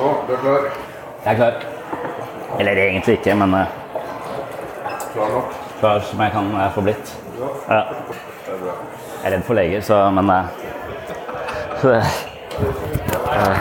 [0.00, 0.68] Nå, du er klar.
[1.24, 1.54] Jeg er klar.
[2.58, 3.66] Eller egentlig ikke, men eh,
[5.12, 5.52] Klar nok.
[5.80, 7.12] klar som jeg kan eh, få blitt.
[7.40, 7.50] Ja.
[7.74, 7.82] Ja.
[8.46, 8.74] Det er bra.
[9.20, 10.44] Jeg er redd for leger, så men uh,
[11.80, 13.60] så det-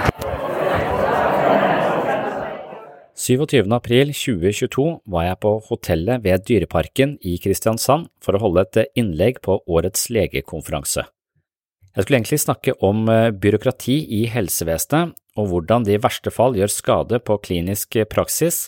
[3.19, 9.57] 27.4.2022 var jeg på hotellet ved Dyreparken i Kristiansand for å holde et innlegg på
[9.67, 11.03] årets legekonferanse.
[11.95, 16.57] Jeg skulle egentlig snakke om eh, byråkrati i helsevesenet og hvordan det i verste fall
[16.57, 18.67] gjør skade på klinisk praksis,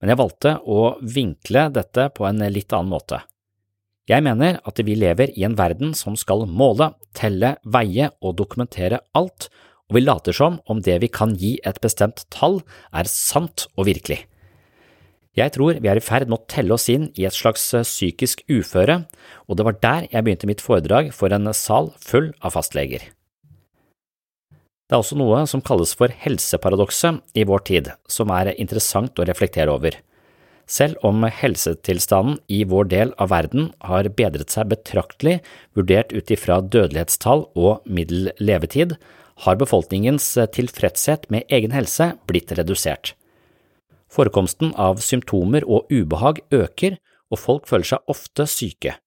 [0.00, 3.22] men jeg valgte å vinkle dette på en litt annen måte.
[4.10, 8.98] Jeg mener at vi lever i en verden som skal måle, telle, veie og dokumentere
[9.16, 9.46] alt,
[9.86, 13.86] og vi later som om det vi kan gi et bestemt tall, er sant og
[13.86, 14.24] virkelig.
[15.32, 18.42] Jeg tror vi er i ferd med å telle oss inn i et slags psykisk
[18.52, 18.98] uføre,
[19.48, 23.06] og det var der jeg begynte mitt foredrag for en sal full av fastleger.
[24.92, 29.24] Det er også noe som kalles for helseparadokset i vår tid, som er interessant å
[29.24, 29.96] reflektere over.
[30.68, 35.38] Selv om helsetilstanden i vår del av verden har bedret seg betraktelig
[35.72, 38.98] vurdert ut ifra dødelighetstall og middel levetid,
[39.48, 43.16] har befolkningens tilfredshet med egen helse blitt redusert.
[44.12, 46.98] Forekomsten av symptomer og ubehag øker,
[47.32, 48.98] og folk føler seg ofte syke.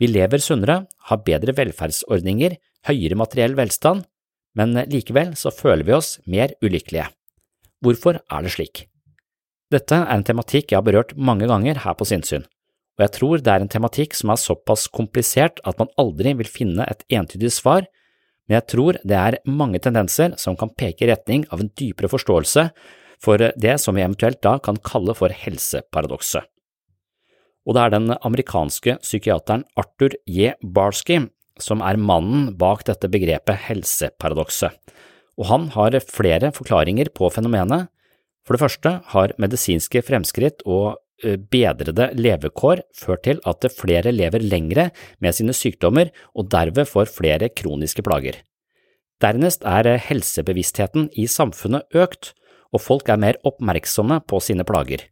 [0.00, 2.56] Vi lever sunnere, har bedre velferdsordninger,
[2.88, 4.06] høyere materiell velstand,
[4.56, 7.10] men likevel så føler vi oss mer ulykkelige.
[7.84, 8.86] Hvorfor er det slik?
[9.72, 12.46] Dette er en tematikk jeg har berørt mange ganger her på sinnssyn,
[12.96, 16.48] og jeg tror det er en tematikk som er såpass komplisert at man aldri vil
[16.48, 17.88] finne et entydig svar,
[18.46, 22.10] men jeg tror det er mange tendenser som kan peke i retning av en dypere
[22.12, 22.68] forståelse
[23.24, 26.44] for det som vi eventuelt da kan kalle for helseparadokset.
[27.64, 30.52] Og det er den amerikanske psykiateren Arthur J.
[30.60, 31.22] Barsky
[31.62, 34.74] som er mannen bak dette begrepet helseparadokset,
[35.38, 37.88] og han har flere forklaringer på fenomenet.
[38.44, 44.90] For det første har medisinske fremskritt og bedrede levekår ført til at flere lever lengre
[45.22, 48.42] med sine sykdommer og derved får flere kroniske plager.
[49.22, 52.34] Dernest er helsebevisstheten i samfunnet økt,
[52.74, 55.06] og folk er mer oppmerksomme på sine plager.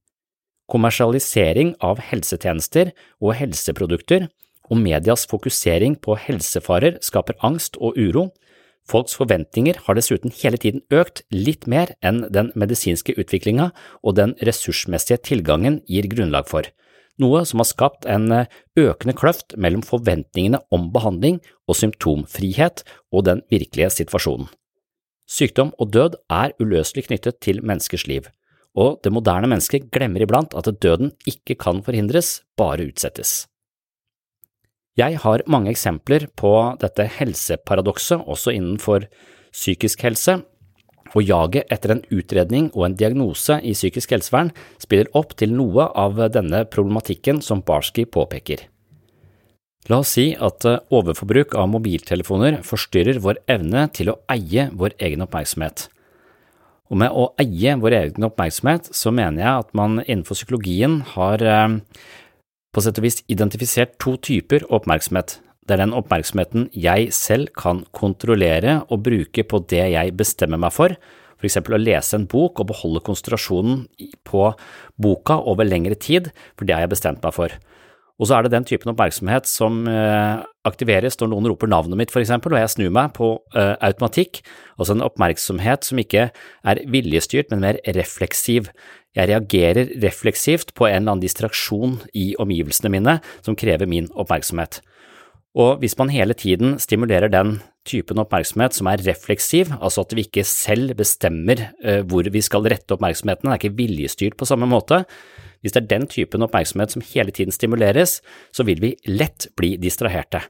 [0.73, 2.93] Kommersialisering av helsetjenester
[3.23, 4.29] og helseprodukter
[4.71, 8.31] og medias fokusering på helsefarer skaper angst og uro.
[8.89, 13.71] Folks forventninger har dessuten hele tiden økt litt mer enn den medisinske utviklinga
[14.03, 16.67] og den ressursmessige tilgangen gir grunnlag for,
[17.23, 18.27] noe som har skapt en
[18.79, 21.39] økende kløft mellom forventningene om behandling
[21.69, 22.83] og symptomfrihet
[23.13, 24.51] og den virkelige situasjonen.
[25.29, 28.29] Sykdom og død er uløselig knyttet til menneskers liv,
[28.75, 33.47] og det moderne mennesket glemmer iblant at døden ikke kan forhindres, bare utsettes.
[34.97, 39.07] Jeg har mange eksempler på dette helseparadokset også innenfor
[39.53, 40.43] psykisk helse,
[41.13, 45.89] og jaget etter en utredning og en diagnose i psykisk helsevern spiller opp til noe
[45.97, 48.72] av denne problematikken som Barsky påpeker.
[49.91, 50.63] La oss si at
[50.95, 55.89] overforbruk av mobiltelefoner forstyrrer vår evne til å eie vår egen oppmerksomhet.
[56.93, 61.43] Og med å eie vår egen oppmerksomhet så mener jeg at man innenfor psykologien har
[61.43, 61.79] eh,
[62.73, 65.39] på sett og vis identifisert to typer oppmerksomhet.
[65.67, 70.75] Det er den oppmerksomheten jeg selv kan kontrollere og bruke på det jeg bestemmer meg
[70.75, 70.95] for,
[71.39, 73.87] for eksempel å lese en bok og beholde konsentrasjonen
[74.29, 74.47] på
[75.01, 77.57] boka over lengre tid, for det har jeg bestemt meg for.
[78.21, 82.13] Og så er det den typen oppmerksomhet som eh, aktiveres når noen roper navnet mitt,
[82.15, 84.43] for eksempel, og jeg snur meg på uh, automatikk,
[84.77, 88.71] altså en oppmerksomhet som ikke er viljestyrt, men mer refleksiv.
[89.19, 94.81] Jeg reagerer refleksivt på en eller annen distraksjon i omgivelsene mine som krever min oppmerksomhet.
[95.59, 100.25] Og hvis man hele tiden stimulerer den typen oppmerksomhet som er refleksiv, altså at vi
[100.29, 104.71] ikke selv bestemmer uh, hvor vi skal rette oppmerksomheten, det er ikke viljestyrt på samme
[104.71, 105.03] måte,
[105.63, 108.21] hvis det er den typen oppmerksomhet som hele tiden stimuleres,
[108.55, 110.43] så vil vi lett bli distraherte.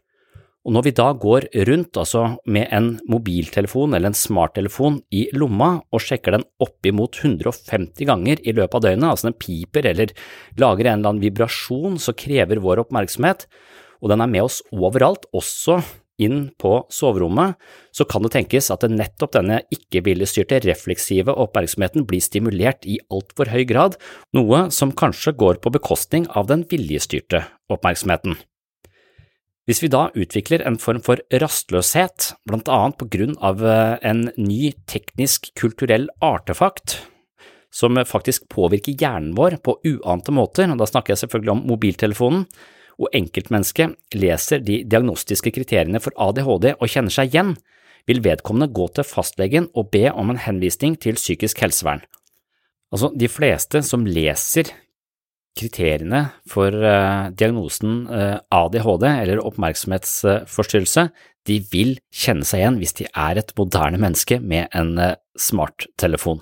[0.62, 2.22] Og når vi da går rundt altså
[2.54, 8.54] med en mobiltelefon eller en smarttelefon i lomma og sjekker den oppimot 150 ganger i
[8.54, 10.14] løpet av døgnet, altså den piper eller
[10.62, 13.48] lager en eller annen vibrasjon som krever vår oppmerksomhet,
[14.02, 15.80] og den er med oss overalt, også
[16.22, 17.58] inn på soverommet,
[17.94, 23.64] så kan det tenkes at nettopp denne ikke-viljestyrte refleksive oppmerksomheten blir stimulert i altfor høy
[23.68, 23.98] grad,
[24.36, 28.38] noe som kanskje går på bekostning av den viljestyrte oppmerksomheten.
[29.68, 34.26] Hvis vi da utvikler en form for rastløshet, blant annet på grunn av eh, en
[34.34, 36.98] ny teknisk kulturell artefakt,
[37.72, 42.44] som faktisk påvirker hjernen vår på uante måter, og da snakker jeg selvfølgelig om mobiltelefonen,
[43.00, 47.54] og enkeltmennesket leser de diagnostiske kriteriene for ADHD og kjenner seg igjen,
[48.08, 52.02] vil vedkommende gå til fastlegen og be om en henvisning til psykisk helsevern.
[52.92, 54.72] Altså, de fleste som leser
[55.58, 61.10] kriteriene for uh, diagnosen eh, ADHD eller oppmerksomhetsforstyrrelse,
[61.48, 66.40] de vil kjenne seg igjen hvis de er et moderne menneske med en uh, smarttelefon.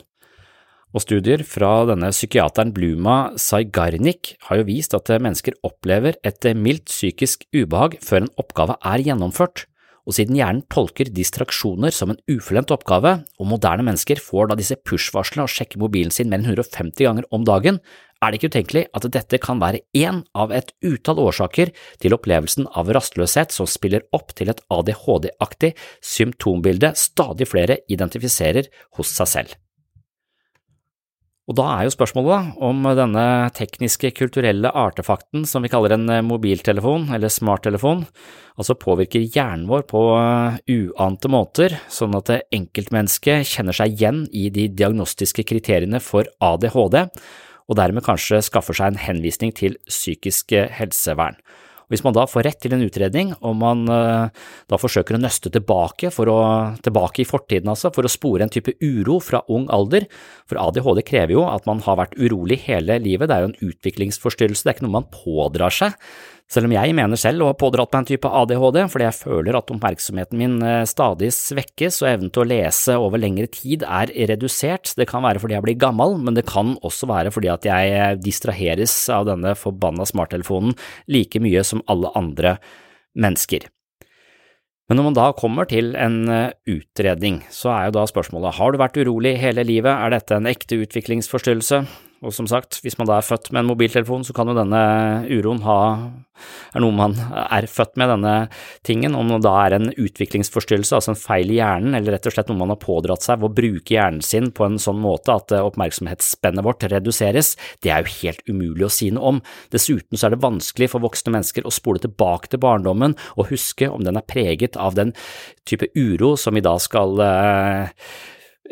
[0.91, 6.91] Og studier fra denne psykiateren Bluma Saigarnik har jo vist at mennesker opplever et mildt
[6.91, 9.69] psykisk ubehag før en oppgave er gjennomført,
[10.09, 14.79] og siden hjernen tolker distraksjoner som en ufullendt oppgave, og moderne mennesker får da disse
[14.83, 17.79] push-varslene og sjekker mobilen sin mer enn 150 ganger om dagen,
[18.21, 21.71] er det ikke utenkelig at dette kan være én av et utall årsaker
[22.03, 25.73] til opplevelsen av rastløshet som spiller opp til et ADHD-aktig
[26.03, 29.61] symptombilde stadig flere identifiserer hos seg selv.
[31.51, 33.25] Og da er jo spørsmålet da, om denne
[33.57, 38.05] tekniske, kulturelle artefakten som vi kaller en eh, mobiltelefon eller smarttelefon,
[38.55, 44.47] altså påvirker hjernen vår på eh, uante måter, sånn at enkeltmennesket kjenner seg igjen i
[44.55, 47.03] de diagnostiske kriteriene for ADHD,
[47.67, 51.39] og dermed kanskje skaffer seg en henvisning til psykisk helsevern.
[51.91, 54.31] Hvis man da får rett til en utredning, og man uh,
[54.71, 56.39] da forsøker å nøste tilbake, å,
[56.87, 60.07] tilbake i fortiden altså, for å spore en type uro fra ung alder,
[60.49, 63.73] for ADHD krever jo at man har vært urolig hele livet, det er jo en
[63.73, 65.99] utviklingsforstyrrelse, det er ikke noe man pådrar seg,
[66.51, 69.59] selv om jeg mener selv å ha pådratt meg en type ADHD fordi jeg føler
[69.59, 74.11] at oppmerksomheten min eh, stadig svekkes og evnen til å lese over lengre tid er
[74.33, 74.91] redusert.
[74.99, 77.95] Det kan være fordi jeg blir gammel, men det kan også være fordi at jeg
[77.95, 80.75] eh, distraheres av denne forbanna smarttelefonen
[81.07, 82.57] like mye som alle andre
[83.15, 83.71] mennesker.
[84.91, 88.75] Men når man da kommer til en eh, utredning, så er jo da spørsmålet har
[88.75, 91.85] du vært urolig hele livet, er dette en ekte utviklingsforstyrrelse?
[92.21, 94.81] Og som sagt, hvis man da er født med en mobiltelefon, så kan jo denne
[95.33, 95.79] uroen ha
[96.75, 98.35] er noe man er født med, denne
[98.87, 99.17] tingen.
[99.17, 102.51] Om det da er en utviklingsforstyrrelse, altså en feil i hjernen, eller rett og slett
[102.51, 105.55] noe man har pådratt seg ved å bruke hjernen sin på en sånn måte at
[105.57, 109.45] eh, oppmerksomhetsspennet vårt reduseres, det er jo helt umulig å si noe om.
[109.75, 113.89] Dessuten så er det vanskelig for voksne mennesker å spole tilbake til barndommen og huske
[113.91, 115.15] om den er preget av den
[115.69, 117.91] type uro som vi da skal uh,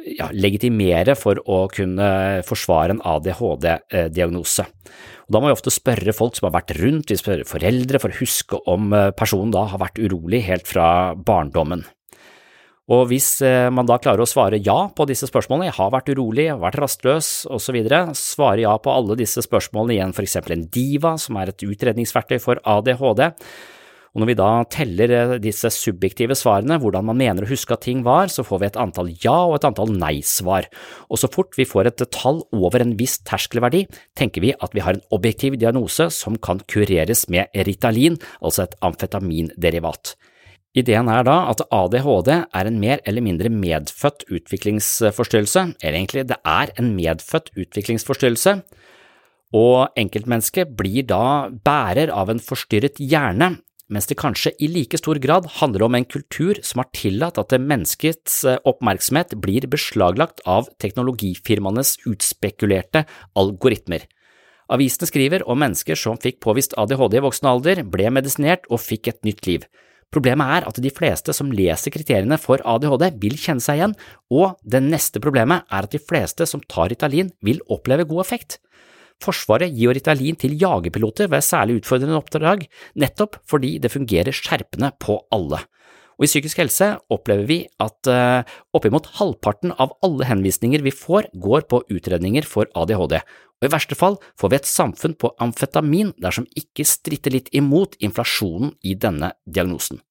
[0.06, 2.08] ja, legitimere for å kunne
[2.46, 4.66] forsvare en ADHD-diagnose.
[5.28, 8.20] Da må vi ofte spørre folk som har vært rundt, vi spør foreldre for å
[8.20, 11.84] huske om eh, personen da har vært urolig helt fra barndommen.
[12.88, 16.46] Og hvis man da klarer å svare ja på disse spørsmålene, jeg har vært urolig,
[16.46, 17.76] jeg har vært rastløs osv.,
[18.16, 22.40] svare ja på alle disse spørsmålene igjen, for eksempel en Diva, som er et utredningsverktøy
[22.40, 23.26] for ADHD,
[24.14, 27.84] og når vi da teller eh, disse subjektive svarene, hvordan man mener å huske at
[27.86, 30.68] ting var, så får vi et antall ja- og et antall nei-svar,
[31.08, 33.84] og så fort vi får et tall over en viss terskelverdi,
[34.18, 38.76] tenker vi at vi har en objektiv diagnose som kan kureres med Ritalin, altså et
[38.84, 40.16] amfetaminderivat.
[40.76, 46.38] Ideen er da at ADHD er en mer eller mindre medfødt utviklingsforstyrrelse, eller egentlig det
[46.46, 48.58] er en medfødt utviklingsforstyrrelse,
[49.56, 53.54] og enkeltmennesket blir da bærer av en forstyrret hjerne
[53.88, 57.56] mens det kanskje i like stor grad handler om en kultur som har tillatt at
[57.56, 63.06] menneskets eh, oppmerksomhet blir beslaglagt av teknologifirmaenes utspekulerte
[63.38, 64.04] algoritmer.
[64.68, 69.08] Avisene skriver om mennesker som fikk påvist ADHD i voksen alder, ble medisinert og fikk
[69.08, 69.64] et nytt liv.
[70.12, 73.96] Problemet er at de fleste som leser kriteriene for ADHD vil kjenne seg igjen,
[74.32, 78.58] og det neste problemet er at de fleste som tar Ritalin vil oppleve god effekt.
[79.22, 82.62] Forsvaret gir Ritalin til jagerpiloter ved særlig utfordrende oppdrag,
[82.94, 85.64] nettopp fordi det fungerer skjerpende på alle.
[86.18, 88.42] Og I psykisk helse opplever vi at uh,
[88.74, 93.20] oppimot halvparten av alle henvisninger vi får, går på utredninger for ADHD,
[93.58, 97.94] og i verste fall får vi et samfunn på amfetamin dersom ikke stritter litt imot
[98.02, 100.02] inflasjonen i denne diagnosen.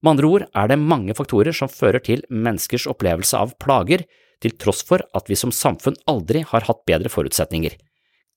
[0.00, 4.06] Med andre ord er det mange faktorer som fører til menneskers opplevelse av plager,
[4.40, 7.74] til tross for at vi som samfunn aldri har hatt bedre forutsetninger.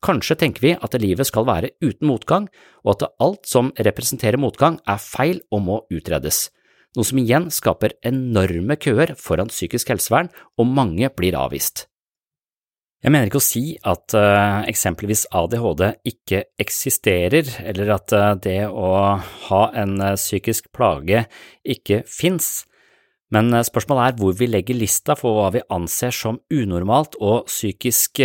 [0.04, 2.50] Kanskje tenker vi at livet skal være uten motgang,
[2.84, 6.50] og at alt som representerer motgang er feil og må utredes,
[6.98, 10.30] noe som igjen skaper enorme køer foran psykisk helsevern,
[10.60, 11.88] og mange blir avvist.
[13.04, 18.62] Jeg mener ikke å si at uh, eksempelvis ADHD ikke eksisterer, eller at uh, det
[18.68, 18.92] å
[19.48, 21.26] ha en uh, psykisk plage
[21.68, 22.64] ikke fins,
[23.34, 28.22] men spørsmålet er hvor vi legger lista for hva vi anser som unormalt og psykisk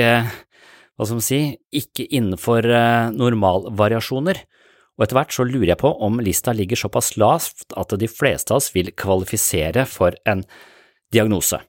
[0.98, 1.40] hva skal man si,
[1.78, 4.42] ikke innenfor eh, normalvariasjoner,
[4.98, 8.50] og etter hvert så lurer jeg på om lista ligger såpass lavt at de fleste
[8.50, 10.42] av oss vil kvalifisere for en
[11.14, 11.60] diagnose.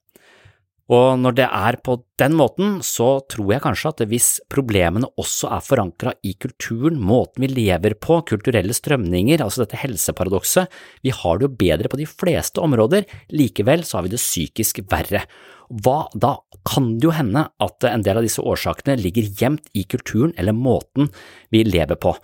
[0.89, 5.51] Og når det er på den måten, så tror jeg kanskje at hvis problemene også
[5.53, 10.65] er forankra i kulturen, måten vi lever på, kulturelle strømninger, altså dette helseparadokset,
[11.05, 14.81] vi har det jo bedre på de fleste områder, likevel så har vi det psykisk
[14.89, 15.27] verre.
[15.69, 16.35] Hva, da
[16.65, 20.55] kan det jo hende at en del av disse årsakene ligger gjemt i kulturen eller
[20.57, 21.11] måten
[21.53, 22.15] vi lever på.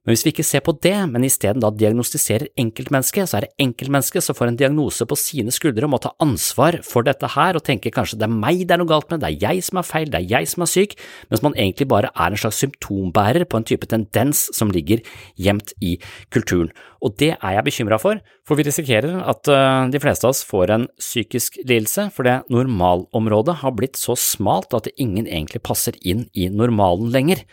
[0.00, 3.50] Men hvis vi ikke ser på det, men isteden da diagnostiserer enkeltmennesket, så er det
[3.60, 7.58] enkeltmennesket som får en diagnose på sine skuldre og må ta ansvar for dette her
[7.58, 9.80] og tenke kanskje det er meg det er noe galt med, det er jeg som
[9.80, 10.94] er feil, det er jeg som er syk,
[11.28, 15.02] mens man egentlig bare er en slags symptombærer på en type tendens som ligger
[15.36, 15.98] gjemt i
[16.32, 16.72] kulturen.
[17.04, 20.40] Og det er jeg bekymra for, for vi risikerer at uh, de fleste av oss
[20.48, 26.26] får en psykisk lidelse fordi normalområdet har blitt så smalt at ingen egentlig passer inn
[26.32, 27.44] i normalen lenger,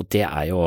[0.00, 0.64] og det er jo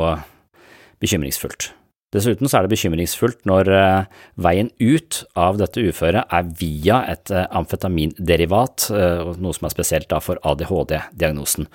[1.04, 1.72] bekymringsfullt.
[2.14, 7.48] Dessuten er det bekymringsfullt når uh, veien ut av dette uføret er via et uh,
[7.58, 11.70] amfetaminderivat, uh, noe som er spesielt for ADHD-diagnosen.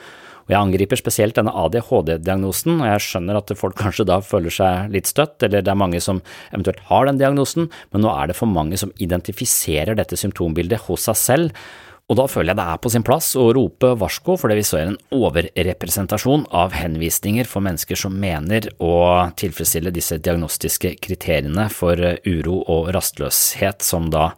[0.47, 4.95] Og Jeg angriper spesielt denne ADHD-diagnosen, og jeg skjønner at folk kanskje da føler seg
[4.95, 8.39] litt støtt, eller det er mange som eventuelt har den diagnosen, men nå er det
[8.39, 11.69] for mange som identifiserer dette symptombildet hos seg selv,
[12.09, 14.87] og da føler jeg det er på sin plass å rope varsko, fordi vi ser
[14.87, 18.95] en overrepresentasjon av henvisninger for mennesker som mener å
[19.37, 24.31] tilfredsstille disse diagnostiske kriteriene for uro og rastløshet som da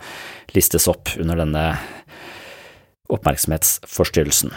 [0.56, 1.64] listes opp under denne
[3.10, 4.50] oppmerksomhetsforstyrrelsen.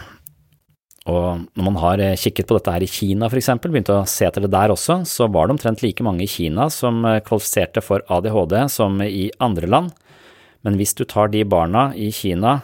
[1.14, 4.26] Og når man har kikket på dette her i Kina for eksempel, begynte å se
[4.26, 8.02] etter det der også, så var det omtrent like mange i Kina som kvalifiserte for
[8.10, 9.94] ADHD som i andre land.
[10.66, 12.64] Men hvis du tar de barna i Kina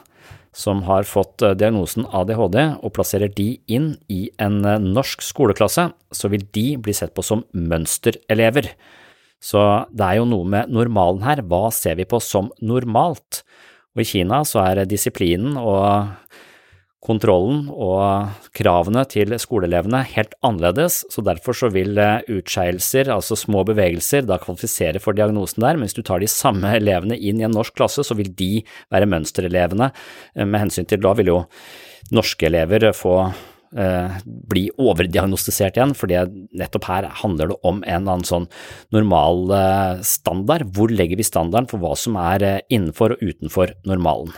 [0.56, 5.90] som har fått eh, diagnosen ADHD og plasserer de inn i en eh, norsk skoleklasse,
[6.12, 8.72] så vil de bli sett på som mønsterelever.
[9.40, 9.62] Så
[9.96, 13.44] det er jo noe med normalen her, hva ser vi på som normalt?
[13.96, 16.12] Og i Kina så er disiplinen og
[17.04, 23.64] kontrollen og kravene til skoleelevene helt annerledes, så derfor så vil eh, utskeielser, altså små
[23.68, 27.48] bevegelser, da kvalifisere for diagnosen der, men hvis du tar de samme elevene inn i
[27.48, 29.94] en norsk klasse, så vil de være mønsterelevene,
[30.36, 31.40] eh, med hensyn til da vil jo
[32.16, 33.16] norske elever få
[33.80, 34.20] eh,
[34.52, 36.20] bli overdiagnostisert igjen, fordi
[36.60, 38.50] nettopp her handler det om en eller annen sånn
[38.96, 39.56] normal
[40.04, 40.68] standard.
[40.76, 44.36] Hvor legger vi standarden for hva som er innenfor og utenfor normalen?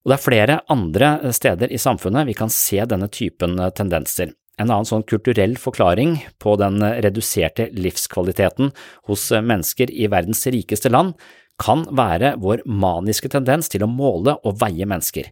[0.00, 4.32] Og det er flere andre steder i samfunnet vi kan se denne typen eh, tendenser.
[4.60, 8.72] En annen sånn kulturell forklaring på den reduserte livskvaliteten
[9.08, 11.16] hos eh, mennesker i verdens rikeste land
[11.60, 15.28] kan være vår maniske tendens til å måle og veie mennesker.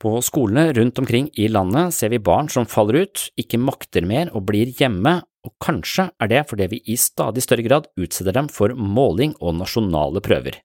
[0.00, 4.32] På skolene rundt omkring i landet ser vi barn som faller ut, ikke makter mer
[4.34, 8.50] og blir hjemme, og kanskje er det fordi vi i stadig større grad utsetter dem
[8.52, 10.60] for måling og nasjonale prøver.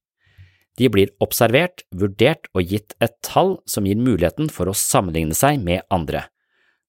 [0.79, 5.59] De blir observert, vurdert og gitt et tall som gir muligheten for å sammenligne seg
[5.59, 6.29] med andre.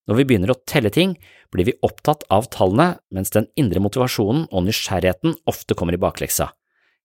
[0.06, 1.16] Når vi begynner å telle ting,
[1.50, 6.52] blir vi opptatt av tallene, mens den indre motivasjonen og nysgjerrigheten ofte kommer i bakleksa.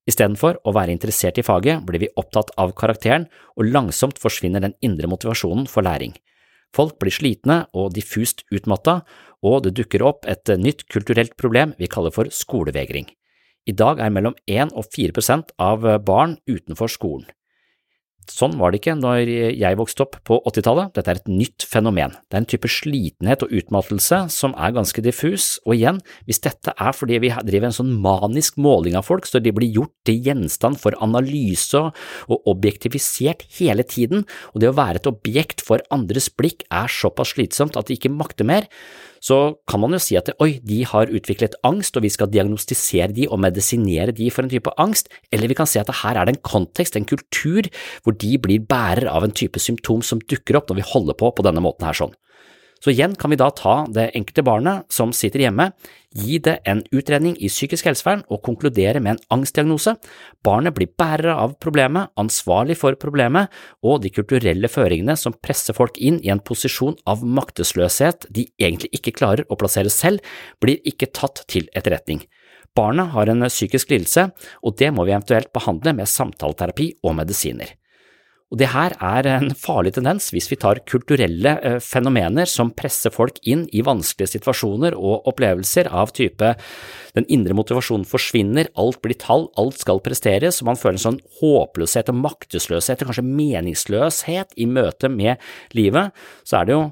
[0.05, 3.25] Istedenfor å være interessert i faget blir vi opptatt av karakteren,
[3.57, 6.13] og langsomt forsvinner den indre motivasjonen for læring.
[6.75, 8.99] Folk blir slitne og diffust utmatta,
[9.45, 13.09] og det dukker opp et nytt kulturelt problem vi kaller for skolevegring.
[13.65, 17.25] I dag er mellom 1 og 4 prosent av barn utenfor skolen.
[18.25, 22.15] Sånn var det ikke når jeg vokste opp på 80-tallet, dette er et nytt fenomen.
[22.25, 26.73] Det er en type slitenhet og utmattelse som er ganske diffus, og igjen, hvis dette
[26.73, 30.25] er fordi vi driver en sånn manisk måling av folk, så de blir gjort til
[30.25, 36.31] gjenstand for analyse og objektifisert hele tiden, og det å være et objekt for andres
[36.33, 38.65] blikk er såpass slitsomt at de ikke makter mer,
[39.25, 39.37] så
[39.69, 43.25] kan man jo si at oi, de har utviklet angst, og vi skal diagnostisere de
[43.25, 46.35] og medisinere de for en type angst, eller vi kan si at her er det
[46.35, 47.65] en kontekst, en kultur,
[48.05, 51.33] hvor de blir bærer av en type symptom som dukker opp når vi holder på
[51.33, 52.13] på denne måten her sånn.
[52.85, 55.71] Så igjen kan vi da ta det enkelte barnet som sitter hjemme,
[56.13, 59.95] gi det en utredning i psykisk helsevern og konkludere med en angstdiagnose.
[60.45, 63.49] Barnet blir bærer av problemet, ansvarlig for problemet,
[63.81, 68.91] og de kulturelle føringene som presser folk inn i en posisjon av maktesløshet de egentlig
[68.99, 70.21] ikke klarer å plassere selv,
[70.61, 72.21] blir ikke tatt til etterretning.
[72.77, 74.27] Barnet har en psykisk lidelse,
[74.61, 77.73] og det må vi eventuelt behandle med samtaleterapi og medisiner.
[78.53, 83.13] Og det her er en farlig tendens hvis vi tar kulturelle eh, fenomener som presser
[83.13, 86.51] folk inn i vanskelige situasjoner og opplevelser av type
[87.15, 91.19] den indre motivasjonen forsvinner, alt blir tall, alt skal presteres, og man føler en sånn
[91.39, 95.41] håpløshet og maktesløshet og kanskje meningsløshet i møte med
[95.73, 96.13] livet,
[96.45, 96.83] så er det jo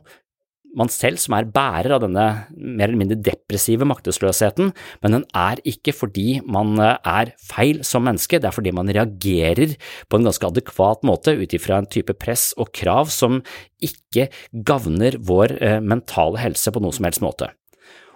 [0.77, 4.71] man selv som er bærer av denne mer eller mindre depressive maktesløsheten,
[5.03, 8.91] men den er ikke fordi man eh, er feil som menneske, det er fordi man
[8.91, 9.75] reagerer
[10.09, 13.41] på en ganske adekvat måte ut ifra en type press og krav som
[13.83, 14.29] ikke
[14.65, 17.51] gagner vår eh, mentale helse på noen som helst måte.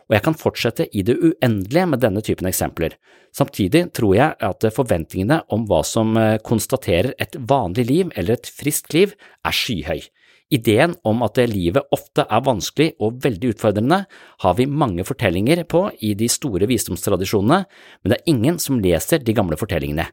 [0.08, 2.96] Og jeg kan fortsette i det uendelige med denne typen eksempler.
[3.36, 8.48] Samtidig tror jeg at forventningene om hva som eh, konstaterer et vanlig liv eller et
[8.50, 9.14] friskt liv,
[9.46, 10.08] er skyhøy.
[10.48, 14.06] Ideen om at livet ofte er vanskelig og veldig utfordrende,
[14.44, 19.20] har vi mange fortellinger på i de store visdomstradisjonene, men det er ingen som leser
[19.20, 20.08] de gamle fortellingene.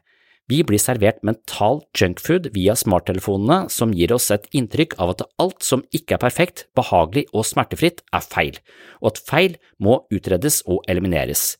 [0.51, 5.65] Vi blir servert mental junkfood via smarttelefonene som gir oss et inntrykk av at alt
[5.65, 8.59] som ikke er perfekt, behagelig og smertefritt, er feil,
[9.01, 11.55] og at feil må utredes og elimineres.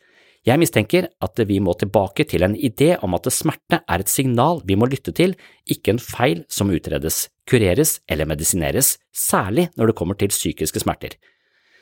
[0.45, 4.59] Jeg mistenker at vi må tilbake til en idé om at smerte er et signal
[4.69, 5.31] vi må lytte til,
[5.65, 11.15] ikke en feil som utredes, kureres eller medisineres, særlig når det kommer til psykiske smerter.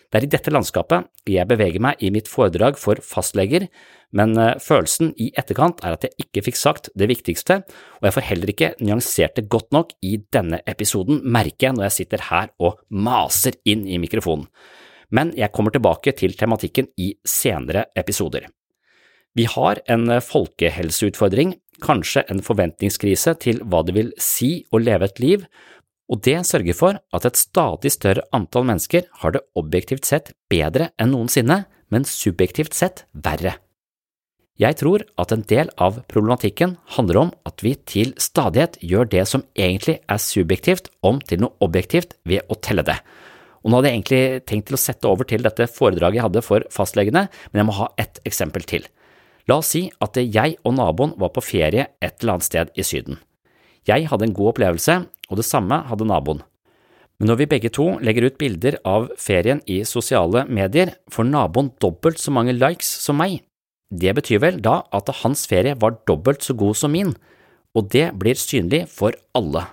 [0.08, 3.65] Det er i dette landskapet jeg beveger meg i mitt foredrag for fastleger,
[4.15, 7.63] men eh, følelsen i etterkant er at jeg ikke fikk sagt det viktigste,
[7.99, 11.89] og jeg får heller ikke nyansert det godt nok i denne episoden, merker jeg når
[11.89, 14.47] jeg sitter her og maser inn i mikrofonen
[15.13, 18.49] men jeg kommer tilbake til tematikken i senere episoder.
[19.34, 25.21] Vi har en folkehelseutfordring, kanskje en forventningskrise til hva det vil si å leve et
[25.23, 25.45] liv,
[26.12, 30.91] og det sørger for at et stadig større antall mennesker har det objektivt sett bedre
[31.02, 33.58] enn noensinne, men subjektivt sett verre.
[34.62, 39.23] Jeg tror at en del av problematikken handler om at vi til stadighet gjør det
[39.30, 42.99] som egentlig er subjektivt, om til noe objektivt ved å telle det.
[43.63, 46.43] Og nå hadde jeg egentlig tenkt til å sette over til dette foredraget jeg hadde
[46.43, 48.88] for fastlegene, men jeg må ha ett eksempel til.
[49.47, 52.86] La oss si at jeg og naboen var på ferie et eller annet sted i
[52.88, 53.19] Syden.
[53.88, 56.43] Jeg hadde en god opplevelse, og det samme hadde naboen.
[57.19, 61.71] Men når vi begge to legger ut bilder av ferien i sosiale medier, får naboen
[61.84, 63.41] dobbelt så mange likes som meg.
[63.93, 67.13] Det betyr vel da at hans ferie var dobbelt så god som min,
[67.78, 69.67] og det blir synlig for alle.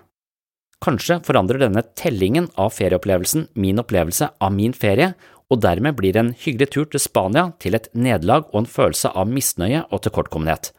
[0.81, 5.13] Kanskje forandrer denne tellingen av ferieopplevelsen min opplevelse av min ferie,
[5.51, 9.29] og dermed blir en hyggelig tur til Spania til et nederlag og en følelse av
[9.29, 10.71] misnøye og tilkortkommenhet.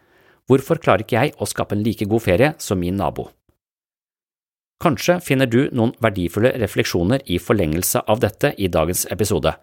[0.50, 3.28] Hvorfor klarer ikke jeg å skape en like god ferie som min nabo?
[4.82, 9.54] Kanskje finner du noen verdifulle refleksjoner i forlengelse av dette i dagens episode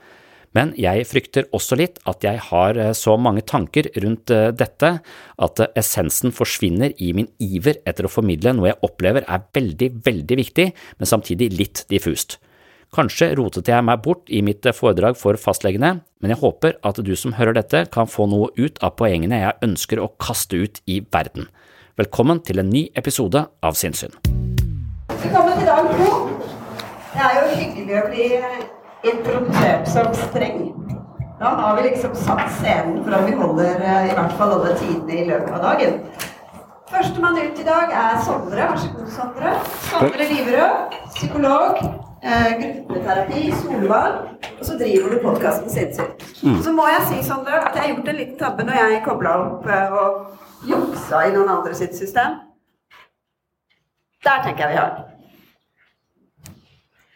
[0.57, 4.93] men jeg frykter også litt at jeg har eh, så mange tanker rundt eh, dette
[5.05, 9.91] at eh, essensen forsvinner i min iver etter å formidle noe jeg opplever er veldig,
[10.07, 12.39] veldig viktig, men samtidig litt diffust.
[12.95, 17.13] Kanskje rotet jeg meg bort i mitt foredrag for fastlegene, men jeg håper at du
[17.21, 21.03] som hører dette kan få noe ut av poengene jeg ønsker å kaste ut i
[21.13, 21.51] verden.
[22.01, 24.17] Velkommen til en ny episode av Sinnssyn.
[25.13, 26.11] Velkommen til dag to.
[27.13, 28.27] Det er jo hyggelig å bli
[29.03, 30.73] introdusert som streng.
[31.39, 34.75] Da har vi liksom satt scenen for at vi holder eh, i hvert fall alle
[34.79, 36.01] tidene i løpet av dagen.
[36.89, 38.57] Førstemann ut i dag er Sondre.
[38.57, 39.53] Vær så god, Sondre.
[39.91, 41.83] Sondre Liverød, psykolog,
[42.23, 44.17] eh, gruppeterapi, Solvang.
[44.59, 46.25] Og så driver du podkasten sinnssykt.
[46.43, 46.63] Mm.
[46.63, 49.37] Så må jeg si, Sondre, at jeg har gjort en liten tabbe når jeg kobla
[49.45, 52.41] opp eh, og juksa i noen andre sitt system.
[54.25, 55.18] Der tenker jeg vi har.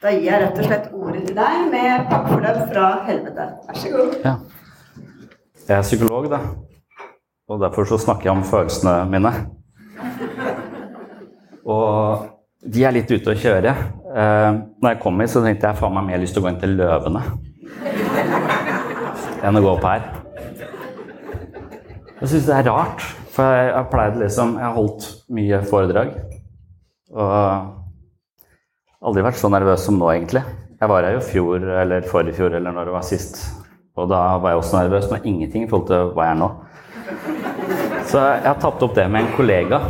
[0.02, 3.44] Da gir jeg rett og slett ordet til deg med pakkeforløp fra helvete.
[3.68, 4.14] Vær så god.
[4.24, 4.32] Ja.
[5.68, 6.40] Jeg er psykolog, da.
[7.48, 9.30] Og derfor så snakker jeg om følelsene mine.
[11.62, 12.24] Og
[12.74, 13.74] de er litt ute å kjøre.
[14.10, 14.48] Eh,
[14.82, 16.62] når jeg kom hit, så tenkte jeg faen meg mer lyst til å gå inn
[16.62, 17.22] til løvene
[19.42, 20.02] enn å gå opp her.
[22.20, 26.12] Jeg syns det er rart, for jeg har pleid liksom Jeg har holdt mye foredrag.
[27.12, 27.81] Og
[29.02, 30.42] aldri vært så nervøs som nå, egentlig.
[30.82, 33.42] Jeg var her jo fjor eller forrige fjor eller når det var sist.
[33.98, 36.48] Og da var jeg også nervøs, men ingenting i forhold til hva jeg er nå.
[38.08, 39.82] Så jeg har tatt opp det med en kollega.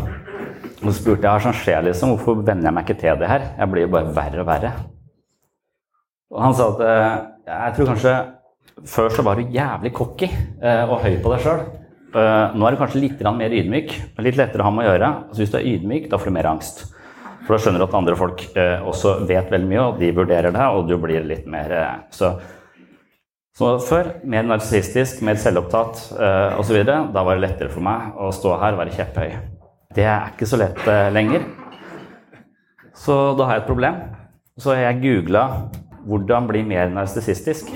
[0.83, 2.17] Og så spurte jeg hva som skjer, liksom.
[2.17, 3.45] Hvorfor venner jeg meg ikke til det her?
[3.61, 4.73] Jeg blir jo bare verre og verre.
[6.33, 7.13] Og han sa at eh,
[7.53, 8.17] jeg tror kanskje
[8.89, 11.63] før så var du jævlig cocky eh, og høy på deg sjøl.
[12.13, 13.95] Eh, nå er du kanskje litt mer ydmyk.
[14.25, 15.13] Litt lettere å ha med å gjøre.
[15.33, 16.85] Så hvis du er ydmyk, da får du mer angst.
[17.43, 20.55] For da skjønner du at andre folk eh, også vet veldig mye, og de vurderer
[20.55, 22.35] deg, og du blir litt mer eh, så,
[23.59, 28.31] så før, mer narsissistisk, mer selvopptatt eh, osv., da var det lettere for meg å
[28.35, 29.35] stå her og være kjepphøy.
[29.93, 31.49] Det er ikke så lett eh, lenger.
[32.97, 34.03] Så da har jeg et problem.
[34.61, 35.47] Så jeg googla
[36.07, 37.71] 'hvordan bli mer narsissistisk'.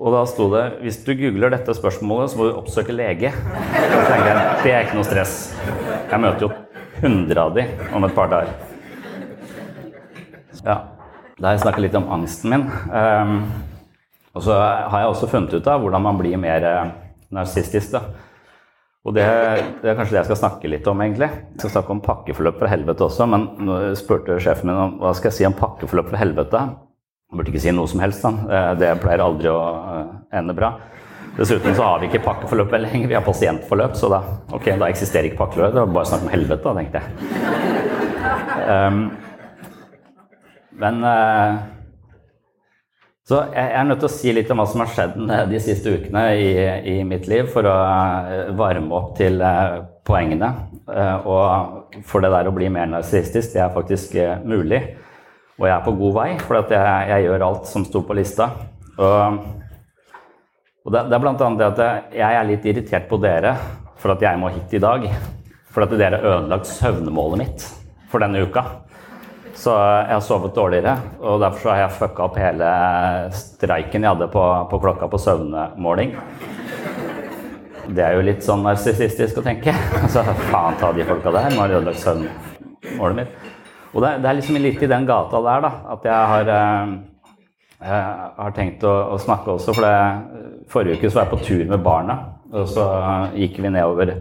[0.00, 3.32] Og da sto det 'hvis du googler dette spørsmålet, så må du oppsøke lege'.
[3.32, 5.54] Så tenker jeg, Det er ikke noe stress.
[6.10, 6.50] Jeg møter jo
[7.02, 8.54] 100 av de om et par dager.
[10.64, 10.78] Ja.
[11.40, 12.64] Da har jeg snakka litt om angsten min.
[12.92, 13.52] Um,
[14.34, 16.90] og så har jeg også funnet ut av hvordan man blir mer uh,
[17.30, 17.94] narsissistisk.
[19.04, 19.24] Og det,
[19.80, 21.28] det, er kanskje det jeg skal snakke litt om, egentlig.
[21.28, 25.14] Jeg skal snakke om pakkeforløp fra helvete også, men nå spurte sjefen min om hva
[25.16, 26.64] skal jeg si om pakkeforløp fra helvete.
[27.30, 28.30] Jeg burde ikke si noe som helst, da.
[28.50, 29.58] Eh, det pleier aldri å
[30.34, 30.72] ende bra.
[31.36, 34.18] Dessuten så har vi ikke pakkeforløp lenger, vi har pasientforløp, så da,
[34.50, 35.76] okay, da eksisterer ikke pakkeforløp.
[35.76, 37.12] Det var bare snakk om helvete, da, tenkte jeg.
[38.66, 38.98] Um,
[40.80, 41.60] men uh,
[43.30, 45.14] så jeg er nødt til å si litt om hva som har skjedd
[45.52, 46.48] de siste ukene i,
[46.96, 47.76] i mitt liv, for å
[48.58, 49.38] varme opp til
[50.08, 50.48] poengene.
[51.30, 54.82] Og for det der å bli mer narsissistisk, det er faktisk mulig.
[55.60, 58.46] Og jeg er på god vei, for jeg, jeg, gjør alt som sto på lista.
[58.96, 59.40] Og,
[60.86, 61.34] og det, det, er bl.a.
[61.36, 61.82] det at
[62.16, 63.52] jeg er litt irritert på dere
[64.00, 65.04] for at jeg må hit i dag.
[65.70, 67.66] For at dere har ødelagt søvnmålet mitt
[68.08, 68.64] for denne uka.
[69.60, 72.70] Så jeg har sovet dårligere, og derfor har jeg fucka opp hele
[73.36, 76.14] streiken jeg hadde på, på klokka på søvnmåling.
[77.90, 79.76] Det er jo litt sånn narsissistisk å tenke.
[80.00, 83.49] Altså, faen ta de folka der, nå har de ødelagt søvnmålet mitt.
[83.90, 86.50] Og det, det, er liksom litt i den gata der, da, at jeg har,
[87.80, 88.02] jeg
[88.36, 89.74] har tenkt å, å, snakke også.
[89.74, 92.18] For det, forrige uke så var jeg på tur med barna,
[92.52, 92.86] og så
[93.34, 94.14] gikk vi nedover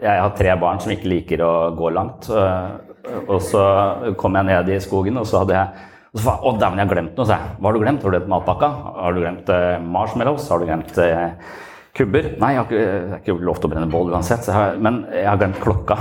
[0.00, 2.30] Jeg har tre barn som ikke liker å gå langt.
[2.32, 3.64] Og så
[4.16, 6.92] kom jeg ned i skogen, og så hadde jeg og så Å, dæven, jeg har
[6.92, 7.52] glemt noe, sa jeg.
[7.56, 8.02] Hva har du glemt?
[8.04, 8.68] Har du et matpakka?
[8.98, 10.48] Har du glemt eh, marshmallows?
[10.52, 11.54] Har du glemt eh,
[11.96, 12.28] kubber?
[12.42, 14.76] Nei, jeg har ikke, jeg har ikke lov til å brenne bål uansett, jeg har,
[14.76, 15.96] men jeg har glemt klokka.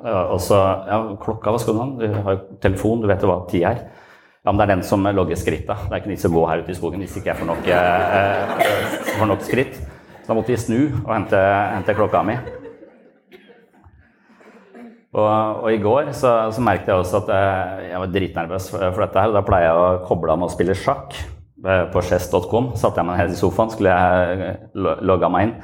[0.00, 0.56] Og så
[0.88, 1.88] Ja, klokka, hva skal du ha?
[2.00, 3.82] Du har telefon, du vet jo hva tid er.
[4.40, 5.76] Ja, men det er den som logger skritta.
[5.84, 7.66] Det er ikke vits å gå her ute i skogen hvis ikke jeg får nok,
[7.68, 8.62] eh,
[9.18, 9.76] får nok skritt.
[10.22, 11.42] Så da måtte vi snu og hente,
[11.74, 12.38] hente klokka mi.
[15.10, 19.02] Og, og, i går så, så merket jeg også at jeg, jeg var dritnervøs for,
[19.02, 19.32] dette her.
[19.32, 21.18] og Da pleier jeg å koble av med å spille sjakk
[21.92, 22.72] på chess.com.
[22.80, 24.54] Satte jeg meg ned i sofaen, skulle jeg
[25.04, 25.56] logge meg inn.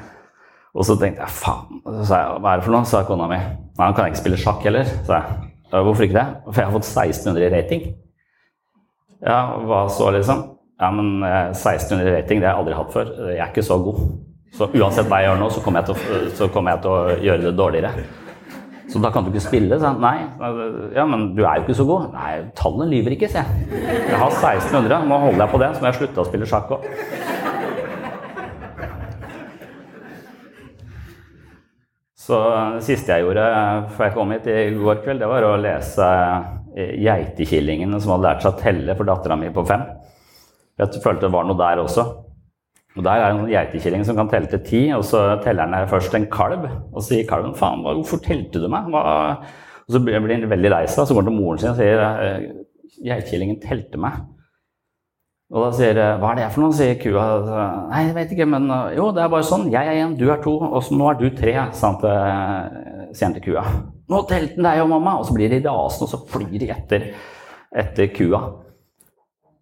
[0.77, 2.85] Og så tenkte jeg faen, så sa jeg, hva er det for noe?
[2.85, 3.39] sa kona mi.
[3.77, 5.47] Nei, han kan ikke spille sjakk heller, sa jeg.
[5.69, 6.27] Hvorfor ikke det?
[6.47, 7.83] For jeg har fått 1600 i rating.
[9.21, 10.45] Ja, hva så, liksom?
[10.81, 13.11] Ja, men 1600 i rating, det har jeg aldri hatt før.
[13.31, 13.99] Jeg er ikke så god.
[14.57, 16.93] Så uansett hva jeg gjør nå, så kommer jeg til å, så kommer jeg til
[16.93, 18.07] å gjøre det dårligere.
[18.87, 19.77] Så da kan du ikke spille?
[19.81, 19.91] sa.
[19.99, 20.15] Nei.
[20.95, 22.13] Ja, men du er jo ikke så god.
[22.15, 23.81] Nei, tallene lyver ikke, sier jeg.
[24.07, 26.71] Jeg har 1600, nå holder jeg på det, så må jeg slutte å spille sjakk
[26.77, 26.87] òg.
[32.27, 32.37] Så
[32.75, 33.43] det siste jeg gjorde
[33.95, 36.07] før jeg kom hit i går kveld, det var å lese
[36.77, 39.85] Geitekillingene som hadde lært seg å telle for dattera mi på fem.
[40.77, 42.03] Jeg følte det var noe der også.
[42.97, 46.15] Og Der er en geitekilling som kan telle til ti, og så teller den først
[46.17, 46.65] en kalv.
[46.91, 49.01] Og så sier kalven 'faen, hvorfor telte du meg?' Hva?
[49.87, 51.97] Og så blir han veldig lei seg, så går han til moren sin og sier
[53.05, 54.36] 'geitekillingen telte meg'.
[55.47, 57.87] Og da sier 'hva er det for noe?' sier kua.
[57.89, 59.71] Nei, jeg vet ikke, men jo, det er bare sånn.
[59.71, 63.45] Jeg er én, du er to, og så nå er du tre, sier han til
[63.53, 63.63] kua.
[64.09, 66.69] 'Nå telte han deg og mamma', og så blir de rasende, og så flyr de
[66.71, 67.13] etter,
[67.75, 68.41] etter kua.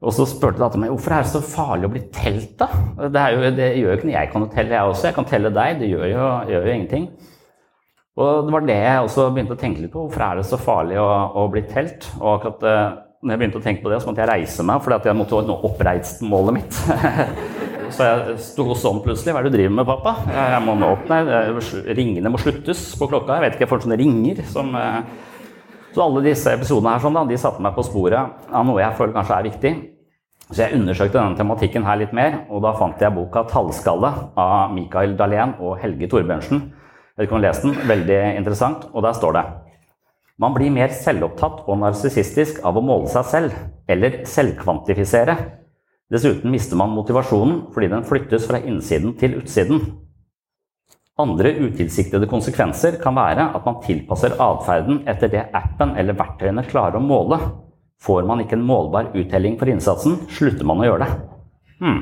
[0.05, 2.67] Og så spurte dattera meg hvorfor er det så farlig å bli telt, da?
[3.09, 4.17] Det, jo, det gjør jo ikke noe.
[4.17, 5.07] Jeg kan jo telle, jeg også.
[5.07, 5.79] Jeg kan telle deg.
[5.79, 7.07] Det gjør jo, gjør jo, ingenting.
[8.15, 10.03] Og det var det jeg også begynte å tenke litt på.
[10.05, 11.07] Hvorfor er det så farlig å,
[11.41, 12.05] å bli telt?
[12.19, 14.81] Og akkurat uh, når jeg begynte å tenke på det, så måtte jeg reise meg,
[14.85, 16.79] fordi jeg måtte nå oppreist målet mitt.
[17.95, 19.33] så jeg sto sånn plutselig.
[19.33, 20.13] Hva er det du driver med, pappa?
[20.29, 21.21] Jeg må nå opp, nei,
[21.97, 23.39] Ringene må sluttes på klokka.
[23.39, 25.01] Jeg vet ikke, jeg får sånne ringer som uh,
[25.95, 28.97] så alle disse episodene her sånn da, de satte meg på sporet av noe jeg
[28.97, 29.75] føler kanskje er viktig.
[30.49, 34.73] Så jeg undersøkte denne tematikken her litt mer, og da fant jeg boka 'Tallskalle' av
[34.75, 36.59] Mikael Dahlén og Helge Torbjørnsen.
[36.59, 37.77] Jeg vet ikke om du har lest den.
[37.89, 38.89] Veldig interessant.
[38.91, 39.45] Og der står det
[40.35, 43.53] Man blir mer selvopptatt og narsissistisk av å måle seg selv,
[43.87, 45.35] eller selvkvantifisere.
[46.11, 49.85] Dessuten mister man motivasjonen fordi den flyttes fra innsiden til utsiden.
[51.23, 56.99] Andre utilsiktede konsekvenser kan være at man tilpasser atferden etter det appen eller verktøyene klarer
[56.99, 57.39] å måle.
[58.03, 61.13] Får man ikke en målbar uttelling for innsatsen, slutter man å gjøre det.
[61.79, 62.01] Hmm.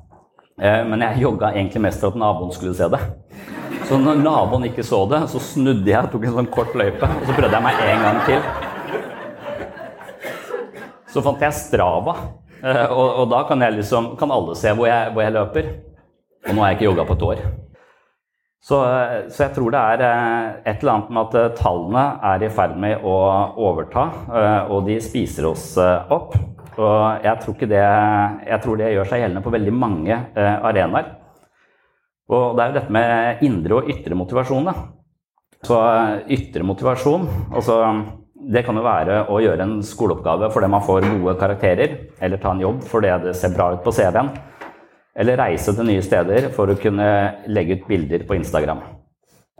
[0.61, 2.99] men jeg jogga egentlig mest for at naboen skulle se det.
[3.91, 7.07] Så når naboen ikke så det, så snudde jeg og tok en sånn kort løype.
[7.07, 8.45] Og så prøvde jeg meg en gang til.
[11.11, 12.13] Så fant jeg Strava,
[12.61, 15.67] eh, og, og da kan, liksom, kan, alle se hvor jeg, hvor jeg, løper.
[16.47, 17.43] Og nå har jeg ikke jogga på et år.
[18.63, 20.05] Så, eh, så, jeg tror det er
[20.61, 23.17] et eller annet med at tallene er i ferd med å
[23.59, 24.07] overta,
[24.71, 26.37] og de spiser oss opp.
[26.79, 27.83] Og jeg tror, det,
[28.47, 31.09] jeg tror det gjør seg gjeldende på veldig mange eh, arenaer.
[32.31, 34.69] Og det er jo dette med indre og ytre motivasjon.
[34.69, 34.75] Da.
[35.67, 37.75] Så eh, ytre motivasjon altså,
[38.53, 42.55] Det kan jo være å gjøre en skoleoppgave fordi man får gode karakterer, eller ta
[42.55, 44.31] en jobb fordi det ser bra ut på CV-en.
[45.21, 47.09] Eller reise til nye steder for å kunne
[47.51, 48.79] legge ut bilder på Instagram.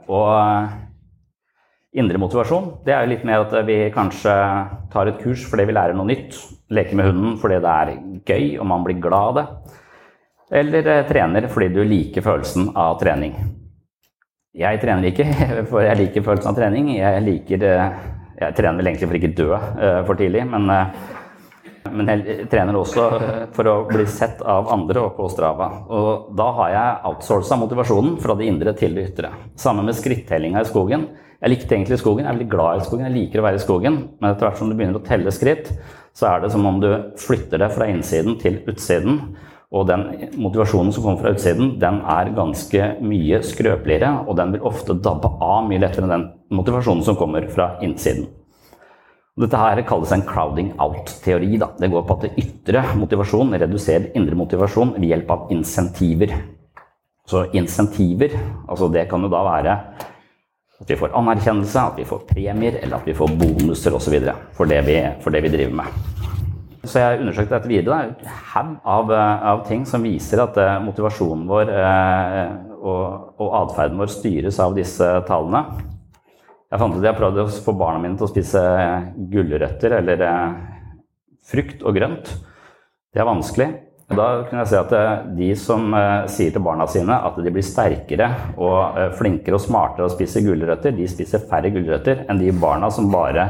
[0.08, 0.32] Og
[1.92, 4.34] indre motivasjon det er jo litt mer at vi kanskje
[4.92, 6.38] tar et kurs fordi vi lærer noe nytt
[6.72, 7.90] Leker med hunden fordi det er
[8.24, 9.46] gøy og man blir glad av det.
[10.60, 13.34] Eller eh, trener fordi du liker følelsen av trening.
[14.56, 15.26] Jeg trener ikke,
[15.70, 16.90] for jeg liker følelsen av trening.
[16.96, 17.98] Jeg, liker, eh,
[18.40, 20.68] jeg trener vel egentlig for ikke dø uh, for tidlig, men,
[21.92, 23.04] men, jeg trener også
[23.56, 25.68] for å bli sett av andre og på Strava.
[25.92, 29.32] Og da har jeg outsourca motivasjonen fra det indre til det ytre.
[29.60, 31.06] Sammen med skrittellinga i skogen.
[31.42, 33.62] Jeg likte egentlig skogen, jeg er veldig glad i skogen, jeg liker å være i
[33.62, 33.96] skogen.
[34.20, 35.72] Men etter hvert som du begynner å telle skritt,
[36.14, 36.86] så er det som om du
[37.18, 39.16] flytter det fra innsiden til utsiden.
[39.74, 40.04] Og den
[40.38, 45.32] motivasjonen som kommer fra utsiden, den er ganske mye skrøpeligere, og den vil ofte dabbe
[45.42, 48.28] av mye lettere enn den motivasjonen som kommer fra innsiden.
[49.42, 51.56] Dette her kalles en crowding out-teori.
[51.56, 56.36] Det går på at ytre motivasjon reduserer indre motivasjon ved hjelp av insentiver.
[57.26, 58.36] Så insentiver,
[58.68, 59.76] altså det kan jo da være
[60.82, 64.16] At vi får anerkjennelse, at vi får premier, eller at vi får bonuser osv.
[64.56, 64.82] For, det
[65.22, 66.02] for det vi driver med.
[66.82, 68.00] Så jeg undersøkte dette videre.
[68.10, 72.48] En haug av, eh, av ting som viser at eh, motivasjonen vår eh,
[72.82, 75.62] og, og atferden vår styres av disse tallene.
[76.72, 78.64] Jeg fant ut at jeg prøvde å få barna mine til å spise
[79.30, 80.58] gulrøtter eller eh,
[81.52, 82.34] frukt og grønt.
[83.12, 83.68] Det er vanskelig.
[84.12, 87.36] Og Da kunne jeg se at eh, de som eh, sier til barna sine at
[87.40, 88.26] de blir sterkere
[88.60, 92.90] og eh, flinkere og smartere å spise gulrøtter, de spiser færre gulrøtter enn de barna
[92.92, 93.46] som bare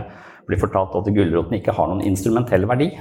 [0.46, 2.92] blir fortalt at gulrotene ikke har noen instrumentell verdi.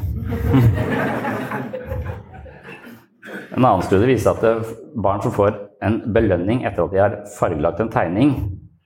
[3.51, 4.69] En annen studie viser at
[5.03, 8.31] barn som får en belønning etter at de har fargelagt en tegning,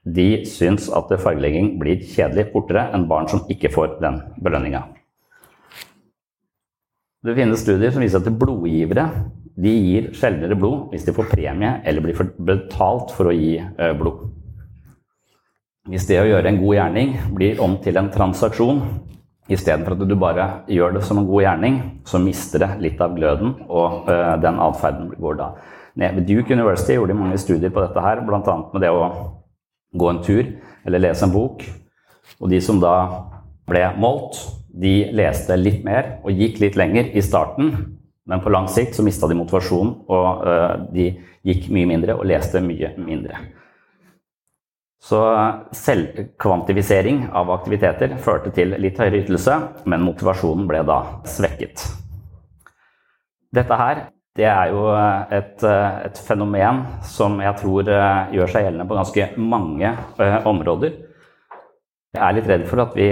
[0.02, 4.82] de syns at fargelegging blir kjedelig fortere enn barn som ikke får den belønninga.
[7.26, 9.08] Det finnes studier som viser at blodgivere
[9.56, 13.94] de gir sjeldnere blod hvis de får premie eller blir betalt for å gi eh,
[13.98, 14.28] blod.
[15.90, 18.82] Hvis det å gjøre en god gjerning blir om til en transaksjon,
[19.50, 23.14] istedenfor at du bare gjør det som en god gjerning, så mister det litt av
[23.16, 25.48] gløden, og eh, den atferden går da
[25.96, 26.18] ned.
[26.18, 28.56] Ved Duke University gjorde de mange studier på dette her, bl.a.
[28.74, 29.06] med det å
[29.96, 30.44] gå en tur
[30.86, 31.64] eller lese en bok.
[32.38, 32.96] Og de som da
[33.66, 34.42] ble målt,
[34.76, 37.72] de leste litt mer og gikk litt lenger i starten,
[38.26, 41.06] men på lang sikt så mista de motivasjonen, og eh, de
[41.46, 43.38] gikk mye mindre og leste mye mindre.
[45.06, 45.20] Så
[45.76, 50.98] selvkvantifisering av aktiviteter førte til litt høyere ytelse, men motivasjonen ble da
[51.30, 51.84] svekket.
[53.54, 54.82] Dette her det er jo
[55.32, 60.98] et, et fenomen som jeg tror eh, gjør seg gjeldende på ganske mange eh, områder.
[62.12, 63.06] Jeg er litt redd for at vi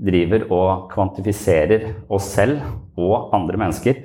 [0.00, 2.62] driver og kvantifiserer oss selv
[3.00, 4.00] og andre mennesker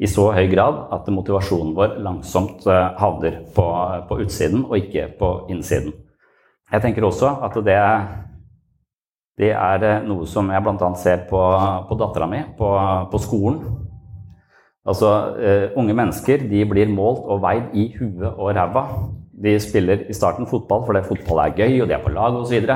[0.00, 3.66] i så høy grad at motivasjonen vår langsomt eh, havner på,
[4.08, 5.92] på utsiden og ikke på innsiden.
[6.70, 7.76] Jeg tenker også at det,
[9.42, 10.90] det er eh, noe som jeg bl.a.
[10.96, 11.42] ser på,
[11.88, 12.72] på dattera mi på,
[13.12, 13.62] på skolen.
[14.88, 18.86] Altså, uh, unge mennesker de blir målt og veid i huet og ræva.
[19.44, 22.70] De spiller i starten fotball fordi fotball er gøy, og de er på lag osv.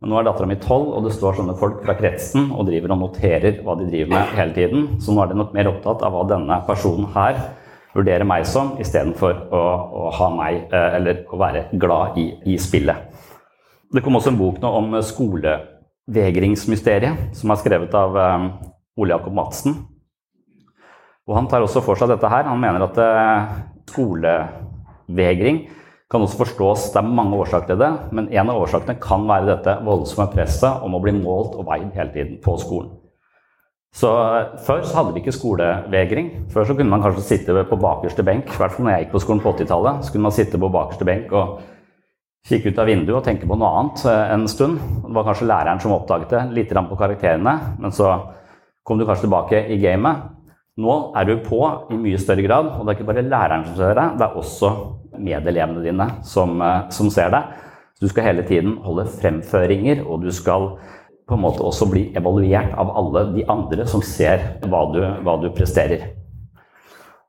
[0.00, 2.94] Men nå er dattera mi tolv, og det står sånne folk fra kretsen og driver
[2.94, 4.86] og noterer hva de driver med hele tiden.
[4.96, 7.36] Så nå er de nok mer opptatt av hva denne personen her
[7.92, 9.60] vurderer meg som, istedenfor å,
[10.00, 12.96] å ha meg, eh, eller å være glad i, i spillet.
[13.92, 18.48] Det kom også en bok nå om skolevegringsmysteriet, som er skrevet av eh,
[19.02, 19.74] Ole Jakob Madsen.
[21.28, 22.44] Og han tar også for seg dette her.
[22.48, 23.40] Han mener at eh,
[23.90, 25.56] skolevegring
[26.10, 29.52] kan også forstås Det er mange årsaker til det, men en av årsakene kan være
[29.52, 32.90] dette voldsomme presset om å bli målt og veid hele tiden på skolen.
[33.94, 36.30] Så eh, Før så hadde vi ikke skolevegring.
[36.50, 38.50] Før så kunne man kanskje sitte på bakerste benk.
[38.50, 40.02] I hvert fall når jeg gikk på skolen på 80-tallet.
[40.04, 41.60] Så kunne man sitte på bakerste benk og
[42.50, 44.78] kikke ut av vinduet og tenke på noe annet eh, en stund.
[45.06, 47.56] Det var kanskje læreren som oppdaget det, litt grann på karakterene.
[47.82, 48.12] Men så
[48.86, 50.30] kom du kanskje tilbake i gamet.
[50.80, 53.76] Nå er du på i mye større grad, og det er ikke bare læreren som
[53.80, 54.70] ser deg, det er også
[55.20, 57.50] medelevene dine som, eh, som ser deg.
[58.00, 60.70] Du skal hele tiden holde fremføringer, og du skal
[61.28, 65.36] på en måte også bli evaluert av alle de andre som ser hva du, hva
[65.42, 66.08] du presterer.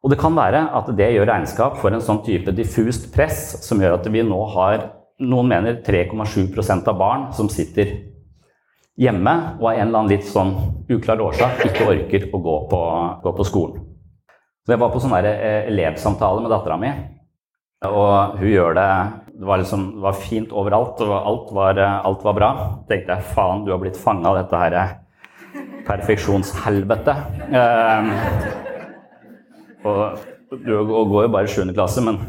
[0.02, 3.82] Og det kan være at det gjør regnskap for en sånn type diffust press som
[3.82, 4.88] gjør at vi nå har
[5.22, 7.92] noen mener 3,7% av barn som sitter
[9.02, 10.54] hjemme og av en eller annen litt sånn
[10.92, 12.82] uklar årsak ikke orker å gå på,
[13.24, 13.88] gå på skolen.
[14.62, 16.92] Så jeg var på sånn eh, elevsamtale med dattera mi,
[17.90, 18.92] og hun gjør det
[19.42, 22.50] det var, liksom, det var fint overalt, og alt var, alt var bra.
[22.86, 24.76] tenkte jeg faen, du har blitt fanga av dette her
[25.88, 27.16] perfeksjonshelvete.
[27.50, 28.12] Eh,
[29.90, 30.20] og
[30.62, 31.74] du går jo bare i 7.
[31.74, 32.20] klasse, men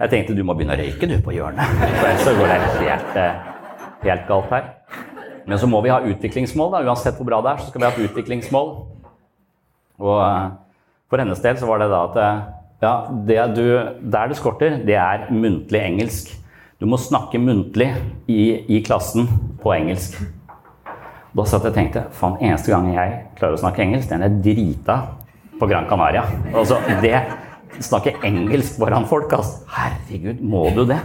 [0.00, 1.78] jeg tenkte du må begynne å røyke du på hjørnet.
[2.00, 3.34] For ellers går det helt, eh,
[4.08, 4.75] helt galt her.
[5.46, 6.72] Men så må vi ha utviklingsmål.
[6.74, 8.72] da, Uansett hvor bra det er, så skal vi ha et utviklingsmål.
[10.02, 10.46] Og eh,
[11.10, 12.40] for hennes del så var det da at eh,
[12.82, 12.94] ja,
[13.28, 13.64] det du,
[14.12, 16.34] der det skorter, det er muntlig engelsk.
[16.76, 17.88] Du må snakke muntlig
[18.28, 19.30] i, i klassen
[19.62, 20.18] på engelsk.
[21.36, 24.36] Da satt jeg og tenkte faen, eneste gang jeg klarer å snakke engelsk, den er
[24.44, 25.00] drita
[25.56, 26.24] på Gran Canaria.
[26.52, 27.16] Altså, det
[27.82, 29.58] Snakke engelsk foran folk, altså.
[29.68, 30.96] Herregud, må du det?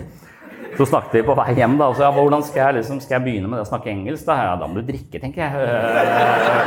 [0.82, 1.92] Så snakket vi på vei hjem, da.
[1.94, 4.26] Så, ja, hvordan skal jeg, liksom, skal jeg begynne med det å snakke engelsk?
[4.26, 5.52] Da ja, da må du drikke, tenker jeg.
[5.54, 6.00] øh,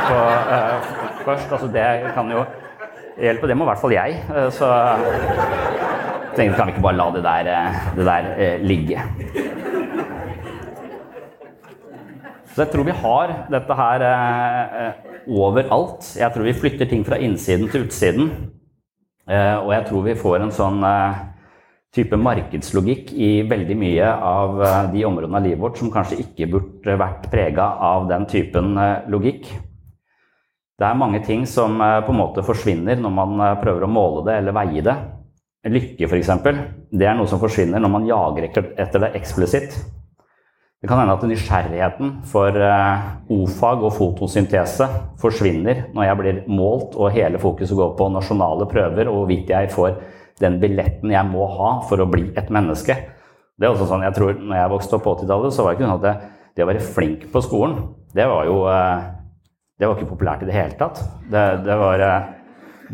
[0.07, 0.19] på,
[0.55, 0.85] øh,
[1.25, 1.51] først.
[1.51, 2.45] Altså, det kan jo
[3.19, 3.49] hjelpe.
[3.51, 4.21] Det må i hvert fall jeg.
[4.55, 4.69] Så
[6.35, 7.51] Så jeg tenkte, kan vi ikke bare la det der,
[7.97, 9.03] det der ligge?
[12.53, 14.91] Så jeg tror vi har dette her eh,
[15.27, 16.07] overalt.
[16.15, 18.31] Jeg tror vi flytter ting fra innsiden til utsiden.
[19.27, 21.23] Eh, og jeg tror vi får en sånn eh,
[21.95, 26.49] type markedslogikk i veldig mye av eh, de områdene av livet vårt som kanskje ikke
[26.51, 29.47] burde vært prega av den typen eh, logikk.
[30.75, 34.25] Det er mange ting som eh, på en måte forsvinner når man prøver å måle
[34.27, 34.95] det eller veie det.
[35.65, 36.33] Lykke, f.eks.
[36.93, 39.79] Det er noe som forsvinner når man jager etter det eksplisitt.
[40.77, 42.59] Det kan hende at nysgjerrigheten for
[43.33, 44.85] o-fag og fotosyntese
[45.17, 49.71] forsvinner når jeg blir målt og hele fokuset går på nasjonale prøver og hvorvidt jeg
[49.73, 49.97] får
[50.41, 52.97] den billetten jeg må ha for å bli et menneske.
[53.55, 55.77] Det er også sånn, jeg tror, når jeg vokste opp på 80-tallet, så var det
[55.77, 56.15] ikke sånn at det,
[56.57, 57.77] det, å være flink på skolen,
[58.15, 59.11] det var jo eh,
[59.75, 61.01] Det var ikke populært i det hele tatt.
[61.31, 62.27] Det, det var eh,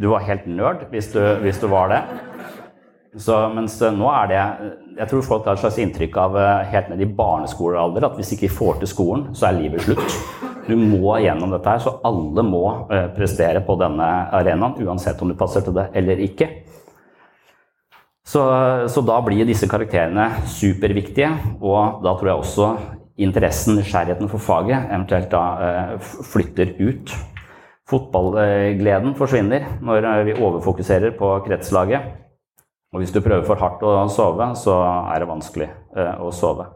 [0.01, 1.99] Du var helt nerd hvis du, hvis du var det.
[3.21, 4.39] Så, mens eh, nå er det
[4.97, 6.39] Jeg tror folk har et slags inntrykk av
[6.71, 10.17] helt ned i barneskolealder at hvis ikke de får til skolen, så er livet slutt.
[10.67, 12.65] Du må gjennom dette her, så alle må
[13.15, 16.49] prestere på denne arenaen, uansett om du passer til det eller ikke.
[18.21, 18.41] Så,
[18.87, 22.67] så, da blir disse karakterene superviktige, og da tror jeg også
[23.21, 27.13] interessen, nysgjerrigheten for faget eventuelt da eh, flytter ut.
[27.91, 32.13] Fotballgleden forsvinner når vi overfokuserer på kretslaget.
[32.91, 34.77] Og hvis du prøver for hardt å sove, så
[35.11, 36.67] er det vanskelig eh, å sove.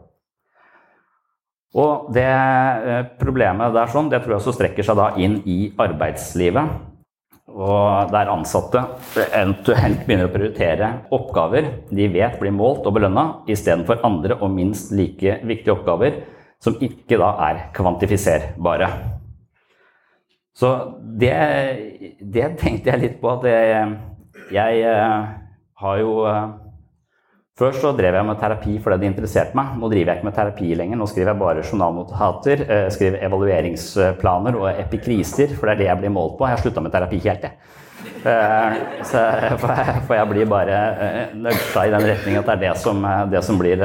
[1.76, 5.58] Og det eh, problemet der sånn, det tror jeg også strekker seg da inn i
[5.82, 6.95] arbeidslivet
[7.56, 8.82] og der ansatte
[9.16, 14.92] eventuelt begynner å prioritere oppgaver de vet blir målt og belønna, istedenfor andre og minst
[14.92, 16.20] like viktige oppgaver
[16.62, 18.90] som ikke da er kvantifiserbare.
[20.56, 20.70] Så
[21.20, 21.32] det,
[22.20, 23.90] det tenkte jeg litt på at jeg,
[24.56, 25.26] jeg eh,
[25.82, 26.12] har jo
[27.56, 29.78] Først så drev jeg med terapi fordi det interesserte meg.
[29.80, 30.98] Nå driver jeg ikke med terapi lenger.
[31.00, 36.02] Nå skriver jeg bare journalnotater, eh, skriver evalueringsplaner og epikriser, for det er det jeg
[36.02, 36.44] blir målt på.
[36.44, 37.54] Jeg har slutta med terapi helt, jeg.
[38.28, 38.76] Eh,
[39.08, 39.22] så,
[39.62, 43.00] for jeg blir bare eh, i den retning at det er det som,
[43.32, 43.84] det som blir,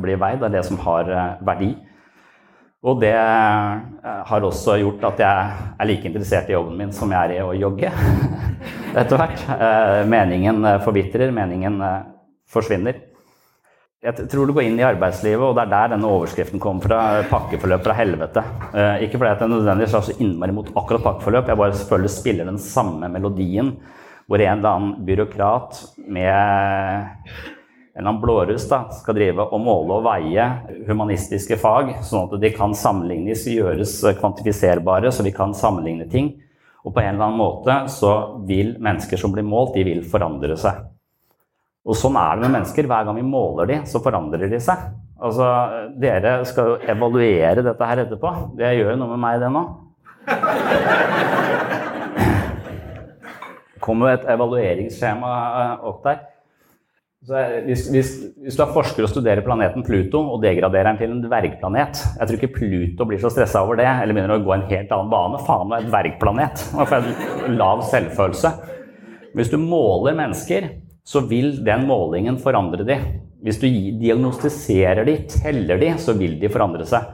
[0.00, 1.12] blir veid, det er det som har
[1.44, 1.74] verdi.
[2.82, 7.28] Og det har også gjort at jeg er like interessert i jobben min som jeg
[7.28, 7.92] er i å jogge
[9.04, 9.44] etter hvert.
[10.10, 11.78] Meningen forvitrer, meningen
[12.52, 13.00] forsvinner.
[14.02, 17.00] Jeg tror du går inn i arbeidslivet, og det er der denne overskriften kommer fra.
[17.30, 18.42] Pakkeforløp fra helvete.
[18.74, 22.50] Eh, ikke fordi jeg nødvendigvis er så innmari mot akkurat pakkeforløp, jeg bare selvfølgelig spiller
[22.50, 23.76] den samme melodien
[24.26, 25.78] hvor en eller annen byråkrat
[26.08, 26.32] med
[27.94, 30.46] en eller annen blåruss da, skal drive og måle og veie
[30.88, 36.32] humanistiske fag, sånn at de kan sammenlignes, gjøres kvantifiserbare, så vi kan sammenligne ting.
[36.82, 38.14] Og på en eller annen måte så
[38.48, 40.88] vil mennesker som blir målt, de vil forandre seg.
[41.82, 42.86] Og sånn er det med mennesker.
[42.90, 44.84] Hver gang vi måler de, så forandrer de seg.
[45.22, 45.46] Altså,
[46.02, 48.34] Dere skal jo evaluere dette her etterpå.
[48.58, 49.62] Det gjør jo noe med meg, det nå.
[53.72, 55.30] Det kommer jo et evalueringsskjema
[55.62, 56.20] eh, opp der.
[57.22, 58.08] Hvis, hvis,
[58.42, 62.26] hvis, du er forsker og studerer planeten Pluto og degraderer den til en dvergplanet Jeg
[62.26, 65.10] tror ikke Pluto blir så stressa over det eller begynner å gå en helt annen
[65.12, 65.38] bane.
[65.46, 66.64] Faen, det er en dvergplanet.
[66.74, 68.50] Nå får jeg lav selvfølelse.
[69.38, 70.66] Hvis du måler mennesker
[71.04, 72.98] så vil den målingen forandre de.
[73.42, 73.66] Hvis du
[73.98, 77.08] diagnostiserer de, teller de, så vil de forandre seg.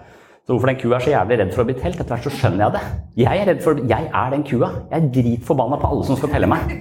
[0.45, 2.33] Så hvorfor den kua er så jævlig redd for å bli telt, etter hvert så
[2.33, 2.83] skjønner jeg det.
[3.21, 4.71] Jeg er redd for, jeg er den kua.
[4.89, 6.73] Jeg er dritforbanna på alle som skal telle meg.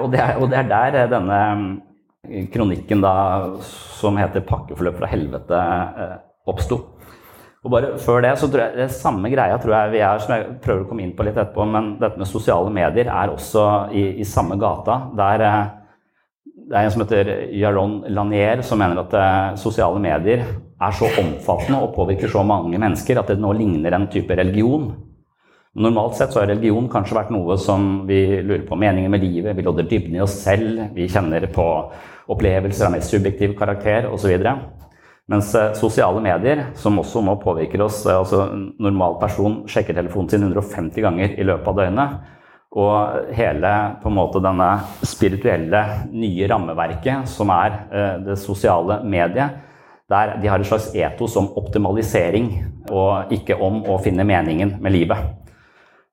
[0.00, 3.14] Og det er, og det er der eh, denne mm, kronikken da,
[3.96, 5.62] som heter 'Pakkeforløp fra helvete'
[6.04, 6.16] eh,
[6.48, 6.80] oppsto.
[7.64, 10.36] Og bare før det, så tror jeg det samme greia tror jeg vi er, som
[10.36, 13.64] jeg prøver å komme inn på litt etterpå, men dette med sosiale medier er også
[13.90, 15.00] i, i samme gata.
[15.18, 15.64] Der eh,
[16.66, 21.08] det er en som heter Jaron Lanier, som mener at eh, sosiale medier er så
[21.22, 24.88] omfattende og påvirker så mange mennesker at det nå ligner en type religion.
[25.76, 29.54] Normalt sett så har religion kanskje vært noe som vi lurer på meningen med livet,
[29.54, 31.66] vi lodder dybden i oss selv, vi kjenner på
[32.34, 34.34] opplevelser av mer subjektiv karakter osv.
[35.30, 38.48] Mens eh, sosiale medier, som også nå påvirker oss eh, altså
[38.82, 42.18] Normal person sjekker telefonen sin 150 ganger i løpet av døgnet.
[42.76, 43.70] Og hele
[44.02, 44.68] på en måte denne
[45.06, 49.62] spirituelle nye rammeverket som er eh, det sosiale mediet,
[50.06, 52.50] der de har et slags etos om optimalisering
[52.94, 55.32] og ikke om å finne meningen med livet.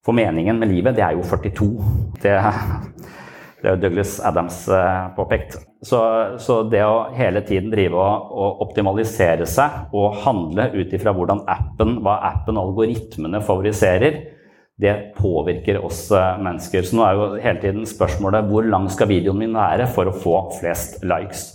[0.03, 1.67] For meningen med livet, det er jo 42.
[2.23, 2.33] Det,
[3.61, 5.59] det er jo Douglas Adams eh, påpekt.
[5.83, 5.99] Så,
[6.39, 11.43] så, det å hele tiden drive og, og optimalisere seg og handle ut ifra hvordan
[11.51, 14.19] appen, hva appen og algoritmene favoriserer,
[14.81, 16.85] det påvirker oss eh, mennesker.
[16.85, 20.15] Så nå er jo hele tiden spørsmålet hvor lang skal videoen min være for å
[20.15, 21.51] få flest likes.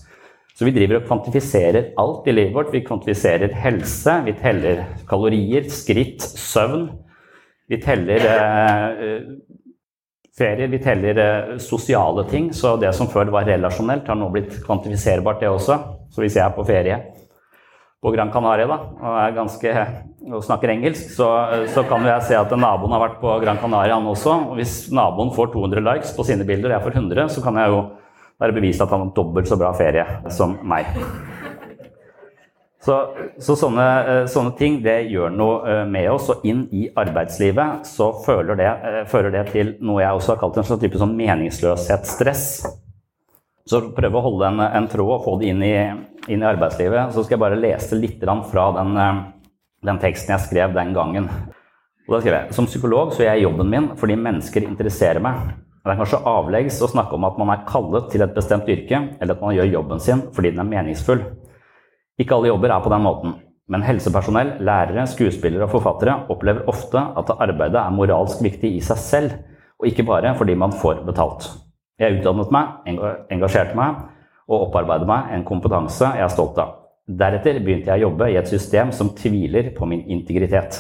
[0.59, 2.73] Så vi driver og kvantifiserer alt i livet vårt.
[2.75, 6.89] Vi kvantifiserer helse, vi teller kalorier, skritt, søvn.
[7.69, 9.21] Vi teller eh,
[10.39, 10.71] ferier.
[10.73, 15.43] Vi teller eh, sosiale ting, så det som før var relasjonelt, har nå blitt kvantifiserbart,
[15.43, 15.79] det også.
[16.15, 16.99] Så hvis jeg er på ferie
[18.03, 19.73] på Gran Canaria da, og, ganske,
[20.29, 21.29] og snakker engelsk, så,
[21.75, 24.37] så kan jeg se at naboen har vært på Gran Canaria, han også.
[24.53, 27.59] Og hvis naboen får 200 likes på sine bilder, og jeg får 100, så kan
[27.59, 27.83] jeg jo
[28.39, 30.95] være bevist at han har dobbelt så bra ferie som meg.
[32.79, 32.95] Så,
[33.43, 33.85] så sånne,
[34.31, 36.31] sånne, ting det gjør noe eh, med oss.
[36.33, 38.13] Og inn i arbeidslivet så
[38.57, 42.47] det, eh, det til noe jeg også har kalt en sånn type sånn meningsløshetsstress.
[43.69, 45.75] Så prøve å holde en, en, tråd og få det inn i,
[46.29, 47.13] inn i, arbeidslivet.
[47.13, 48.95] Så skal jeg bare lese litt fra den,
[49.85, 51.29] den, teksten jeg skrev den gangen.
[52.09, 55.51] Og da skrev jeg som psykolog så gjør jeg jobben min fordi mennesker interesserer meg.
[55.85, 59.03] Det er kanskje avleggs å snakke om at man er kallet til et bestemt yrke,
[59.21, 61.23] eller at man gjør jobben sin fordi den er meningsfull.
[62.19, 63.37] Ikke alle jobber er på den måten,
[63.69, 69.01] men helsepersonell, lærere, skuespillere og forfattere opplever ofte at arbeidet er moralsk viktig i seg
[69.05, 69.39] selv,
[69.79, 71.53] og ikke bare fordi man får betalt.
[71.99, 72.95] Jeg utdannet meg,
[73.35, 74.05] engasjerte meg
[74.49, 76.77] og opparbeidet meg en kompetanse jeg er stolt av.
[77.09, 80.79] Deretter begynte jeg å jobbe i et system som tviler på min integritet.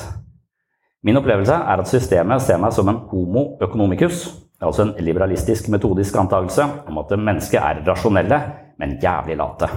[1.02, 4.26] Min opplevelse er at systemet ser meg som en homo economicus,
[4.60, 8.42] altså en liberalistisk metodisk antakelse om at mennesket er rasjonelle,
[8.78, 9.70] men jævlig late.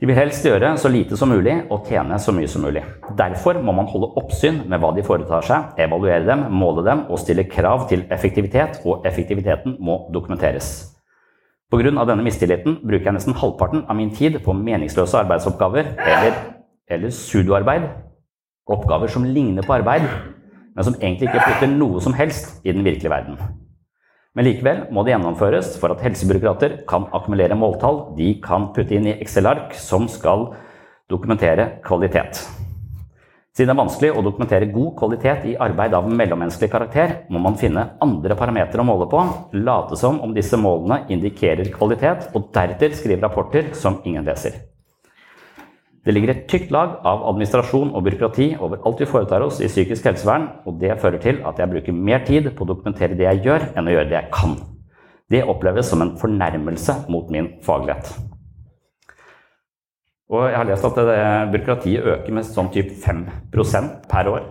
[0.00, 2.80] De vil helst gjøre så lite som mulig og tjene så mye som mulig.
[3.18, 7.20] Derfor må man holde oppsyn med hva de foretar seg, evaluere dem, måle dem og
[7.20, 10.96] stille krav til effektivitet, og effektiviteten må dokumenteres.
[11.70, 11.92] Pga.
[11.92, 16.40] denne mistilliten bruker jeg nesten halvparten av min tid på meningsløse arbeidsoppgaver eller,
[16.88, 17.84] eller sudoarbeid,
[18.72, 20.08] oppgaver som ligner på arbeid,
[20.74, 23.36] men som egentlig ikke flytter noe som helst i den virkelige verden.
[24.38, 29.08] Men likevel må det gjennomføres for at helsebyråkrater kan akkumulere måltall de kan putte inn
[29.10, 30.52] i Excel-ark som skal
[31.10, 32.38] dokumentere kvalitet.
[33.50, 37.58] Siden det er vanskelig å dokumentere god kvalitet i arbeid av mellommenneskelig karakter, må man
[37.58, 39.26] finne andre parametere å måle på,
[39.58, 44.69] late som om disse målene indikerer kvalitet, og deretter skrive rapporter som ingen leser.
[46.00, 49.68] Det ligger et tykt lag av administrasjon og byråkrati over alt vi foretar oss i
[49.68, 53.26] psykisk helsevern, og det fører til at jeg bruker mer tid på å dokumentere det
[53.26, 54.56] jeg gjør, enn å gjøre det jeg kan.
[55.30, 58.14] Det oppleves som en fornærmelse mot min faglighet.
[60.30, 60.98] Og jeg har lest at
[61.52, 64.48] byråkratiet øker med sånn type 5% per år.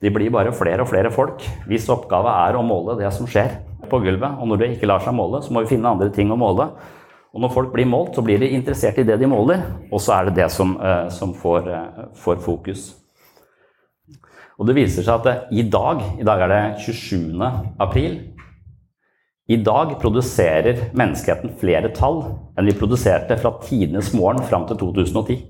[0.00, 3.52] De blir bare flere og flere folk hvis oppgave er å måle det som skjer
[3.90, 4.38] på gulvet.
[4.40, 6.70] Og når det ikke lar seg måle, så må vi finne andre ting å måle.
[7.30, 9.62] Og når folk blir målt, så blir de interessert i det de måler,
[9.92, 12.96] og så er det det som, eh, som får, eh, får, fokus.
[14.58, 17.40] Og det viser seg at i dag, i dag er det 27.
[17.78, 18.20] april,
[19.48, 22.20] i dag produserer menneskeheten flere tall
[22.58, 25.42] enn vi produserte fra tidenes morgen fram til 2010.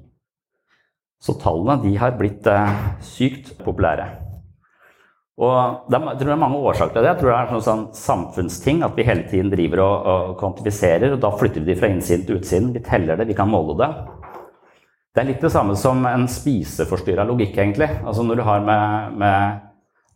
[1.20, 4.29] Så tallene har blitt eh, sykt populære.
[5.40, 7.14] Og det er, mange årsaker til det.
[7.14, 11.14] Jeg tror det er en sånn samfunnsting at vi hele tiden driver og, og kvantifiserer.
[11.14, 12.74] og Da flytter vi de fra innsiden til utsiden.
[12.74, 13.88] Vi teller det, vi kan måle det.
[15.16, 17.88] Det er litt det samme som en spiseforstyrra logikk, egentlig.
[18.04, 19.64] Altså Når du har med, med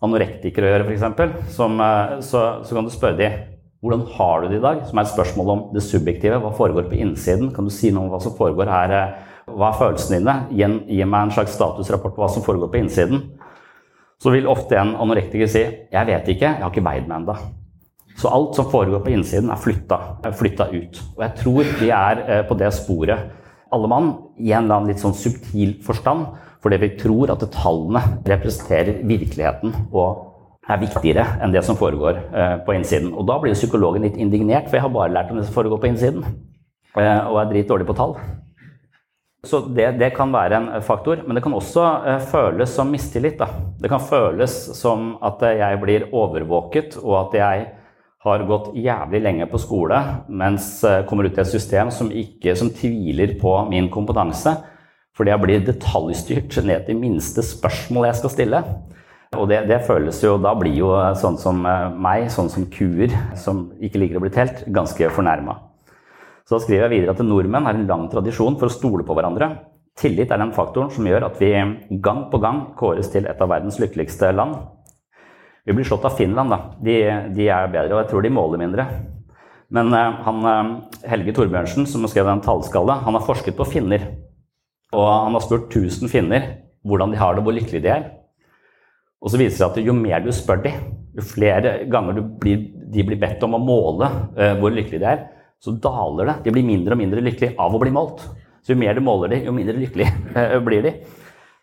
[0.05, 3.41] anorektikere å gjøre, f.eks., så, så kan du spørre dem
[3.85, 4.79] hvordan har du det i dag?
[4.89, 6.39] Som er et spørsmål om det subjektive.
[6.41, 7.51] Hva foregår på innsiden?
[7.53, 8.95] Kan du si noe om hva som foregår her?
[9.49, 10.37] Hva er følelsene dine?
[10.89, 13.27] Gi meg en slags statusrapport på hva som foregår på innsiden
[14.25, 15.63] så vil ofte en anorektiker si
[15.93, 17.37] 'jeg vet ikke, jeg har ikke veid meg ennå'.
[18.17, 21.03] Så alt som foregår på innsiden, er flytta, ut.
[21.17, 23.19] Og jeg tror vi er eh, på det sporet,
[23.73, 26.27] alle mann, i en eller annen litt sånn subtil forstand,
[26.63, 30.31] fordi vi tror at tallene representerer virkeligheten og
[30.71, 33.13] er viktigere enn det som foregår eh, på innsiden.
[33.13, 35.83] Og da blir psykologen litt indignert, for jeg har bare lært om det som foregår
[35.83, 36.25] på innsiden.
[36.97, 38.17] Eh, og er dritdårlig på tall.
[39.45, 43.39] Så det, det, kan være en faktor, men det kan også uh, føles som mistillit.
[43.41, 43.49] Da.
[43.81, 47.67] Det kan føles som at jeg blir overvåket, og at jeg
[48.25, 49.99] har gått jævlig lenge på skole,
[50.33, 54.55] mens kommer ut i et system som, ikke, som tviler på min kompetanse.
[55.15, 58.63] Fordi jeg blir detaljstyrt ned til minste spørsmål jeg skal stille.
[59.39, 63.15] Og det, det, føles jo Da blir jo sånn som eh, meg, sånn som kuer
[63.39, 65.59] som ikke liker å bli telt, ganske fornærma.
[66.45, 69.17] Så da skriver jeg videre at nordmenn har en lang tradisjon for å stole på
[69.17, 69.49] hverandre.
[69.97, 71.53] Tillit er den faktoren som gjør at vi
[72.05, 74.59] gang på gang kåres til et av verdens lykkeligste land.
[75.65, 76.59] Vi blir slått av Finland, da.
[76.85, 76.97] De,
[77.33, 78.85] de er bedre, og jeg tror de måler mindre.
[79.73, 84.05] Men uh, han, uh, Helge Torbjørnsen, som skrev den tallskallet, han har forsket på finner.
[84.93, 86.51] Og han har spurt 1000 finner
[86.85, 88.05] hvordan de har det, hvor lykkelige de er.
[89.25, 90.83] Og så viser det at jo mer du spør dem,
[91.17, 95.25] jo flere ganger blir, de blir bedt om å måle uh, hvor lykkelige de er,
[95.65, 96.35] så daler det.
[96.45, 98.27] De blir mindre og mindre lykkelige av å bli målt.
[98.65, 100.93] Så jo mer du måler de, jo mindre lykkelige blir de.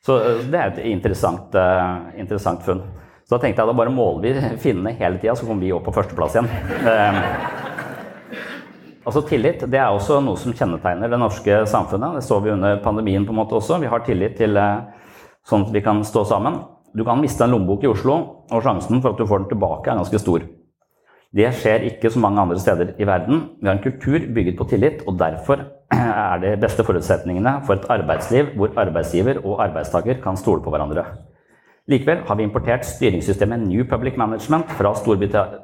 [0.01, 2.81] Så eh, det er et interessant, uh, interessant funn.
[3.21, 5.85] Så da tenkte jeg da bare måler vi finnene hele tida, så kommer vi opp
[5.85, 6.49] på førsteplass igjen.
[6.89, 7.19] Eh,
[9.05, 12.17] altså Tillit det er også noe som kjennetegner det norske samfunnet.
[12.17, 13.77] Det så vi under pandemien på en måte også.
[13.83, 14.81] Vi har tillit til eh,
[15.47, 16.63] sånn at vi kan stå sammen.
[16.97, 18.17] Du kan miste en lommebok i Oslo,
[18.49, 20.43] og sjansen for at du får den tilbake, er ganske stor.
[21.31, 23.45] Det skjer ikke så mange andre steder i verden.
[23.61, 25.63] Vi har en kultur bygget på tillit, og derfor
[25.95, 31.05] er det beste forutsetningene for et arbeidsliv hvor arbeidsgiver og arbeidstaker kan stole på hverandre.
[31.87, 34.91] Likevel har vi importert styringssystemet New Public Management fra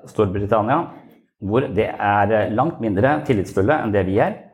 [0.08, 0.80] Storbritannia,
[1.44, 4.47] hvor det er langt mindre tillitsfulle enn det vi er.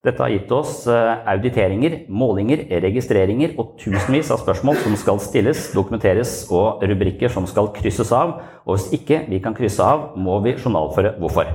[0.00, 5.66] Dette har gitt oss eh, auditeringer, målinger, registreringer og tusenvis av spørsmål som skal stilles,
[5.76, 8.38] dokumenteres og rubrikker som skal krysses av.
[8.64, 11.52] Og hvis ikke vi kan krysse av, må vi journalføre hvorfor.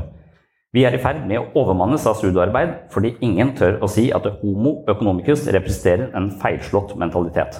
[0.76, 4.28] Vi er i ferd med å overmannes av studioarbeid fordi ingen tør å si at
[4.44, 7.58] homo economicus representerer en feilslått mentalitet.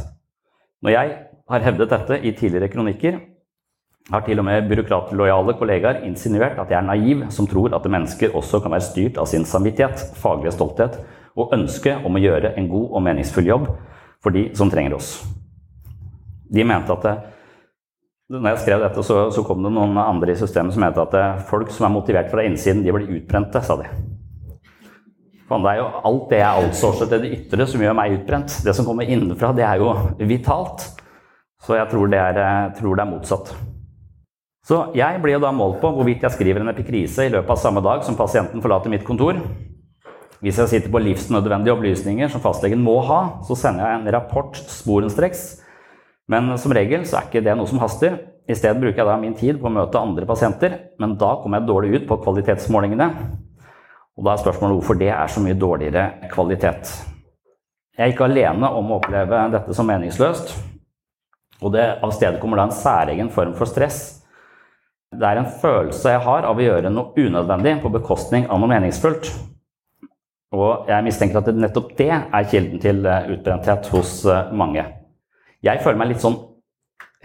[0.86, 1.16] Når jeg
[1.50, 3.18] har hevdet dette i tidligere kronikker,
[4.12, 8.36] har til og med byråkratlojale kollegaer insinuert at jeg er naiv som tror at mennesker
[8.38, 11.00] også kan være styrt av sin samvittighet, faglige stolthet
[11.36, 13.72] og ønske om å gjøre en god og meningsfull jobb
[14.24, 15.18] for de som trenger oss.
[16.54, 17.16] De mente at det,
[18.32, 21.14] når jeg skrev dette, så, så, kom det noen andre i systemet som mente at
[21.14, 23.90] det, folk som er motivert fra innsiden, de blir utbrente, sa de.
[25.46, 28.56] For det er jo alt det jeg outsourcer til det ytre som gjør meg utbrent.
[28.66, 29.92] Det som kommer innenfra, det er jo
[30.26, 30.88] vitalt.
[31.62, 33.54] Så jeg tror det er, jeg tror det er motsatt.
[34.66, 37.84] Så jeg jo da målt på hvorvidt jeg skriver en epikrise i løpet av samme
[37.86, 39.38] dag som pasienten forlater mitt kontor.
[40.42, 44.58] Hvis jeg sitter på livsnødvendige opplysninger som fastlegen må ha, så sender jeg en rapport
[44.58, 45.44] sporenstreks.
[46.34, 48.18] Men som regel så er ikke det noe som haster.
[48.50, 51.62] I stedet bruker jeg da min tid på å møte andre pasienter, men da kommer
[51.62, 53.10] jeg dårlig ut på kvalitetsmålingene.
[54.18, 56.90] Og da er spørsmålet hvorfor det er så mye dårligere kvalitet.
[57.96, 60.58] Jeg er ikke alene om å oppleve dette som meningsløst.
[61.62, 64.25] Og det avstedkommer da en særegen form for stress
[65.14, 68.72] det er en følelse jeg har av å gjøre noe unødvendig på bekostning av noe
[68.72, 69.30] meningsfullt.
[70.56, 74.84] Og jeg mistenker at nettopp det er kilden til eh, utbrenthet hos eh, mange.
[75.66, 76.38] Jeg føler meg litt sånn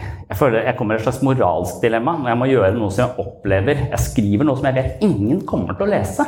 [0.01, 3.03] jeg føler jeg kommer i et slags moralsk dilemma når jeg må gjøre noe som
[3.03, 6.25] jeg opplever Jeg skriver noe som jeg vet ingen kommer til å lese.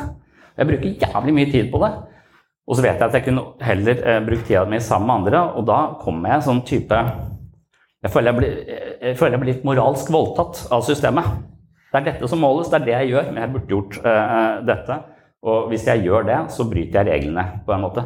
[0.59, 1.91] Jeg bruker jævlig mye tid på det.
[2.63, 5.41] Og så vet jeg at jeg kunne heller eh, brukt tida mi sammen med andre,
[5.57, 6.99] og da kommer jeg sånn type
[8.03, 8.55] jeg føler jeg, blir,
[8.99, 11.27] jeg føler jeg blir litt moralsk voldtatt av systemet.
[11.93, 14.59] Det er dette som måles, det er det jeg gjør, men jeg burde gjort uh,
[14.67, 14.97] dette.
[15.43, 18.03] Og hvis jeg gjør det, så bryter jeg reglene på en måte.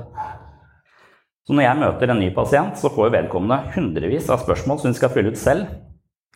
[1.47, 4.99] Så når jeg møter en ny pasient, så får vedkommende hundrevis av spørsmål som de
[4.99, 5.65] skal fylle ut selv.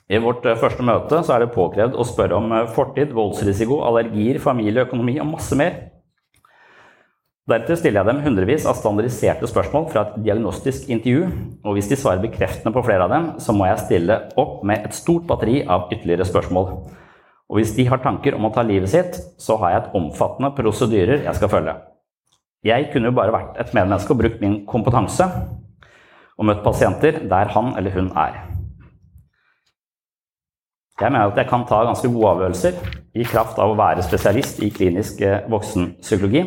[0.10, 4.42] I vårt uh, første møte så er det påkrevd å spørre om fortid, voldsrisiko, allergier,
[4.42, 5.91] familie, økonomi og masse mer.
[7.50, 11.24] Deretter stiller jeg dem hundrevis av standardiserte spørsmål fra et diagnostisk intervju,
[11.66, 14.86] og hvis de svarer bekreftende på flere av dem, så må jeg stille opp med
[14.86, 16.70] et stort batteri av ytterligere spørsmål.
[17.50, 20.54] Og hvis de har tanker om å ta livet sitt, så har jeg et omfattende
[20.56, 21.76] prosedyrer jeg skal følge.
[22.62, 25.26] Jeg kunne jo bare vært et medmenneske og brukt min kompetanse
[26.38, 28.38] og møtt pasienter der han eller hun er.
[31.02, 32.78] Jeg mener at jeg kan ta ganske gode avgjørelser
[33.18, 36.44] i kraft av å være spesialist i klinisk eh, voksenpsykologi,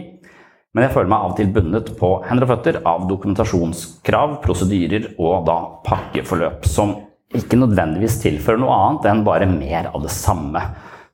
[0.74, 5.12] men jeg føler meg av og til bundet på hender og føtter av dokumentasjonskrav, prosedyrer
[5.22, 6.96] og da pakkeforløp som
[7.34, 10.62] ikke nødvendigvis tilfører noe annet enn bare mer av det samme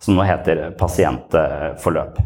[0.01, 2.21] som nå heter pasientforløp.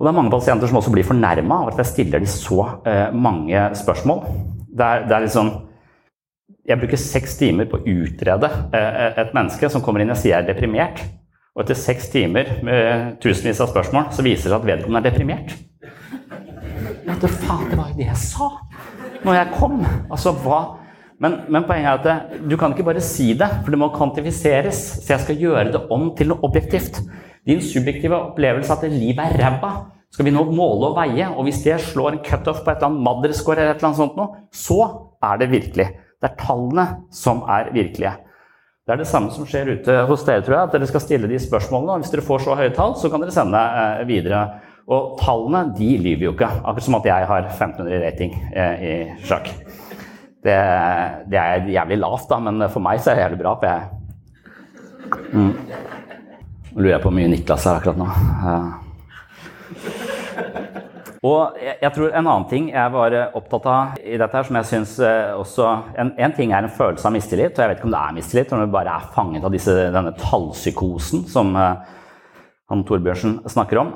[0.00, 2.58] Og det er mange pasienter som også blir fornærma av at jeg stiller de så
[2.88, 4.22] eh, mange spørsmål.
[4.66, 5.58] Det er, det er liksom
[6.70, 10.36] Jeg bruker seks timer på å utrede eh, et menneske som kommer inn og sier
[10.36, 11.02] jeg er deprimert.
[11.54, 15.10] Og etter seks timer med tusenvis av spørsmål så viser det seg at vedkommende er
[15.10, 15.54] deprimert.
[17.06, 18.50] Vet du faen, det var jo det jeg sa
[19.20, 19.80] når jeg kom.
[20.08, 20.60] Altså, hva
[21.20, 24.78] men, men, poenget er at du kan ikke bare si det, for det må kvantifiseres.
[25.04, 27.02] Så jeg skal gjøre det om til noe objektivt.
[27.44, 29.74] Din subjektive opplevelse at livet er ræva,
[30.10, 31.28] skal vi nå måle og veie.
[31.34, 34.46] Og hvis det slår en cutoff på et eller annet madderscore, eller eller sånt noe,
[34.48, 34.80] så
[35.28, 35.88] er det virkelig.
[36.20, 38.16] Det er tallene som er virkelige.
[38.88, 40.68] Det er det samme som skjer ute hos dere, tror jeg.
[40.70, 41.98] At dere skal stille de spørsmålene.
[41.98, 44.40] Og hvis dere får så høye tall, så kan dere sende eh, videre.
[44.90, 46.50] Og tallene, de lyver jo ikke.
[46.64, 48.94] Akkurat som at jeg har 1500 i rating eh, i
[49.26, 49.46] sjakk.
[50.40, 50.56] Det,
[51.30, 53.54] det, er jævlig lavt, da, men for meg så er det jævlig bra.
[53.60, 53.80] for jeg
[55.32, 55.52] mm.
[56.70, 58.08] Nå lurer jeg på hvor mye Niklas er akkurat nå.
[61.20, 64.56] Og jeg, jeg, tror en annen ting jeg var opptatt av i dette, her, som
[64.56, 65.66] jeg syns eh, også
[66.00, 68.14] en, en, ting er en følelse av mistillit, og jeg vet ikke om det er
[68.16, 71.82] mistillit, om du bare er fanget av disse, denne tallpsykosen som uh,
[72.72, 73.92] han Torbjørnsen snakker om.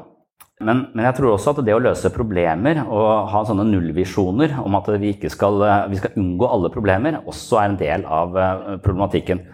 [0.65, 4.79] Men, men, jeg tror også at det å løse problemer og ha sånne nullvisjoner om
[4.79, 5.61] at vi, skal,
[5.93, 9.45] vi skal unngå alle problemer, også er en del av eh, problematikken.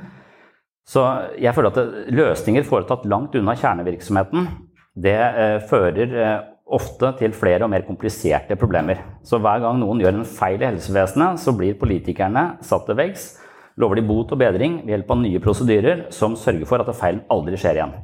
[0.91, 1.05] Så
[1.39, 4.49] jeg føler at løsninger foretatt langt unna kjernevirksomheten,
[4.99, 6.39] det eh, fører eh,
[6.71, 9.03] ofte til flere og mer kompliserte problemer.
[9.27, 13.33] Så hver gang noen gjør en feil i helsevesenet, så blir politikerne satt til veggs,
[13.81, 17.25] lover de bot og bedring ved hjelp av nye prosedyrer som sørger for at feilen
[17.33, 17.95] aldri skjer igjen.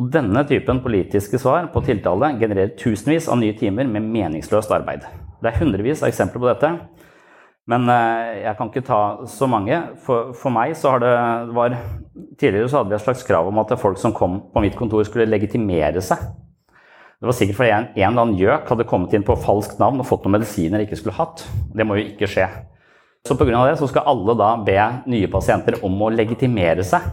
[0.00, 5.06] Og denne typen politiske svar på tiltale genererer tusenvis av nye timer med meningsløst arbeid.
[5.38, 6.70] Det er hundrevis av eksempler på dette.
[7.70, 9.76] Men eh, jeg kan ikke ta så mange.
[10.04, 11.12] For, for meg så har det
[11.56, 11.76] var,
[12.38, 15.04] Tidligere så hadde vi et slags krav om at folk som kom på mitt kontor,
[15.06, 16.20] skulle legitimere seg.
[17.22, 20.02] Det var sikkert fordi en, en eller annen gjøk hadde kommet inn på falskt navn
[20.02, 21.46] og fått noen medisiner de ikke skulle hatt.
[21.72, 22.48] Det må jo ikke skje.
[23.24, 23.62] Så pga.
[23.64, 24.76] det så skal alle da be
[25.08, 27.06] nye pasienter om å legitimere seg.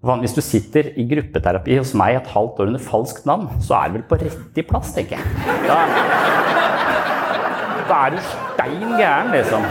[0.00, 3.90] Hvis du sitter i gruppeterapi hos meg et halvt år under falskt navn, så er
[3.90, 5.26] du vel på rett i plass, tenker jeg.
[5.66, 5.76] Da,
[7.90, 9.68] da er du stein gæren, liksom.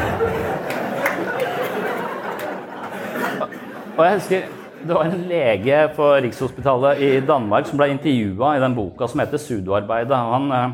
[3.98, 4.48] Og jeg husker
[4.80, 9.20] det var en lege på Rikshospitalet i Danmark som ble intervjua i den boka som
[9.20, 10.30] heter 'Sudoarbeidet'.
[10.30, 10.70] Han, eh,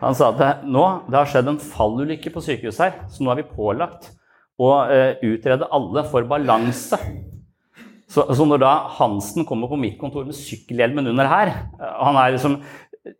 [0.00, 3.42] han sa at nå det har skjedd en fallulykke på sykehuset her, så nå er
[3.42, 4.10] vi pålagt
[4.58, 6.98] å eh, utrede alle for balanse.
[8.08, 12.32] Så, så, når da Hansen kommer på mitt kontor med sykkelhjelmen under her Han er
[12.32, 12.54] liksom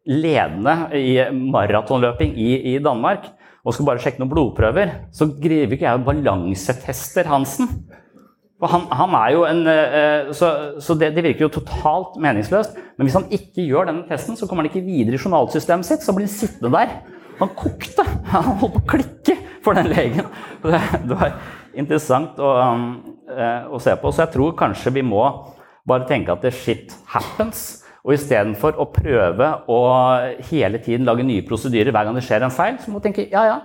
[0.09, 1.13] ledende i
[1.53, 3.29] maratonløping i, i, Danmark
[3.65, 7.69] og skal bare sjekke noen blodprøver, så driver ikke jeg balansetester Hansen.
[8.59, 10.49] For han, han er jo en, eh, Så,
[10.83, 12.79] så det, det, virker jo totalt meningsløst.
[12.97, 16.07] Men hvis han ikke gjør denne testen, så kommer han ikke videre i journalsystemet sitt.
[16.07, 16.97] Så blir han sittende der.
[17.39, 18.07] Han kokte!
[18.33, 20.27] Han holdt på å klikke for den legen.
[20.65, 21.37] Det, det var
[21.79, 22.89] interessant å, um,
[23.31, 24.13] eh, å, se på.
[24.13, 25.23] Så jeg tror kanskje vi må
[25.89, 27.85] bare tenke at shit happens.
[28.07, 29.81] Og istedenfor å prøve å
[30.49, 33.27] hele tiden lage nye prosedyrer hver gang det skjer en feil, så må vi tenke
[33.29, 33.59] ja, ja,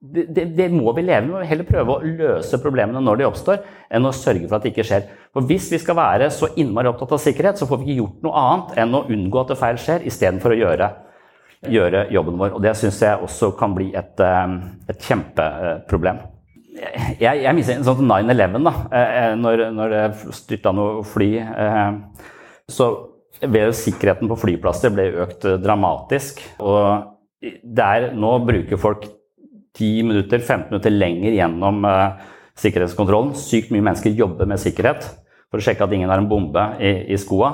[0.00, 1.46] det, det, det, må vi leve med.
[1.46, 4.86] Heller prøve å løse problemene når de oppstår, enn å sørge for at det ikke
[4.88, 5.08] skjer.
[5.36, 8.26] For Hvis vi skal være så innmari opptatt av sikkerhet, så får vi ikke gjort
[8.26, 10.92] noe annet enn å unngå at det feil skjer, istedenfor å gjøre,
[11.76, 12.56] gjøre jobben vår.
[12.58, 14.56] Og Det syns jeg også kan bli et, eh,
[14.90, 16.24] et kjempeproblem
[16.76, 18.72] jeg, jeg mister sånn 9-11, da.
[18.90, 20.06] Eh, eh, når, når det
[20.36, 21.30] styrta noe fly.
[21.42, 22.24] Eh,
[22.72, 22.90] så
[23.42, 26.40] ved sikkerheten på flyplasser ble økt dramatisk.
[26.64, 29.06] Og der nå bruker folk
[29.76, 31.84] 10-15 minutter lenger gjennom
[32.56, 33.34] sikkerhetskontrollen.
[33.36, 35.04] Sykt mye mennesker jobber med sikkerhet
[35.50, 37.52] for å sjekke at ingen har en bombe i, i skoa.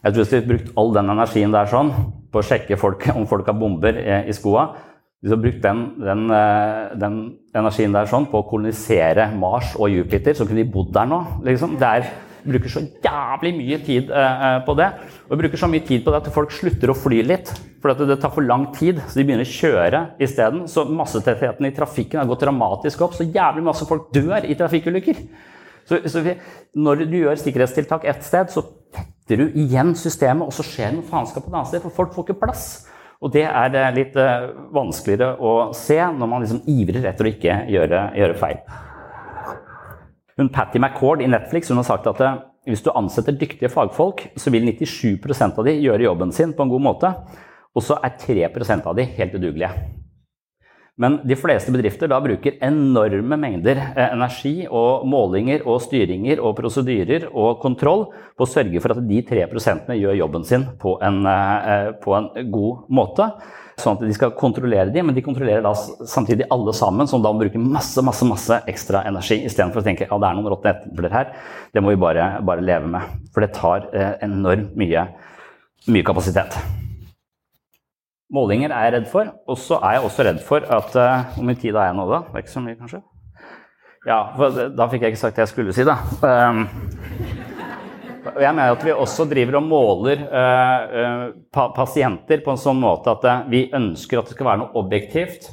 [0.00, 1.92] Jeg tror hvis vi hadde brukt all den energien der sånn
[2.32, 4.70] på å sjekke folk, om folk har bomber i, i skoa,
[5.20, 7.16] hvis du har brukt den, den, eh, den,
[7.52, 11.18] energien der sånn på å kolonisere Mars og Jupiter, så kunne de bodd der nå.
[11.44, 11.74] Liksom.
[11.84, 12.06] Er,
[12.40, 14.86] vi bruker så jævlig mye tid uh, på det.
[15.26, 17.52] Og vi bruker så mye tid på det at folk slutter å fly litt.
[17.82, 20.62] For det tar for lang tid, så de begynner å kjøre isteden.
[20.72, 23.18] Så massetettheten i trafikken har gått dramatisk opp.
[23.18, 25.20] Så jævlig masse folk dør i trafikkulykker.
[25.90, 26.38] Så, så vi,
[26.80, 28.64] når du gjør sikkerhetstiltak ett sted, så
[28.96, 32.28] tetter du igjen systemet, og så skjer noe faenskap et annet sted, for folk får
[32.28, 32.70] ikke plass.
[33.20, 37.32] Og det er eh, litt eh, vanskeligere å se når man liksom ivrer etter å
[37.34, 38.62] ikke gjøre, gjøre feil.
[40.40, 42.38] Hun Patty McCord i Netflix hun har sagt at eh,
[42.70, 46.72] hvis du ansetter dyktige fagfolk, så vil 97 av de gjøre jobben sin på en
[46.72, 47.12] god måte.
[47.76, 48.48] Og så er 3
[48.84, 49.70] av de helt udugelige.
[51.00, 56.58] Men de fleste bedrifter da bruker enorme mengder eh, energi og målinger og styringer og
[56.58, 58.04] prosedyrer og kontroll
[58.36, 62.12] på å sørge for at de tre prosentene gjør jobben sin på en, eh, på
[62.18, 63.30] en, god måte.
[63.80, 67.32] Sånn at de skal kontrollere dem, men de kontrollerer da samtidig alle sammen, som da
[67.32, 71.16] bruker masse masse, masse ekstra energi istedenfor å tenke ja, det er noen råtne epler
[71.16, 71.32] her.
[71.72, 73.16] Det må vi bare, bare, leve med.
[73.32, 75.08] For det tar eh, enormt mye,
[75.88, 76.60] mye kapasitet.
[78.30, 79.30] Målinger er jeg redd for.
[79.50, 82.06] Og så er jeg også redd for at uh, Hvor mye tid har jeg nå,
[82.10, 82.20] da?
[82.28, 83.02] Det er ikke så mye, kanskje?
[84.06, 85.98] Ja, for da fikk jeg ikke sagt det jeg skulle si, da.
[86.24, 86.62] Um,
[88.40, 93.12] jeg mener at vi også driver og måler uh, pa pasienter på en sånn måte
[93.12, 95.50] at vi ønsker at det skal være noe objektivt.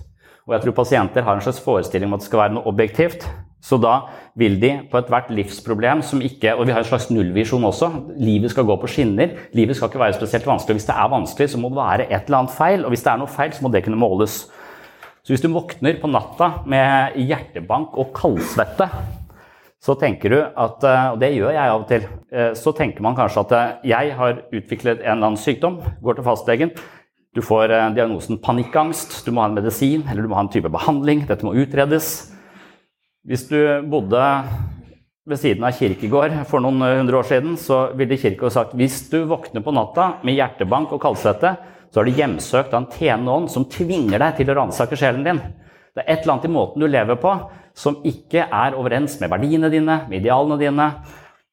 [0.47, 3.25] Og jeg tror pasienter har en slags forestilling om at det skal være noe objektivt.
[3.63, 3.95] Så da
[4.37, 7.89] vil de på ethvert livsproblem som ikke Og vi har en slags nullvisjon også.
[8.21, 9.33] Livet skal gå på skinner.
[9.57, 10.77] Livet skal ikke være spesielt vanskelig.
[10.77, 12.85] Hvis det er vanskelig, så må det være et eller annet feil.
[12.85, 14.45] Og hvis det er noe feil, så må det kunne måles.
[15.25, 18.87] Så hvis du våkner på natta med hjertebank og kaldsvette,
[19.83, 22.05] så tenker du at eh, Og det gjør jeg av og til.
[22.31, 26.17] Eh, så tenker man kanskje at eh, jeg har utviklet en eller annen sykdom, går
[26.17, 26.71] til fastlegen.
[27.35, 30.71] Du får diagnosen panikkangst, du må ha en medisin eller du må ha en type
[30.73, 31.27] behandling.
[31.29, 32.31] Dette må utredes.
[33.27, 33.59] Hvis du
[33.91, 34.23] bodde
[35.27, 39.17] ved siden av Kirkegård for noen hundre år siden, så ville Kirkegård sagt hvis du
[39.27, 41.51] våkner på natta med hjertebank og kaldsvette,
[41.91, 45.27] så er du hjemsøkt av en tjenende ånd som tvinger deg til å ransake sjelen
[45.27, 45.41] din.
[45.91, 47.33] Det er et eller annet i måten du lever på
[47.75, 50.85] som ikke er overens med verdiene dine, med idealene dine.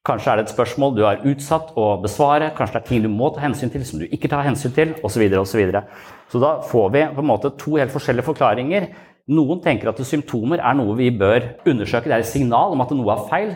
[0.07, 3.11] Kanskje er det et spørsmål du har utsatt å besvare, kanskje det er ting du
[3.11, 5.17] må ta hensyn til som du ikke tar hensyn til, osv.
[5.17, 5.83] Så, videre, og så, videre.
[6.31, 8.89] så da får vi på en måte to helt forskjellige forklaringer.
[9.25, 12.91] Noen tenker at symptomer er noe vi bør undersøke, det er et signal om at
[12.93, 13.55] noe er feil.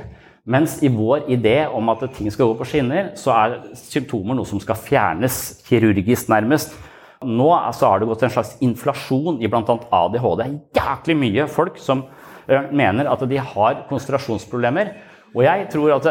[0.49, 4.49] Mens i vår idé om at ting skal gå på skinner, så er symptomer noe
[4.49, 6.73] som skal fjernes kirurgisk, nærmest.
[7.21, 9.61] Nå altså, har det gått en slags inflasjon i bl.a.
[9.61, 10.41] ADHD.
[10.41, 14.95] Det er jæklig mye folk som uh, mener at de har konsentrasjonsproblemer.
[15.35, 16.09] Og jeg tror at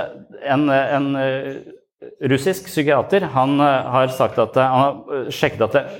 [0.53, 1.07] en, en
[2.29, 5.95] russisk psykiater han har sagt at han har sjekket at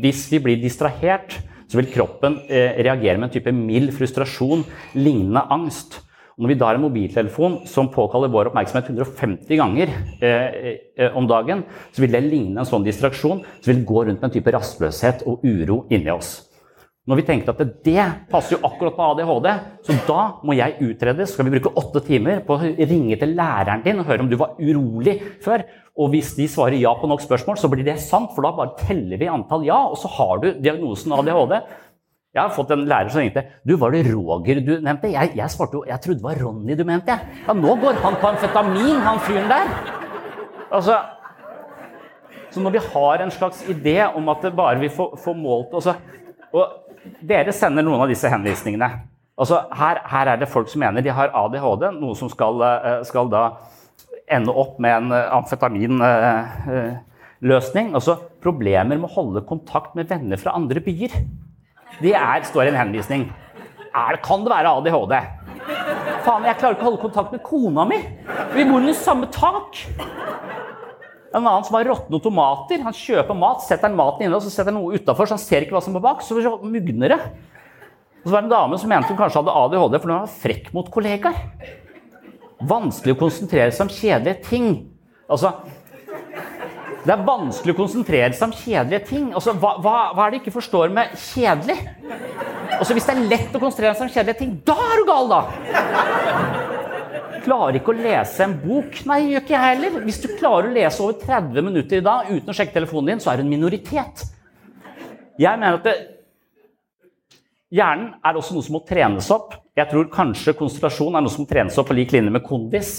[0.00, 1.42] hvis vi blir distrahert,
[1.72, 6.02] så vil kroppen reagere med en type mild frustrasjon, lignende angst.
[6.40, 9.90] Når vi da har en mobiltelefon som påkaller vår oppmerksomhet 150 ganger
[10.24, 13.42] eh, om dagen, så vil det ligne en sånn distraksjon.
[13.60, 16.38] Så vil det gå rundt med en type rastløshet og uro inni oss.
[17.10, 19.48] Når vi tenker at det passer jo akkurat på ADHD,
[19.82, 21.32] så da må jeg utredes.
[21.34, 24.36] Skal vi bruke åtte timer på å ringe til læreren din og høre om du
[24.40, 25.66] var urolig før?
[26.00, 28.76] Og hvis de svarer ja på nok spørsmål, så blir det sant, for da bare
[28.80, 31.58] teller vi antall ja, og så har du diagnosen ADHD.
[32.32, 33.42] Jeg har fått en lærer som ringte.
[33.68, 35.10] Du, var det Roger du nevnte?
[35.12, 37.16] Jeg, jeg svarte jo Jeg trodde det var Ronny du mente.
[37.44, 39.74] Ja, nå går han på amfetamin, han fyren der.
[40.72, 40.96] Altså
[42.52, 45.76] Så når vi har en slags idé om at det bare vi får, får målt
[45.76, 45.94] også,
[46.52, 46.72] Og
[47.20, 48.88] dere sender noen av disse henvisningene.
[49.40, 52.60] Altså, her, her, er det folk som mener de har ADHD, noe som skal,
[53.08, 53.46] skal da
[54.30, 57.94] ende opp med en amfetaminløsning.
[57.94, 61.12] Altså problemer med å holde kontakt med venner fra andre byer.
[62.00, 63.22] Det er, står i en henvisning.
[63.92, 65.14] Er, kan det være ADHD?
[66.24, 67.98] Faen, jeg klarer ikke å holde kontakt med kona mi!
[68.54, 69.68] Vi bor under samme tak!
[71.32, 72.82] En annen som har råtne tomater.
[72.84, 75.44] Han kjøper mat, setter han maten inne og så setter han noe utafor, så han
[75.44, 76.18] ser ikke hva som er bak.
[76.24, 77.20] Så mugner det.
[78.22, 80.34] Og så var det en dame som mente hun kanskje hadde ADHD fordi hun var
[80.42, 81.36] frekk mot kollegaer.
[82.68, 84.68] Vanskelig å konsentrere seg om kjedelige ting.
[85.32, 85.52] Altså,
[87.02, 89.30] det er vanskelig å konsentrere seg om kjedelige ting.
[89.34, 91.78] Altså, hva, hva, hva er det du ikke forstår med kjedelig?
[92.78, 95.32] Altså, hvis det er lett å konsentrere seg om kjedelige ting, da er du gal,
[95.32, 95.40] da!
[97.42, 99.00] Klarer ikke å lese en bok?
[99.10, 99.98] Nei, gjør ikke jeg heller.
[100.06, 103.22] Hvis du klarer å lese over 30 minutter i dag uten å sjekke telefonen din,
[103.24, 104.22] så er du en minoritet.
[105.40, 105.96] Jeg mener at det,
[107.72, 109.54] Hjernen er også noe som må trenes opp.
[109.72, 112.90] Jeg tror kanskje konsentrasjon er noe som trenes opp på lik linje med kondis.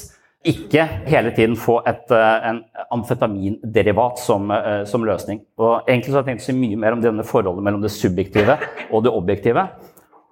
[0.43, 4.49] Ikke hele tiden få et, en amfetaminderivat som,
[4.89, 5.43] som, løsning.
[5.61, 7.93] Og egentlig så har jeg tenkt å si mye mer om denne forholdet mellom det
[7.93, 8.57] subjektive
[8.89, 9.67] og det objektive.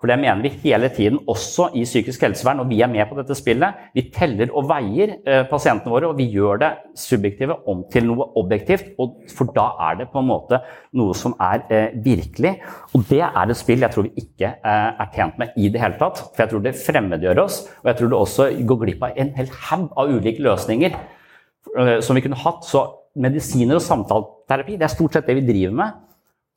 [0.02, 3.20] For det mener vi hele tiden, også i psykisk helsevern, og vi er med på
[3.20, 3.78] dette spillet.
[3.94, 8.32] Vi teller og veier eh, pasientene våre, og vi gjør det subjektive om til noe
[8.42, 8.96] objektivt.
[9.38, 10.58] for da er det på en måte
[10.98, 12.56] noe som er eh, virkelig.
[12.98, 15.82] Og det er et spill jeg tror vi ikke eh, er tjent med i det
[15.84, 16.26] hele tatt.
[16.34, 19.34] For jeg tror det fremmedgjør oss, og jeg tror det også går glipp av en
[19.38, 20.98] hel haug av ulike løsninger
[22.02, 22.66] som vi kunne hatt.
[22.66, 22.88] Så
[23.22, 26.00] medisiner og samtaleterapi, det er stort sett det vi driver med.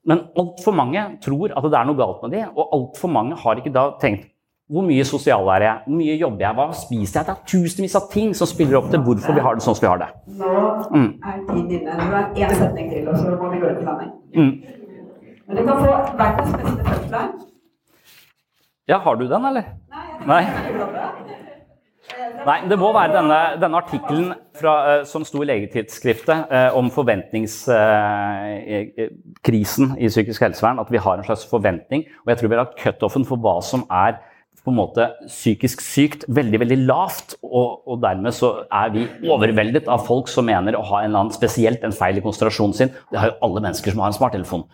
[0.04, 3.60] Men altfor mange tror at det er noe galt med dem, og altfor mange har
[3.60, 4.30] ikke da tenkt
[4.72, 7.26] hvor mye sosial er jeg, hvor mye jobber jeg, hva spiser jeg?
[7.26, 9.84] Det er tusenvis av ting som spiller opp til hvorfor vi har det sånn som
[9.84, 10.08] vi har det.
[10.38, 10.52] Nå
[10.94, 11.10] mm.
[11.20, 11.96] er tiden inne.
[11.98, 14.14] Du har én setning til, og så må vi gå til landing.
[14.32, 14.54] Mm.
[15.44, 15.90] Men du kan få
[16.22, 17.44] verdens beste punchline.
[18.88, 19.68] Ja, har du den, eller?
[19.92, 20.08] Nei.
[20.32, 20.42] Nei.
[22.44, 29.86] Nei, det må være denne, denne artikkelen uh, som sto i legetidsskriftet eh, om forventningskrisen
[29.94, 30.80] eh, i psykisk helsevern.
[30.82, 32.00] At vi har en slags forventning.
[32.24, 34.12] Og jeg tror vi har lagt cutoffen for hva som er
[34.64, 37.28] på en måte psykisk sykt, veldig veldig lavt.
[37.44, 41.20] Og, og, dermed så er vi overveldet av folk som mener å ha en eller
[41.24, 42.92] annen spesielt en feil i konsentrasjonen sin.
[43.12, 44.64] Det har jo alle mennesker som har en smarttelefon.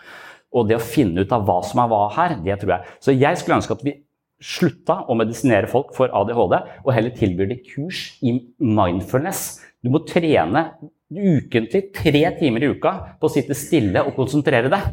[0.50, 2.94] Og det å finne ut av hva som er hva her, det tror jeg.
[3.02, 3.98] Så jeg skulle ønske at vi
[4.40, 9.60] slutta å medisinere folk for ADHD, og heller tilbyr de kurs i mindfulness.
[9.84, 10.70] Du må trene
[11.10, 14.90] ukentlig tre timer i uka på å sitte stille og konsentrere deg.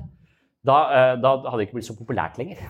[0.67, 2.63] Da, eh, da hadde det ikke blitt så populært lenger.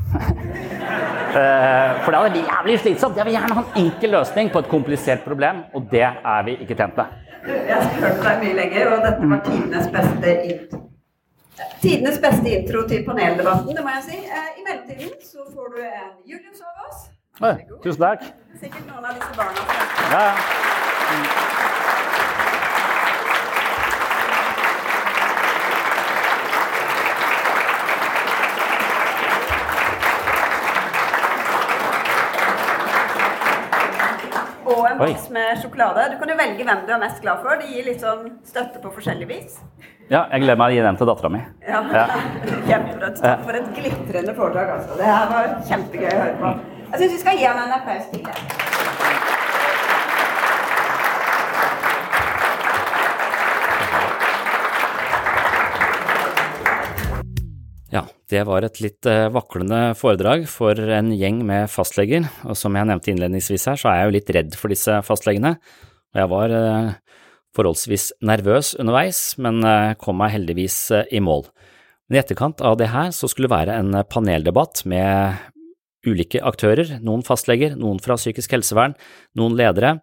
[1.38, 3.17] Eh, for det hadde jævlig slitsomt.
[3.19, 6.55] Jeg vil gjerne ha en enkel løsning på et komplisert problem, og det er vi
[6.63, 7.11] ikke tjent med.
[7.51, 10.87] Jeg har hørt deg mye lenger, og dette var tidenes beste
[11.82, 14.18] Tidenes beste intro til paneldebatten, det må jeg si.
[14.18, 17.08] Eh, I mellomtiden så får du en Julius av oss.
[17.41, 18.28] Hei, tusen takk.
[18.62, 19.66] Sikkert noen av disse barna
[20.12, 20.36] ja, ja.
[34.68, 36.10] Og en boks med sjokolade.
[36.14, 37.58] Du kan jo velge hvem du er mest glad for.
[37.58, 39.58] Det gir litt sånn støtte på forskjellig vis.
[40.08, 41.39] Ja, jeg gleder meg å gi den til dattera mi.
[41.68, 41.80] Ja.
[41.91, 42.03] Ja.
[42.70, 43.10] Kjempebra.
[43.18, 44.70] Takk for et glitrende foredrag.
[44.78, 44.95] Altså.
[44.95, 46.51] Det her var kjempegøy å høre på.
[46.88, 48.22] Jeg syns vi skal gi ham en applaus til.
[57.91, 62.32] Ja, det var et litt eh, vaklende foredrag for en gjeng med fastleger.
[62.47, 65.58] Og som jeg nevnte innledningsvis her, så er jeg jo litt redd for disse fastlegene.
[66.16, 66.95] Og jeg var eh,
[67.58, 70.80] forholdsvis nervøs underveis, men eh, kom meg heldigvis
[71.12, 71.47] i mål.
[72.08, 75.41] Men i etterkant av det her så skulle det være en paneldebatt med
[76.08, 78.95] ulike aktører, noen fastleger, noen fra psykisk helsevern,
[79.38, 79.97] noen ledere,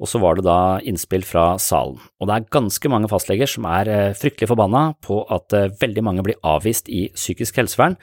[0.00, 1.98] og så var det da innspill fra salen.
[2.20, 6.04] Og det er ganske mange fastleger som er eh, fryktelig forbanna på at eh, veldig
[6.06, 7.98] mange blir avvist i psykisk helsevern,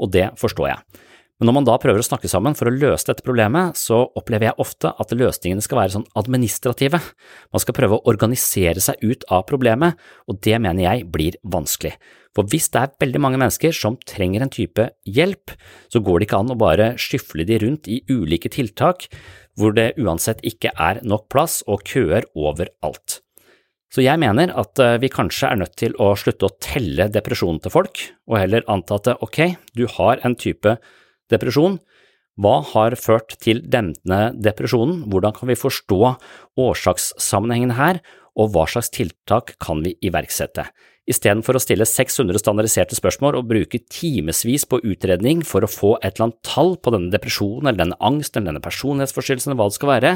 [0.00, 1.01] og det forstår jeg.
[1.42, 4.46] Men når man da prøver å snakke sammen for å løse dette problemet, så opplever
[4.46, 7.00] jeg ofte at løsningene skal være sånn administrative.
[7.50, 9.98] Man skal prøve å organisere seg ut av problemet,
[10.30, 11.96] og det mener jeg blir vanskelig.
[12.38, 15.56] For hvis det er veldig mange mennesker som trenger en type hjelp,
[15.90, 19.10] så går det ikke an å bare skyfle de rundt i ulike tiltak
[19.58, 23.18] hvor det uansett ikke er nok plass og køer overalt.
[23.90, 27.58] Så jeg mener at eh, vi kanskje er nødt til å slutte å telle depresjonen
[27.66, 30.78] til folk, og heller anta at ok, du har en type
[31.30, 31.78] depresjon,
[32.40, 36.00] hva har ført til dempende depresjonen, hvordan kan vi forstå
[36.60, 38.00] årsakssammenhengen her,
[38.40, 40.64] og hva slags tiltak kan vi iverksette?
[41.10, 46.14] Istedenfor å stille 600 standardiserte spørsmål og bruke timevis på utredning for å få et
[46.14, 49.78] eller annet tall på denne depresjonen eller denne angsten eller denne personlighetsforstyrrelsen eller hva det
[49.80, 50.12] skal være,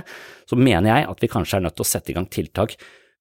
[0.47, 2.77] så mener jeg at vi kanskje er nødt til å sette i gang tiltak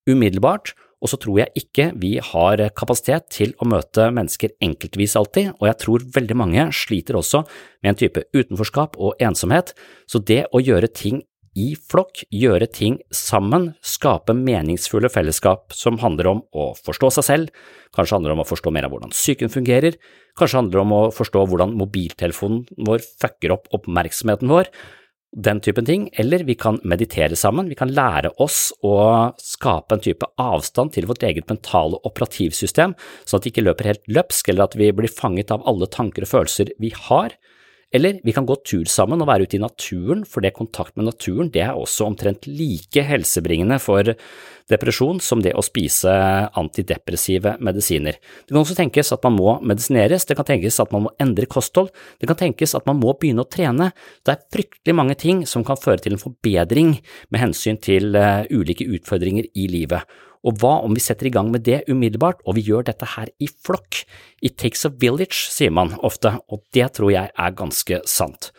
[0.05, 0.75] umiddelbart,
[1.05, 5.69] og så tror jeg ikke vi har kapasitet til å møte mennesker enkeltvis alltid, og
[5.69, 7.43] jeg tror veldig mange sliter også
[7.85, 9.75] med en type utenforskap og ensomhet,
[10.09, 11.21] så det å gjøre ting
[11.55, 17.63] i flokk, gjøre ting sammen, skape meningsfulle fellesskap som handler om å forstå seg selv,
[17.95, 19.95] kanskje handler om å forstå mer av hvordan psyken fungerer,
[20.35, 24.73] kanskje handler om å forstå hvordan mobiltelefonen vår fucker opp oppmerksomheten vår,
[25.35, 28.95] den typen ting, eller vi kan meditere sammen, vi kan lære oss å
[29.41, 34.07] skape en type avstand til vårt eget mentale operativsystem, sånn at det ikke løper helt
[34.07, 37.35] løpsk, eller at vi blir fanget av alle tanker og følelser vi har,
[37.93, 41.07] eller vi kan gå tur sammen og være ute i naturen, for det kontakt med
[41.07, 44.15] naturen det er også omtrent like helsebringende for
[44.71, 46.11] depresjon som det å spise
[46.57, 48.17] antidepressive medisiner.
[48.17, 51.47] Det kan også tenkes at man må medisineres, det kan tenkes at man må endre
[51.49, 53.91] kosthold, det kan tenkes at man må begynne å trene.
[54.25, 56.95] Det er fryktelig mange ting som kan føre til en forbedring
[57.29, 60.03] med hensyn til uh, ulike utfordringer i livet.
[60.45, 63.31] Og hva om vi setter i gang med det umiddelbart, og vi gjør dette her
[63.41, 64.03] i flokk?
[64.45, 68.51] It takes a village, sier man ofte, og det tror jeg er ganske sant.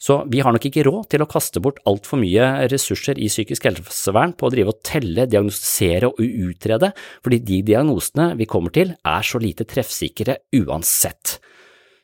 [0.00, 3.66] Så vi har nok ikke råd til å kaste bort altfor mye ressurser i psykisk
[3.68, 8.94] helsevern på å drive og telle, diagnostisere og utrede, fordi de diagnosene vi kommer til
[8.96, 11.36] er så lite treffsikre uansett.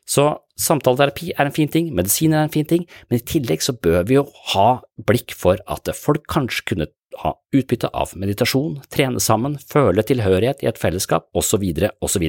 [0.07, 0.29] Så
[0.61, 4.05] samtaleterapi er en fin ting, medisin er en fin ting, men i tillegg så bør
[4.07, 4.69] vi jo ha
[5.09, 6.91] blikk for at folk kanskje kunne
[7.23, 11.63] ha utbytte av meditasjon, trene sammen, føle tilhørighet i et fellesskap, osv.,
[12.03, 12.27] osv.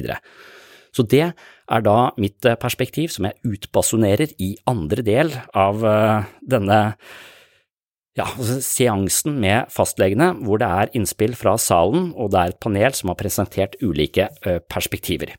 [0.95, 6.29] Så det er da mitt eh, perspektiv som jeg utbasunerer i andre del av eh,
[6.41, 6.79] denne
[8.17, 8.25] ja,
[8.65, 13.13] seansen med fastlegene, hvor det er innspill fra salen, og det er et panel som
[13.13, 15.35] har presentert ulike eh, perspektiver.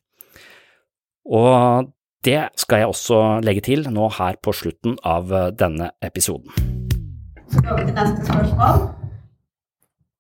[1.31, 1.91] Og
[2.25, 6.53] det skal jeg også legge til nå her på slutten av denne episoden.
[7.51, 9.00] Så går vi til neste spørsmål.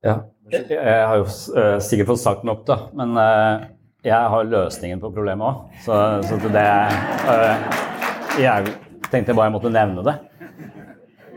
[0.00, 0.16] Ja.
[0.50, 2.78] Jeg har jo uh, sikkert fått sagt nok, da.
[2.96, 3.68] Men uh,
[4.06, 5.76] jeg har løsningen på problemet òg.
[5.84, 6.66] Så, så, det
[7.28, 7.78] uh,
[8.40, 8.74] Jeg
[9.12, 10.16] tenkte bare jeg måtte nevne det.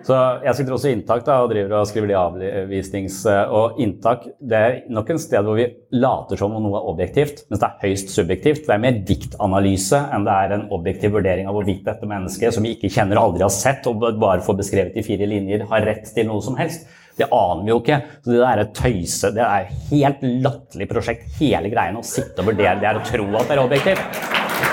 [0.04, 3.22] Så jeg sitter også i inntak da, og driver og skriver de avvisnings...
[3.56, 7.46] Og inntak det er nok en sted hvor vi later som om noe er objektivt,
[7.48, 8.66] mens det er høyst subjektivt.
[8.66, 12.68] Det er mer diktanalyse enn det er en objektiv vurdering av hvorvidt dette mennesket, som
[12.68, 15.88] vi ikke kjenner og aldri har sett, og bare får beskrevet i fire linjer, har
[15.88, 16.84] rett til noe som helst.
[17.18, 18.00] Det aner vi jo ikke.
[18.24, 22.42] Så det der er tøyse, det er et helt latterlig prosjekt, hele greiene Å sitte
[22.42, 24.22] og vurdere det er å tro at det er objektivt.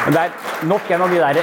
[0.01, 1.38] Men det er nok en av de der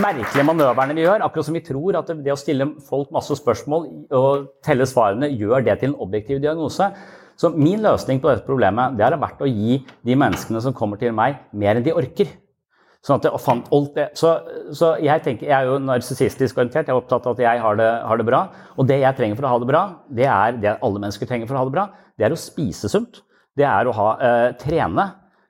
[0.00, 1.24] merkelige manøverne vi gjør.
[1.26, 5.66] Akkurat som vi tror at det å stille folk masse spørsmål og telle svarene gjør
[5.66, 6.88] det til en objektiv diagnose.
[7.40, 11.00] Så min løsning på dette problemet det har vært å gi de menneskene som kommer
[11.00, 12.32] til meg, mer enn de orker.
[13.00, 14.06] Sånn jeg fant alt det.
[14.18, 14.34] Så,
[14.76, 16.84] så jeg, tenker, jeg er jo narsissistisk orientert.
[16.84, 18.40] Jeg er opptatt av at jeg har det, har det, bra.
[18.76, 19.82] Og det jeg trenger for å ha det bra,
[20.20, 21.86] det er det alle mennesker trenger for å ha det bra.
[22.20, 23.22] Det er å spise sunt.
[23.56, 25.06] Det er å ha, eh, trene.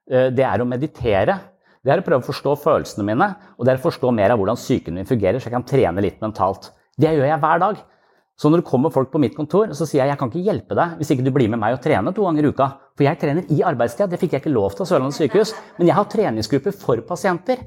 [0.07, 1.40] Eh, det er å meditere.
[1.82, 3.26] Det er å prøve å forstå følelsene mine,
[3.57, 6.05] og det er å forstå mer av hvordan psyken min fungerer, så jeg kan trene
[6.05, 6.68] litt mentalt.
[7.01, 7.80] Det gjør jeg hver dag.
[8.41, 10.76] Så når det kommer folk på mitt kontor, så sier jeg jeg kan ikke hjelpe
[10.78, 12.70] deg hvis ikke du blir med meg og trener to ganger i uka.
[12.97, 14.09] For jeg trener i arbeidstida.
[14.09, 15.53] Det fikk jeg ikke lov til av Sørlandet sykehus.
[15.76, 17.61] Men jeg har treningsgrupper for pasienter.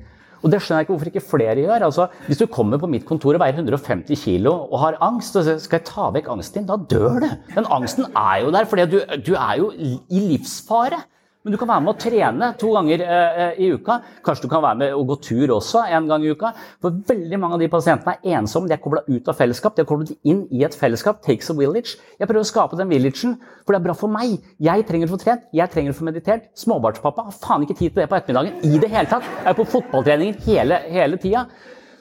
[0.44, 1.86] Og det skjønner jeg ikke hvorfor ikke flere gjør.
[1.88, 5.56] Altså, hvis du kommer på mitt kontor og veier 150 kg og har angst, så
[5.62, 7.30] skal jeg ta vekk angsten din, da dør du.
[7.54, 11.00] Den angsten er jo der, for du, du, er jo i livsfare.
[11.44, 13.98] Men du kan være med å trene to ganger eh, i uka.
[14.24, 16.54] Kanskje du kan være med å gå tur også en gang i uka.
[16.80, 19.76] For veldig mange av de pasientene er ensomme, de er kobla ut av fellesskap.
[19.76, 21.20] De er koblet inn i et fellesskap.
[21.26, 21.98] Takes a village.
[22.16, 23.36] Jeg prøver å skape den villagen,
[23.66, 24.38] for det er bra for meg.
[24.64, 26.48] Jeg trenger å få trent, jeg trenger å få meditert.
[26.64, 29.28] Småbarnspappa har faen ikke tid til det på ettermiddagen i det hele tatt.
[29.42, 31.44] Jeg er på fotballtreninger hele, hele tida.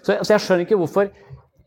[0.02, 1.10] Så, så jeg skjønner ikke hvorfor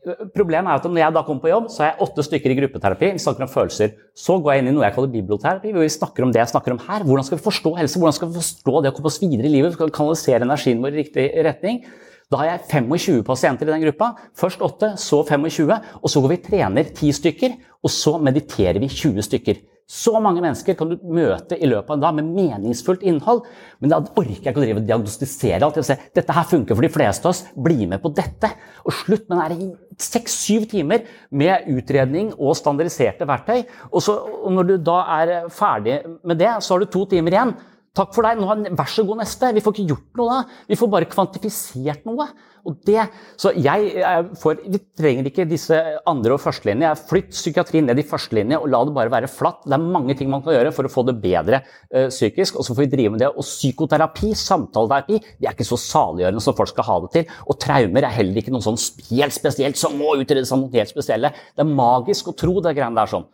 [0.06, 2.56] Problemet er at når jeg da kommer på jobb, så er jeg åtte stykker i
[2.60, 3.08] gruppeterapi.
[3.16, 3.96] Vi snakker om følelser.
[4.14, 6.76] Så går jeg inn i noe jeg kaller biblioterapi, vi snakker om det jeg snakker
[6.76, 7.02] om her.
[7.08, 7.98] Hvordan skal vi forstå helse?
[7.98, 9.72] Hvordan skal vi forstå det å komme oss videre i livet?
[9.74, 11.82] Vi skal kanalisere energien vår i riktig retning.
[12.30, 14.12] Da har jeg 25 pasienter i den gruppa.
[14.38, 15.74] Først 8, så 25.
[16.02, 19.62] Og så går vi trener 10 stykker, og så mediterer vi 20 stykker.
[19.86, 23.44] Så mange mennesker kan du møte i løpet av en dag med meningsfullt innhold.
[23.78, 25.78] Men da orker jeg ikke å drive og diagnostisere alt.
[25.78, 27.44] Jeg si, Dette her funker for de fleste av oss.
[27.54, 28.50] Bli med på dette.
[28.82, 29.62] Og slutt med
[30.02, 33.62] seks-syv timer med utredning og standardiserte verktøy.
[33.92, 37.38] Og, så, og når du da er ferdig med det, så har du to timer
[37.38, 37.54] igjen.
[37.96, 39.54] Takk for deg, nå, vær så god neste.
[39.56, 40.58] Vi får ikke gjort noe da.
[40.68, 42.26] Vi får bare kvantifisert noe.
[42.66, 43.04] Og det,
[43.38, 45.76] så jeg, jeg får, Vi trenger ikke disse
[46.10, 46.90] andre- og førstelinje.
[47.08, 49.62] Flytt psykiatrien ned i førstelinje og la det bare være flatt.
[49.64, 52.58] Det er mange ting man kan gjøre for å få det bedre uh, psykisk.
[52.58, 53.30] Og så får vi drive med det.
[53.32, 57.32] Og psykoterapi, samtaleterapi, det er ikke så saliggjørende som folk skal ha det til.
[57.46, 58.80] Og traumer er heller ikke noe sånn
[59.12, 61.32] helt spesielt som må utredes som noe helt spesielle.
[61.54, 63.30] Det er magisk å tro det greiene der sånn.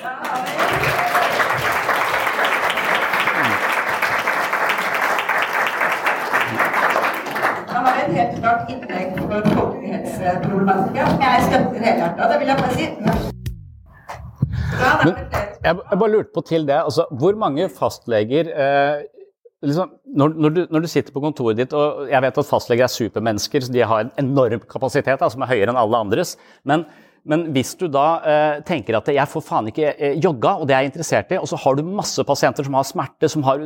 [0.00, 0.63] et
[8.54, 11.24] klart innlegg for folkehelseproblematikken.
[11.24, 12.24] jeg støtter helhjertet.
[12.30, 12.86] Det vil jeg bare si.
[15.04, 15.16] Men
[15.64, 19.04] jeg, jeg bare lurte på til det, altså, Hvor mange fastleger eh,
[19.62, 22.86] liksom, når, når, du, når, du, sitter på kontoret ditt, og jeg vet at fastleger
[22.86, 26.36] er supermennesker, så de har en enorm kapasitet da, som er høyere enn alle andres,
[26.64, 26.86] men
[27.30, 30.76] men hvis du da eh, tenker at jeg får faen ikke eh, jogga, og det
[30.76, 33.62] er jeg interessert i, og så har du masse pasienter som har smerte, som har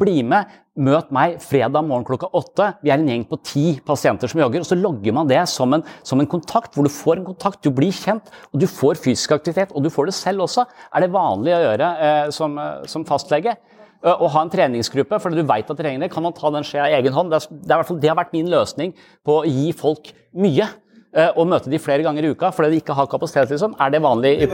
[0.00, 0.48] Bli med,
[0.80, 2.70] møt meg fredag morgen klokka åtte.
[2.80, 4.62] Vi er en gjeng på ti pasienter som jogger.
[4.62, 7.60] og Så logger man det som en, som en, kontakt, hvor du får en kontakt,
[7.64, 9.74] du blir kjent, og du får fysisk aktivitet.
[9.76, 10.64] Og du får det selv også.
[10.94, 13.58] Er det vanlig å gjøre eh, som, eh, som fastlege?
[14.00, 16.86] Å ha en treningsgruppe, for du veit at trenger det, kan man ta den skjea
[16.88, 17.34] i egen hånd.
[17.34, 18.94] Det, er, det, er, det har vært min løsning
[19.28, 20.08] på å gi folk
[20.40, 20.70] mye.
[21.10, 23.74] Eh, og møte de flere ganger i uka fordi de ikke har kapasitet, liksom?
[23.82, 24.30] Er det vanlig?
[24.38, 24.46] I...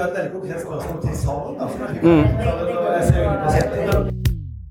[2.00, 2.24] Mm.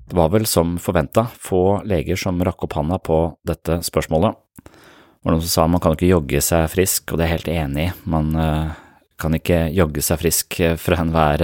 [0.06, 4.34] Det var vel som forventa få leger som rakk opp handa på dette spørsmålet.
[4.66, 7.36] Det var noen som sa man kan ikke jogge seg frisk, og det er jeg
[7.36, 7.94] helt enig i.
[8.10, 8.74] Man uh,
[9.22, 11.42] kan ikke jogge seg frisk fra enhver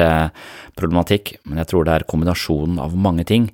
[0.78, 3.50] problematikk, men jeg tror det er kombinasjonen av mange ting.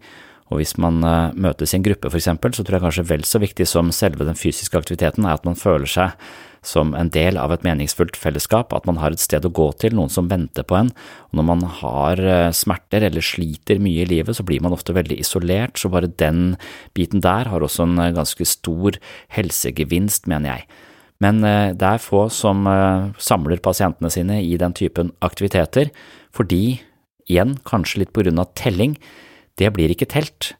[0.49, 1.01] Og hvis man
[1.37, 4.25] møtes i en gruppe, for eksempel, så tror jeg kanskje vel så viktig som selve
[4.25, 6.17] den fysiske aktiviteten er at man føler seg
[6.65, 9.95] som en del av et meningsfullt fellesskap, at man har et sted å gå til,
[9.97, 10.91] noen som venter på en.
[11.31, 14.97] Og når man har eh, smerter eller sliter mye i livet, så blir man ofte
[14.97, 16.57] veldig isolert, så bare den
[16.99, 18.99] biten der har også en eh, ganske stor
[19.37, 20.69] helsegevinst, mener jeg.
[21.25, 22.67] Men eh, det er få som
[23.19, 25.93] samler pasientene sine i den typen aktiviteter,
[26.35, 26.81] fordi,
[27.29, 28.97] igjen kanskje litt på grunn av telling,
[29.59, 30.53] det blir ikke telt.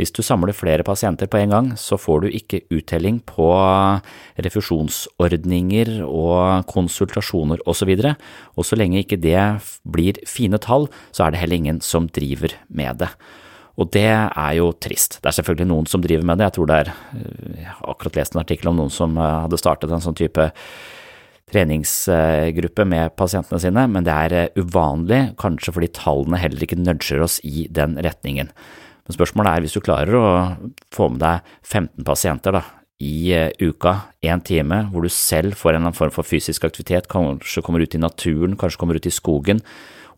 [0.00, 3.50] Hvis du samler flere pasienter på en gang, så får du ikke uttelling på
[4.40, 8.26] refusjonsordninger og konsultasjoner osv., og,
[8.56, 9.38] og så lenge ikke det
[9.84, 13.12] blir fine tall, så er det heller ingen som driver med det.
[13.80, 15.18] Og det er jo trist.
[15.22, 16.50] Det er selvfølgelig noen som driver med det.
[16.50, 16.90] Jeg tror det er
[17.56, 20.50] Jeg har akkurat lest en artikkel om noen som eh, hadde startet en sånn type
[21.52, 27.24] treningsgruppe med pasientene sine, men det er eh, uvanlig, kanskje fordi tallene heller ikke nudger
[27.24, 28.52] oss i den retningen.
[29.12, 30.28] Men spørsmålet er hvis du klarer å
[30.96, 32.62] få med deg 15 pasienter da,
[33.02, 36.64] i eh, uka, én time, hvor du selv får en eller annen form for fysisk
[36.64, 39.60] aktivitet, kanskje kommer ut i naturen, kanskje kommer ut i skogen,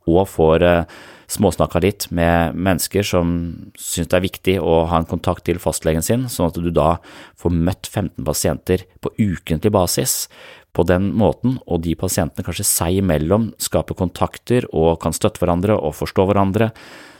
[0.06, 0.92] og får eh,
[1.34, 3.32] småsnakka litt med mennesker som
[3.74, 7.00] syns det er viktig å ha en kontakt til fastlegen sin, sånn at du da
[7.40, 10.28] får møtt 15 pasienter på ukentlig basis.
[10.74, 15.78] På den måten, og de pasientene kanskje seg imellom skaper kontakter og kan støtte hverandre
[15.78, 16.70] og forstå hverandre,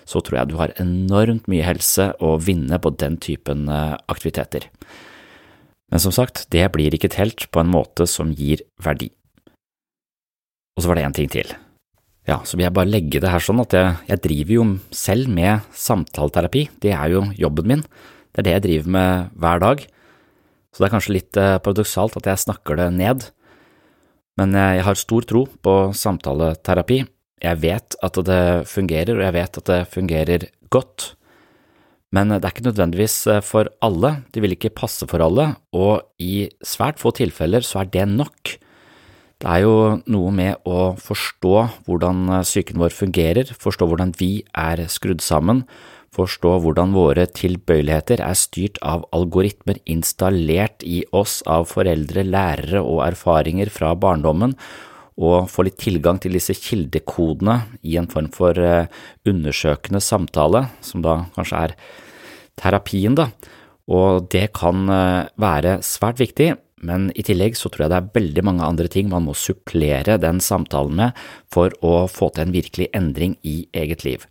[0.09, 4.69] så tror jeg du har enormt mye helse å vinne på den typen eh, aktiviteter.
[5.93, 9.11] Men som sagt, det blir ikke telt på en måte som gir verdi.
[10.75, 11.53] Og så var det en ting til.
[12.27, 14.65] Ja, så vil jeg bare legge det her sånn at jeg, jeg driver jo
[14.97, 17.85] selv med samtaleterapi, det er jo jobben min,
[18.33, 19.85] det er det jeg driver med hver dag.
[20.73, 23.29] Så det er kanskje litt eh, paradoksalt at jeg snakker det ned,
[24.41, 27.05] men jeg har stor tro på samtaleterapi,
[27.45, 31.13] jeg vet at det fungerer, og jeg vet at det fungerer godt,
[32.15, 36.05] men det er ikke nødvendigvis eh, for alle, det vil ikke passe for alle, og
[36.23, 38.55] i svært få tilfeller så er det nok.
[39.43, 39.75] Det er jo
[40.09, 41.57] noe med å forstå
[41.89, 45.65] hvordan psyken vår fungerer, forstå hvordan vi er skrudd sammen,
[46.15, 53.03] forstå hvordan våre tilbøyeligheter er styrt av algoritmer installert i oss av foreldre, lærere og
[53.09, 54.55] erfaringer fra barndommen,
[55.15, 58.91] og få litt tilgang til disse kildekodene i en form for eh,
[59.29, 61.77] undersøkende samtale, som da kanskje er
[62.59, 63.31] terapien, da.
[63.95, 66.55] Og det kan eh, være svært viktig,
[66.85, 70.19] men i tillegg så tror jeg det er veldig mange andre ting man må supplere
[70.21, 71.23] den samtalen med
[71.53, 74.27] for å få til en virkelig endring i eget liv.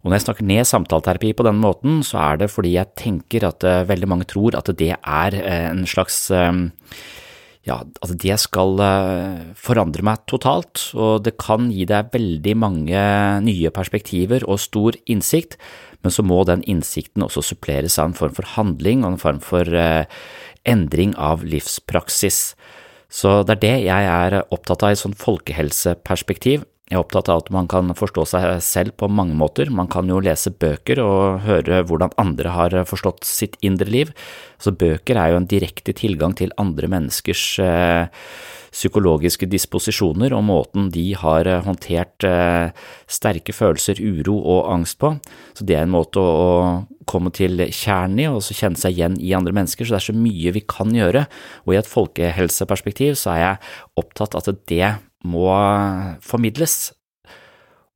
[0.00, 3.48] Og når jeg snakker ned samtaleterapi på denne måten, så er det fordi jeg tenker
[3.48, 6.28] at uh, veldig mange tror at det er en slags
[7.66, 8.78] ja, at det skal
[9.58, 13.02] forandre meg totalt, og det kan gi deg veldig mange
[13.42, 15.58] nye perspektiver og stor innsikt,
[16.04, 19.42] men så må den innsikten også suppleres av en form for handling og en form
[19.42, 19.66] for
[20.66, 22.54] endring av livspraksis.
[23.10, 27.26] Så det er det jeg er opptatt av i et sånt folkehelseperspektiv, jeg er opptatt
[27.32, 29.72] av at man kan forstå seg selv på mange måter.
[29.74, 34.12] Man kan jo lese bøker og høre hvordan andre har forstått sitt indre liv.
[34.62, 38.06] Så bøker er jo en direkte tilgang til andre menneskers eh,
[38.70, 42.70] psykologiske disposisjoner og måten de har eh, håndtert eh,
[43.10, 45.16] sterke følelser, uro og angst på.
[45.58, 49.18] Så det er en måte å, komme til kjernen i og så kjenne seg igjen
[49.22, 49.86] i andre mennesker.
[49.86, 51.26] Så det er så mye vi kan gjøre.
[51.66, 54.88] Og i et folkehelseperspektiv så er jeg opptatt av at det
[55.24, 55.48] må
[56.24, 56.92] formidles.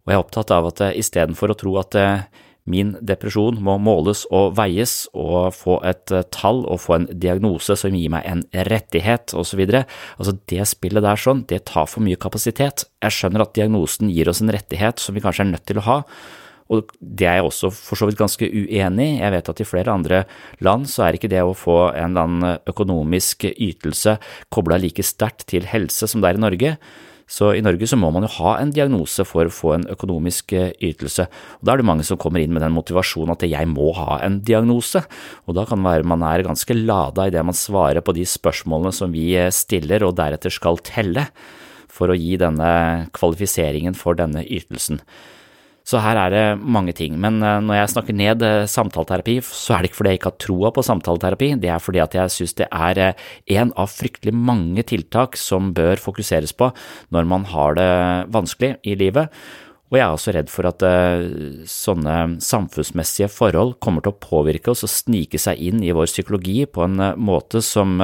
[0.04, 2.22] Og jeg er opptatt av at istedenfor å tro at eh,
[2.70, 7.76] min depresjon må måles og veies og få et eh, tall og få en diagnose
[7.78, 9.62] som gir meg en rettighet osv.
[9.70, 12.86] Altså det spillet der sånn, det tar for mye kapasitet.
[13.02, 15.88] Jeg skjønner at diagnosen gir oss en rettighet som vi kanskje er nødt til å
[15.88, 15.98] ha,
[16.70, 19.18] og det er jeg også for så vidt ganske uenig i.
[19.18, 20.20] Jeg vet at i flere andre
[20.62, 24.20] land så er ikke det å få en eller annen økonomisk ytelse
[24.54, 26.76] kobla like sterkt til helse som det er i Norge.
[27.30, 30.54] Så i Norge så må man jo ha en diagnose for å få en økonomisk
[30.58, 31.28] eh, ytelse.
[31.60, 34.18] Og Da er det mange som kommer inn med den motivasjonen at jeg må ha
[34.26, 35.04] en diagnose.
[35.46, 38.26] Og da kan det være man er ganske lada i det man svarer på de
[38.26, 41.28] spørsmålene som vi eh, stiller og deretter skal telle
[41.90, 44.98] for å gi denne kvalifiseringen for denne ytelsen.
[45.90, 47.16] Så her er det mange ting.
[47.18, 50.30] Men eh, når jeg snakker ned eh, samtaleterapi, så er det ikke fordi jeg ikke
[50.30, 53.24] har troa på samtaleterapi, det er fordi at jeg synes det er eh,
[53.58, 56.70] en av fryktelig mange tiltak som bør fokuseres på
[57.10, 57.90] når man har det
[58.30, 59.34] vanskelig i livet.
[59.90, 60.84] Og jeg er også redd for at
[61.66, 66.60] sånne samfunnsmessige forhold kommer til å påvirke oss og snike seg inn i vår psykologi
[66.70, 67.96] på en måte som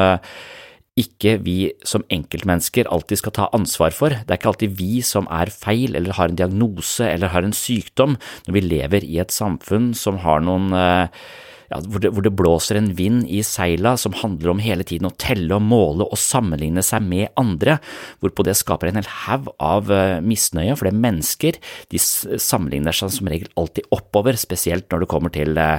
[0.97, 4.15] ikke vi som enkeltmennesker alltid skal ta ansvar for.
[4.17, 7.57] Det er ikke alltid vi som er feil eller har en diagnose eller har en
[7.57, 8.17] sykdom
[8.47, 11.27] når vi lever i et samfunn som har noen eh,
[11.71, 15.09] ja, hvor, det, hvor, det, blåser en vind i seila som handler om hele tiden
[15.09, 17.79] å telle og måle og sammenligne seg med andre,
[18.23, 21.61] hvorpå det skaper en hel haug av uh, misnøye, for det er mennesker
[21.93, 25.79] de sammenligner seg som regel alltid oppover, spesielt når det kommer til uh,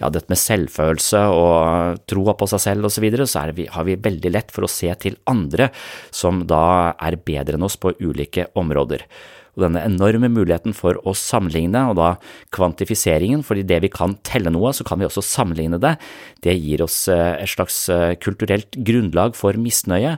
[0.00, 3.86] ja, dette med selvfølelse og troa på seg selv osv., så, videre, så vi, har
[3.88, 5.70] vi veldig lett for å se til andre
[6.12, 9.06] som da er bedre enn oss på ulike områder
[9.56, 12.10] og denne enorme muligheten for å sammenligne, og da
[12.54, 15.96] kvantifiseringen, fordi det vi kan telle noe, så kan vi også sammenligne det.
[16.44, 20.16] Det gir oss eh, et slags eh, kulturelt grunnlag for misnøye,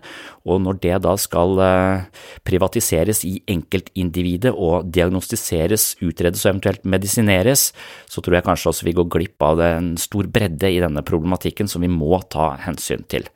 [0.49, 7.71] og når det da skal eh, privatiseres i enkeltindividet og diagnostiseres, utredes og eventuelt medisineres,
[8.11, 11.71] så tror jeg kanskje også vi går glipp av en stor bredde i denne problematikken
[11.71, 13.29] som vi må ta hensyn til.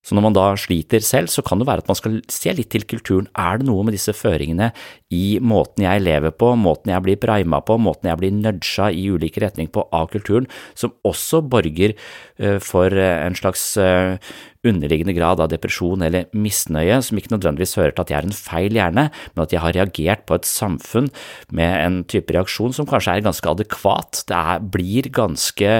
[0.00, 2.70] Så når man da sliter selv, så kan det være at man skal se litt
[2.72, 3.26] til kulturen.
[3.36, 4.70] Er det noe med disse føringene
[5.12, 9.02] i måten jeg lever på, måten jeg blir prima på, måten jeg blir nudga i
[9.12, 10.48] ulike retninger på av kulturen,
[10.78, 14.16] som også borger eh, for eh, en slags eh,
[14.64, 18.40] underliggende grad av depresjon eller misnøye, som ikke nødvendigvis hører til at jeg er en
[18.40, 21.12] feil hjerne, men at jeg har reagert på et samfunn
[21.52, 24.24] med en type reaksjon som kanskje er ganske adekvat.
[24.30, 25.76] Det er, blir ganske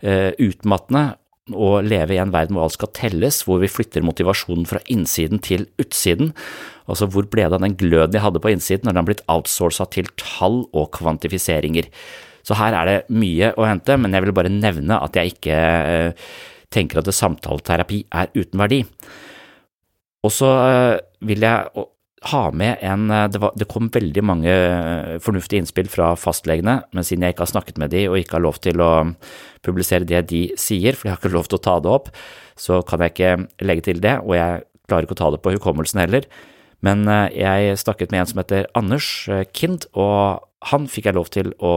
[0.00, 1.02] utmattende
[1.56, 5.42] å leve i en verden hvor alt skal telles, hvor vi flytter motivasjonen fra innsiden
[5.44, 6.32] til utsiden.
[6.90, 9.24] Altså hvor ble det av den gløden jeg hadde på innsiden når den har blitt
[9.30, 11.90] outsourca til tall og kvantifiseringer.
[12.46, 15.56] Så her er det mye å hente, men jeg vil bare nevne at jeg ikke
[15.56, 16.28] eh,
[16.72, 18.80] tenker at samtaleterapi er uten verdi.
[20.26, 20.96] Og så eh,
[21.28, 21.86] vil jeg
[22.28, 26.80] ha med en eh, det, var, det, kom veldig mange eh, fornuftige innspill fra fastlegene,
[26.92, 28.90] men siden jeg ikke har snakket med de og ikke har lov til å
[29.64, 32.12] publisere det de sier, for jeg har ikke lov til å ta det opp,
[32.60, 35.54] så kan jeg ikke legge til det, og jeg klarer ikke å ta det på
[35.56, 36.28] hukommelsen heller.
[36.84, 39.08] Men eh, jeg snakket med en som heter Anders
[39.56, 41.74] Kind, og han fikk jeg lov til å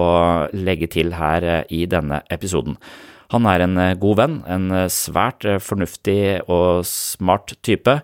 [0.51, 2.75] legge til her i denne episoden.
[3.31, 7.95] Han er en god venn, en svært fornuftig og smart type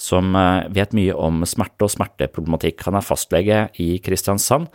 [0.00, 2.84] som eh, vet mye om smerte og smerteproblematikk.
[2.88, 4.68] Han er fastlege i Kristiansand,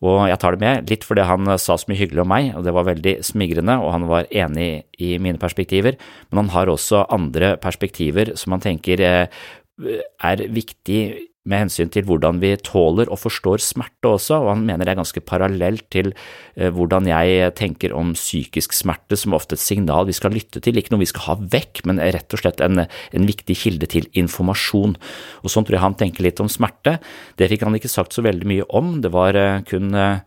[0.00, 2.64] Og jeg tar det med litt fordi han sa så mye hyggelig om meg, og
[2.64, 5.98] det var veldig smigrende, og han var enig i mine perspektiver,
[6.30, 12.36] men han har også andre perspektiver som han tenker er viktig med hensyn til hvordan
[12.42, 16.68] vi tåler og forstår smerte også, og han mener det er ganske parallelt til eh,
[16.68, 20.92] hvordan jeg tenker om psykisk smerte som ofte et signal vi skal lytte til, ikke
[20.92, 24.98] noe vi skal ha vekk, men rett og slett en, en viktig kilde til informasjon.
[25.40, 26.98] Og Sånn tror jeg han tenker litt om smerte.
[27.40, 30.20] Det fikk han ikke sagt så veldig mye om, det var eh, kun eh,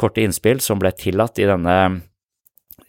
[0.00, 1.76] korte innspill som ble tillatt i denne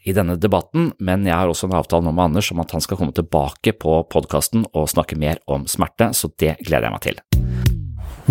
[0.03, 2.81] i denne debatten, men jeg har også en avtale nå med Anders om at han
[2.83, 7.05] skal komme tilbake på podkasten og snakke mer om smerte, så det gleder jeg meg
[7.05, 7.21] til.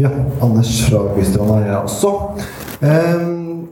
[0.00, 0.10] Ja,
[0.42, 2.10] Anders fra Bystrand er jeg også.
[2.80, 3.68] Um,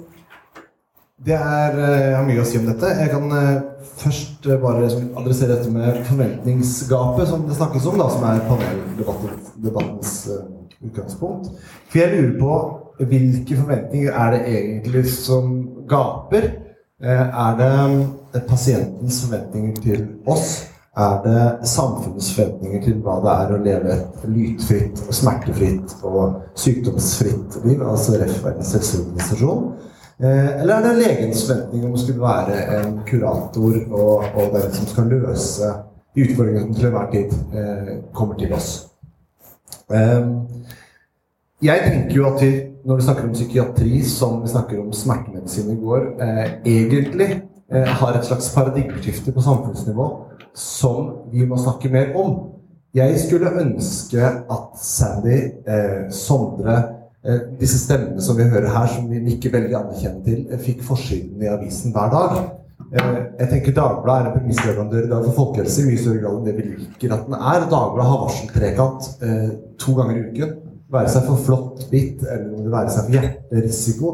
[1.26, 2.90] det er, eh, jeg har mye å si om dette.
[3.00, 4.86] Jeg kan uh, først uh, bare
[5.18, 10.14] adressere dette med forventningsgapet som det snakkes om, da, som er paneldebattens
[10.78, 11.50] utgangspunkt.
[11.90, 15.58] For jeg lurer på hvilke forventninger er det egentlig som
[15.90, 16.50] gaper?
[16.98, 20.68] Er det pasientens forventninger til oss?
[20.98, 27.58] er det samfunnets forventninger til hva det er å leve et lydfritt, smertefritt og sykdomsfritt
[27.66, 29.68] liv, altså REF Verdens helseorganisasjon?
[30.18, 34.74] Eh, eller er det legens forventning om å skulle være en kurator og, og den
[34.74, 35.70] som skal løse
[36.16, 38.72] de utfordringene som til enhver tid eh, kommer til oss?
[39.94, 40.32] Eh,
[41.62, 42.52] jeg tenker jo at vi,
[42.84, 47.30] når vi snakker om psykiatri som vi snakker om smertemedisin i går, eh, egentlig
[47.72, 50.06] eh, har et slags paradigmeskifte på samfunnsnivå
[50.55, 52.38] som vi må snakke mer om.
[52.94, 56.84] Jeg skulle ønske at Sandy, eh, Sondre,
[57.59, 61.50] disse stemmene som vi hører her, som vi nikker veldig anerkjent til, fikk forsiden i
[61.50, 62.36] avisen hver dag.
[62.94, 66.68] Jeg tenker Dagbladet er en premissleverandør for folkehelse i mye større grad enn det vi
[66.70, 67.66] liker at den er.
[67.68, 69.10] Dagbladet har varseltrekant
[69.82, 70.55] to ganger i uken.
[70.93, 74.12] Være seg for flott bitt, eller om det være seg for hjerterisiko.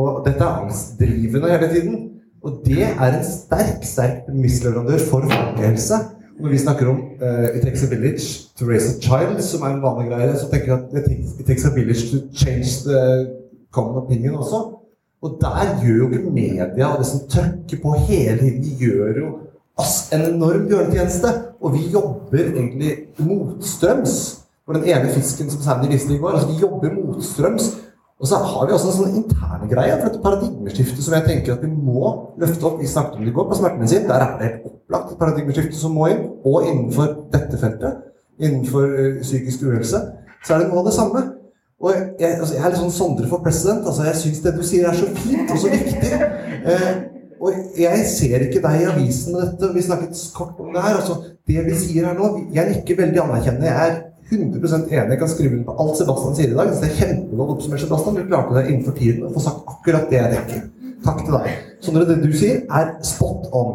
[0.00, 2.00] Og dette er angstdrivende hele tiden.
[2.42, 5.94] Og det er en sterk sterk premissleverandør for folkehelse.
[6.40, 9.74] Når vi snakker om uh, It takes a village to raise a child, som er
[9.74, 11.10] en vanlig greie, så tenker jeg at
[11.40, 13.26] It takes a village to change the
[13.72, 14.60] common opinion også.
[15.22, 19.18] Og der gjør jo ikke media og det som trykker på hele tiden, de gjør
[19.20, 19.26] jo
[20.12, 21.28] en enorm bjørnetjeneste.
[21.60, 24.39] Og vi jobber egentlig motstrøms.
[24.70, 27.72] For den ene fisken som Sandy viste i går, altså vi jobber motstrøms
[28.20, 31.54] og så har vi også en sånn interne greie for dette paradigmeskiftet som jeg tenker
[31.54, 32.10] at vi må
[32.40, 32.76] løfte opp.
[32.82, 34.04] Vi snakket om det i går på smertemedisin.
[34.10, 36.26] Der er det helt opplagt et paradigmeskifte som må inn.
[36.44, 38.02] Og innenfor dette feltet,
[38.36, 40.02] innenfor uh, psykisk uhelse,
[40.44, 41.24] så er det noe av det samme.
[41.80, 43.88] Og jeg, altså, jeg er litt sånn Sondre for president.
[43.88, 46.12] altså Jeg syns det du sier er så fint og så viktig.
[46.60, 46.90] Eh,
[47.40, 49.72] og jeg ser ikke deg i avisen med dette.
[49.72, 51.00] Vi snakket kort om det her.
[51.00, 53.72] altså Det vi sier her nå Jeg er ikke veldig anerkjennende.
[53.72, 53.96] Jeg er
[54.30, 55.14] 100% enig.
[55.14, 56.72] Jeg kan skrive under på alt Sebastian sier i dag.
[56.72, 58.16] Så det er kjempegodt oppsummert, Sebastian.
[58.16, 60.64] Du klarte det innenfor tiden å få sagt akkurat det jeg rekker.
[61.04, 61.60] Takk til deg.
[61.80, 63.72] Så når det du sier, er spot on.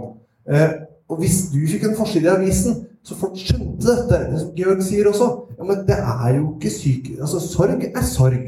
[0.49, 0.69] Eh,
[1.09, 4.81] og hvis du fikk en forside i avisen, så folk skjønte dette, det som Georg
[4.81, 5.27] sier også
[5.59, 7.11] Ja, men det er jo ikke syk...
[7.19, 8.47] Altså, sorg er sorg.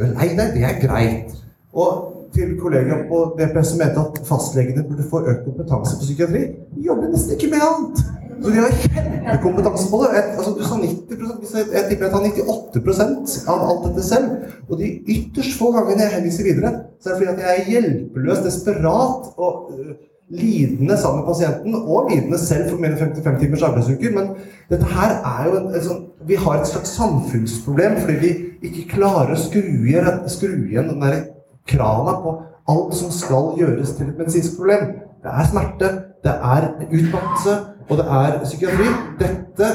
[0.00, 1.34] Lei deg, det er greit.
[1.76, 6.42] Og til kollegaer på DPS som mente at fastlegene burde få økt kompetanse på psykiatri,
[6.86, 8.02] jobber nesten ikke med annet.
[8.40, 10.20] Så de har kjempekompetanse på det.
[10.38, 12.26] Altså, du sa 90 jeg, jeg tipper jeg tar
[12.76, 14.30] 98% av alt dette selv.
[14.68, 17.74] Og de ytterst få gangene jeg henviser videre, så er det fordi at jeg er
[17.74, 19.90] hjelpeløs, desperat og uh,
[20.30, 24.14] lidende sammen med pasienten, og lidende selv for mer enn 55 timers arbeidsuker.
[24.16, 24.30] Men
[24.70, 28.90] dette her er jo en, en sånn Vi har et slags samfunnsproblem fordi vi ikke
[28.96, 31.22] klarer å skru igjen, skru igjen den der
[31.70, 32.34] krana på
[32.70, 34.92] alt som skal gjøres til et medisinsk problem.
[35.24, 35.90] Det er smerte,
[36.24, 37.54] det er utmattelse,
[37.90, 38.90] og det er psykiatri.
[39.20, 39.70] Dette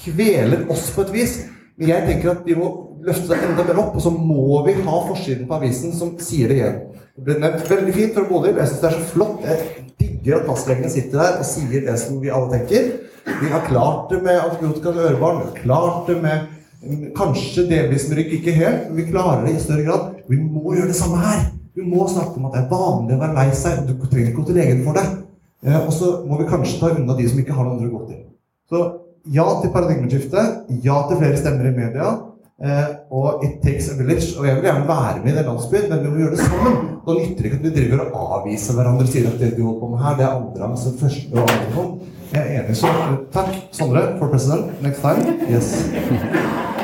[0.00, 1.34] kveler oss på et vis.
[1.80, 2.70] Men jeg tenker at vi må
[3.04, 6.50] løfte det enda mer opp, og så må vi ha forsiden på avisen som sier
[6.50, 6.80] det igjen.
[7.16, 8.58] Det ble nevnt veldig fint fra Bodil.
[8.60, 9.46] Jeg syns det er så flott.
[9.46, 12.90] Jeg digger at fastlegene sitter der og sier det som vi alle tenker.
[13.40, 15.40] Vi har klart det med antibiotika til ørebarn.
[15.40, 18.86] Vi har klart det med kanskje delvis med rygg, ikke helt.
[18.88, 20.06] Men vi klarer det i større grad.
[20.28, 21.42] Vi må gjøre det samme her.
[21.76, 23.82] Vi må snakke om at det er vanlig å være lei seg.
[23.88, 25.06] Du trenger ikke gå til legen for det.
[25.66, 27.98] Eh, og så må vi kanskje ta unna de som ikke har noen andre å
[27.98, 28.20] gå til.
[28.70, 28.82] Så
[29.34, 30.44] ja til paradigmeskifte.
[30.84, 32.10] Ja til flere stemmer i media.
[32.60, 34.34] Eh, og it takes a village.
[34.38, 36.80] Og jeg vil gjerne være med i den landsbyen, men vi må gjøre det sammen.
[37.06, 39.62] Da nytter det ikke at vi driver og avviser hverandre og sier at det du
[39.64, 41.94] holder på med her, det er andre som første og andre hånd.
[42.30, 42.92] Jeg er enig, så
[43.34, 44.70] takk, Sondre, for president.
[44.82, 45.38] Next time.
[45.50, 46.78] Yes.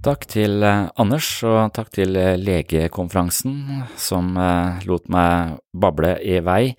[0.00, 6.38] Takk til eh, Anders, og takk til eh, Legekonferansen, som eh, lot meg bable i
[6.40, 6.70] vei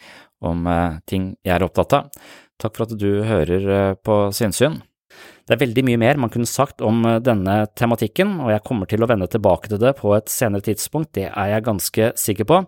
[0.42, 0.66] om
[1.06, 2.08] ting jeg er opptatt av.
[2.58, 4.80] Takk for at du hører på Sinnsyn.
[5.46, 9.06] Det er veldig mye mer man kunne sagt om denne tematikken, og jeg kommer til
[9.06, 12.64] å vende tilbake til det på et senere tidspunkt, det er jeg ganske sikker på.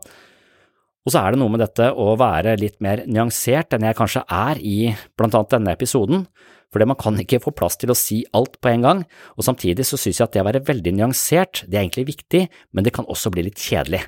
[1.02, 4.22] Og så er det noe med dette å være litt mer nyansert enn jeg kanskje
[4.30, 4.78] er i
[5.18, 6.28] blant annet denne episoden,
[6.74, 9.04] fordi man kan ikke få plass til å si alt på en gang,
[9.38, 12.48] og samtidig så synes jeg at det å være veldig nyansert, det er egentlig viktig,
[12.74, 14.04] men det kan også bli litt kjedelig.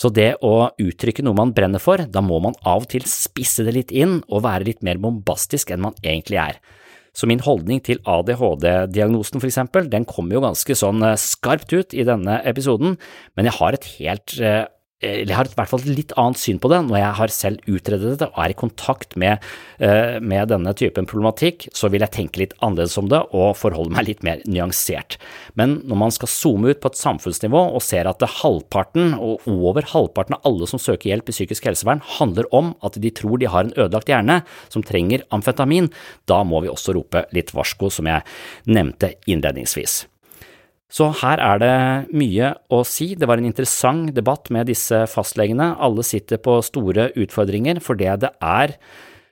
[0.00, 3.66] Så det å uttrykke noe man brenner for, da må man av og til spisse
[3.66, 6.60] det litt inn og være litt mer bombastisk enn man egentlig er.
[7.16, 11.96] Så min holdning til ADHD-diagnosen for eksempel, den kommer jo ganske sånn eh, skarpt ut
[11.96, 12.94] i denne episoden,
[13.36, 14.62] men jeg har et helt eh,
[15.00, 17.70] jeg har i hvert fall et litt annet syn på det når jeg har selv
[17.72, 19.40] utredet det og er i kontakt med,
[19.80, 23.94] eh, med, denne typen problematikk, så vil jeg tenke litt annerledes om det og forholde
[23.94, 25.16] meg litt mer nyansert.
[25.56, 29.88] Men når man skal zoome ut på et samfunnsnivå og ser at halvparten og over
[29.88, 33.48] halvparten av alle som søker hjelp i psykisk helsevern handler om at de tror de
[33.48, 35.88] har en ødelagt hjerne som trenger amfetamin,
[36.28, 38.26] da må vi også rope litt varsko, som jeg
[38.68, 40.02] nevnte innledningsvis.
[40.90, 41.74] Så her er det
[42.18, 43.12] mye å si.
[43.14, 45.76] Det var en interessant debatt med disse fastlegene.
[45.78, 48.74] Alle sitter på store utfordringer, for det det er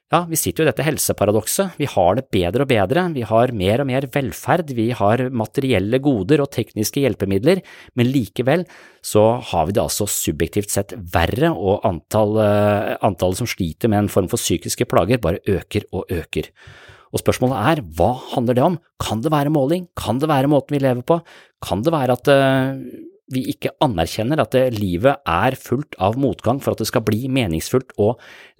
[0.08, 1.74] ja, vi sitter jo i dette helseparadokset.
[1.76, 6.00] Vi har det bedre og bedre, vi har mer og mer velferd, vi har materielle
[6.00, 7.60] goder og tekniske hjelpemidler,
[7.92, 8.64] men likevel
[9.04, 14.06] så har vi det altså subjektivt sett verre, og antall, eh, antallet som sliter med
[14.06, 16.48] en form for psykiske plager bare øker og øker.
[17.12, 18.78] Og spørsmålet er, hva handler det om?
[19.00, 19.86] Kan det være måling?
[19.98, 21.20] Kan det være måten vi lever på?
[21.64, 22.82] Kan det være at uh,
[23.32, 27.28] vi ikke anerkjenner at det, livet er fullt av motgang for at det skal bli
[27.32, 28.12] meningsfullt å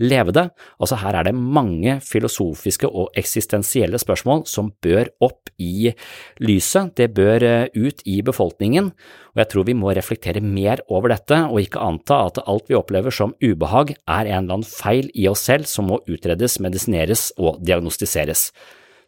[0.03, 0.45] leve det?
[0.79, 5.91] Altså her er det mange filosofiske og eksistensielle spørsmål som bør opp i
[6.45, 8.93] lyset, det bør uh, ut i befolkningen,
[9.35, 12.79] og jeg tror vi må reflektere mer over dette og ikke anta at alt vi
[12.79, 17.31] opplever som ubehag er en eller annen feil i oss selv som må utredes, medisineres
[17.39, 18.51] og diagnostiseres.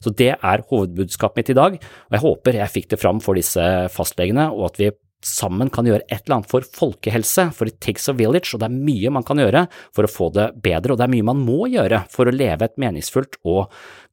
[0.01, 3.37] Så det er hovedbudskapet mitt i dag, og jeg håper jeg fikk det fram for
[3.37, 4.91] disse fastlegene, og at vi
[5.26, 8.70] sammen kan gjøre et eller annet for folkehelse, for it takes a village, og det
[8.70, 9.66] er mye man kan gjøre
[9.97, 12.66] for å få det bedre, og det er mye man må gjøre for å leve
[12.66, 13.68] et meningsfullt og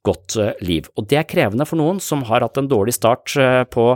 [0.06, 0.88] godt eh, liv.
[0.98, 3.86] Og det er krevende for noen som har hatt en dårlig start eh, på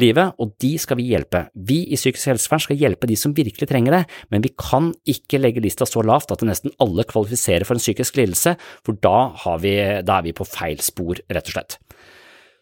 [0.00, 1.46] livet, og de skal vi hjelpe.
[1.54, 4.02] Vi i psykisk helsevern skal hjelpe de som virkelig trenger det,
[4.32, 8.18] men vi kan ikke legge lista så lavt at nesten alle kvalifiserer for en psykisk
[8.20, 8.56] lidelse,
[8.86, 9.32] for da,
[9.62, 9.76] vi,
[10.06, 11.80] da er vi på feil spor, rett og slett.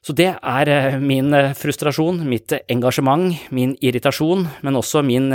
[0.09, 5.29] Så det er eh, min frustrasjon, mitt engasjement, min irritasjon, men også min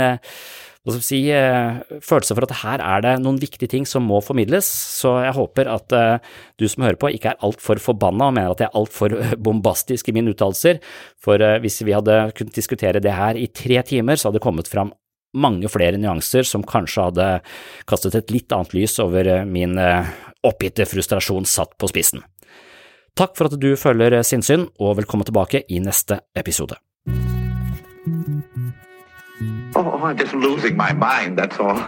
[0.98, 5.14] si, eh, følelse for at her er det noen viktige ting som må formidles, så
[5.22, 5.94] jeg håper at
[6.58, 9.14] du som hører på ikke er altfor forbanna og mener at jeg er altfor
[9.46, 10.82] bombastisk i mine uttalelser,
[11.22, 14.74] for hvis vi hadde kunnet diskutere det her i tre timer, så hadde det kommet
[14.74, 14.90] fram
[15.38, 17.30] mange flere nyanser som kanskje hadde
[17.86, 19.78] kastet et litt annet lys over min
[20.44, 22.26] oppgitte frustrasjon satt på spissen.
[23.14, 26.74] Takk for at du følger Sinnsyn, og velkommen tilbake i neste episode.
[29.76, 31.78] Oh, I'm just losing my mind, that's all.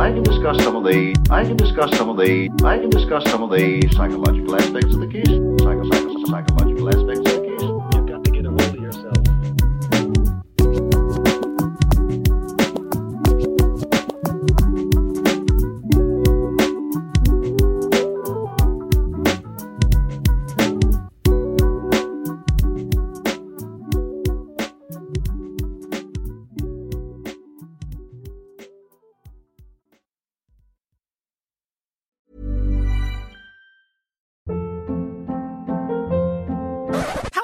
[0.00, 3.22] I can discuss some of the I can discuss some of the I can discuss
[3.30, 5.34] some of the psychological aspects of the case.
[5.62, 7.29] Psycho, psycho, psychological aspects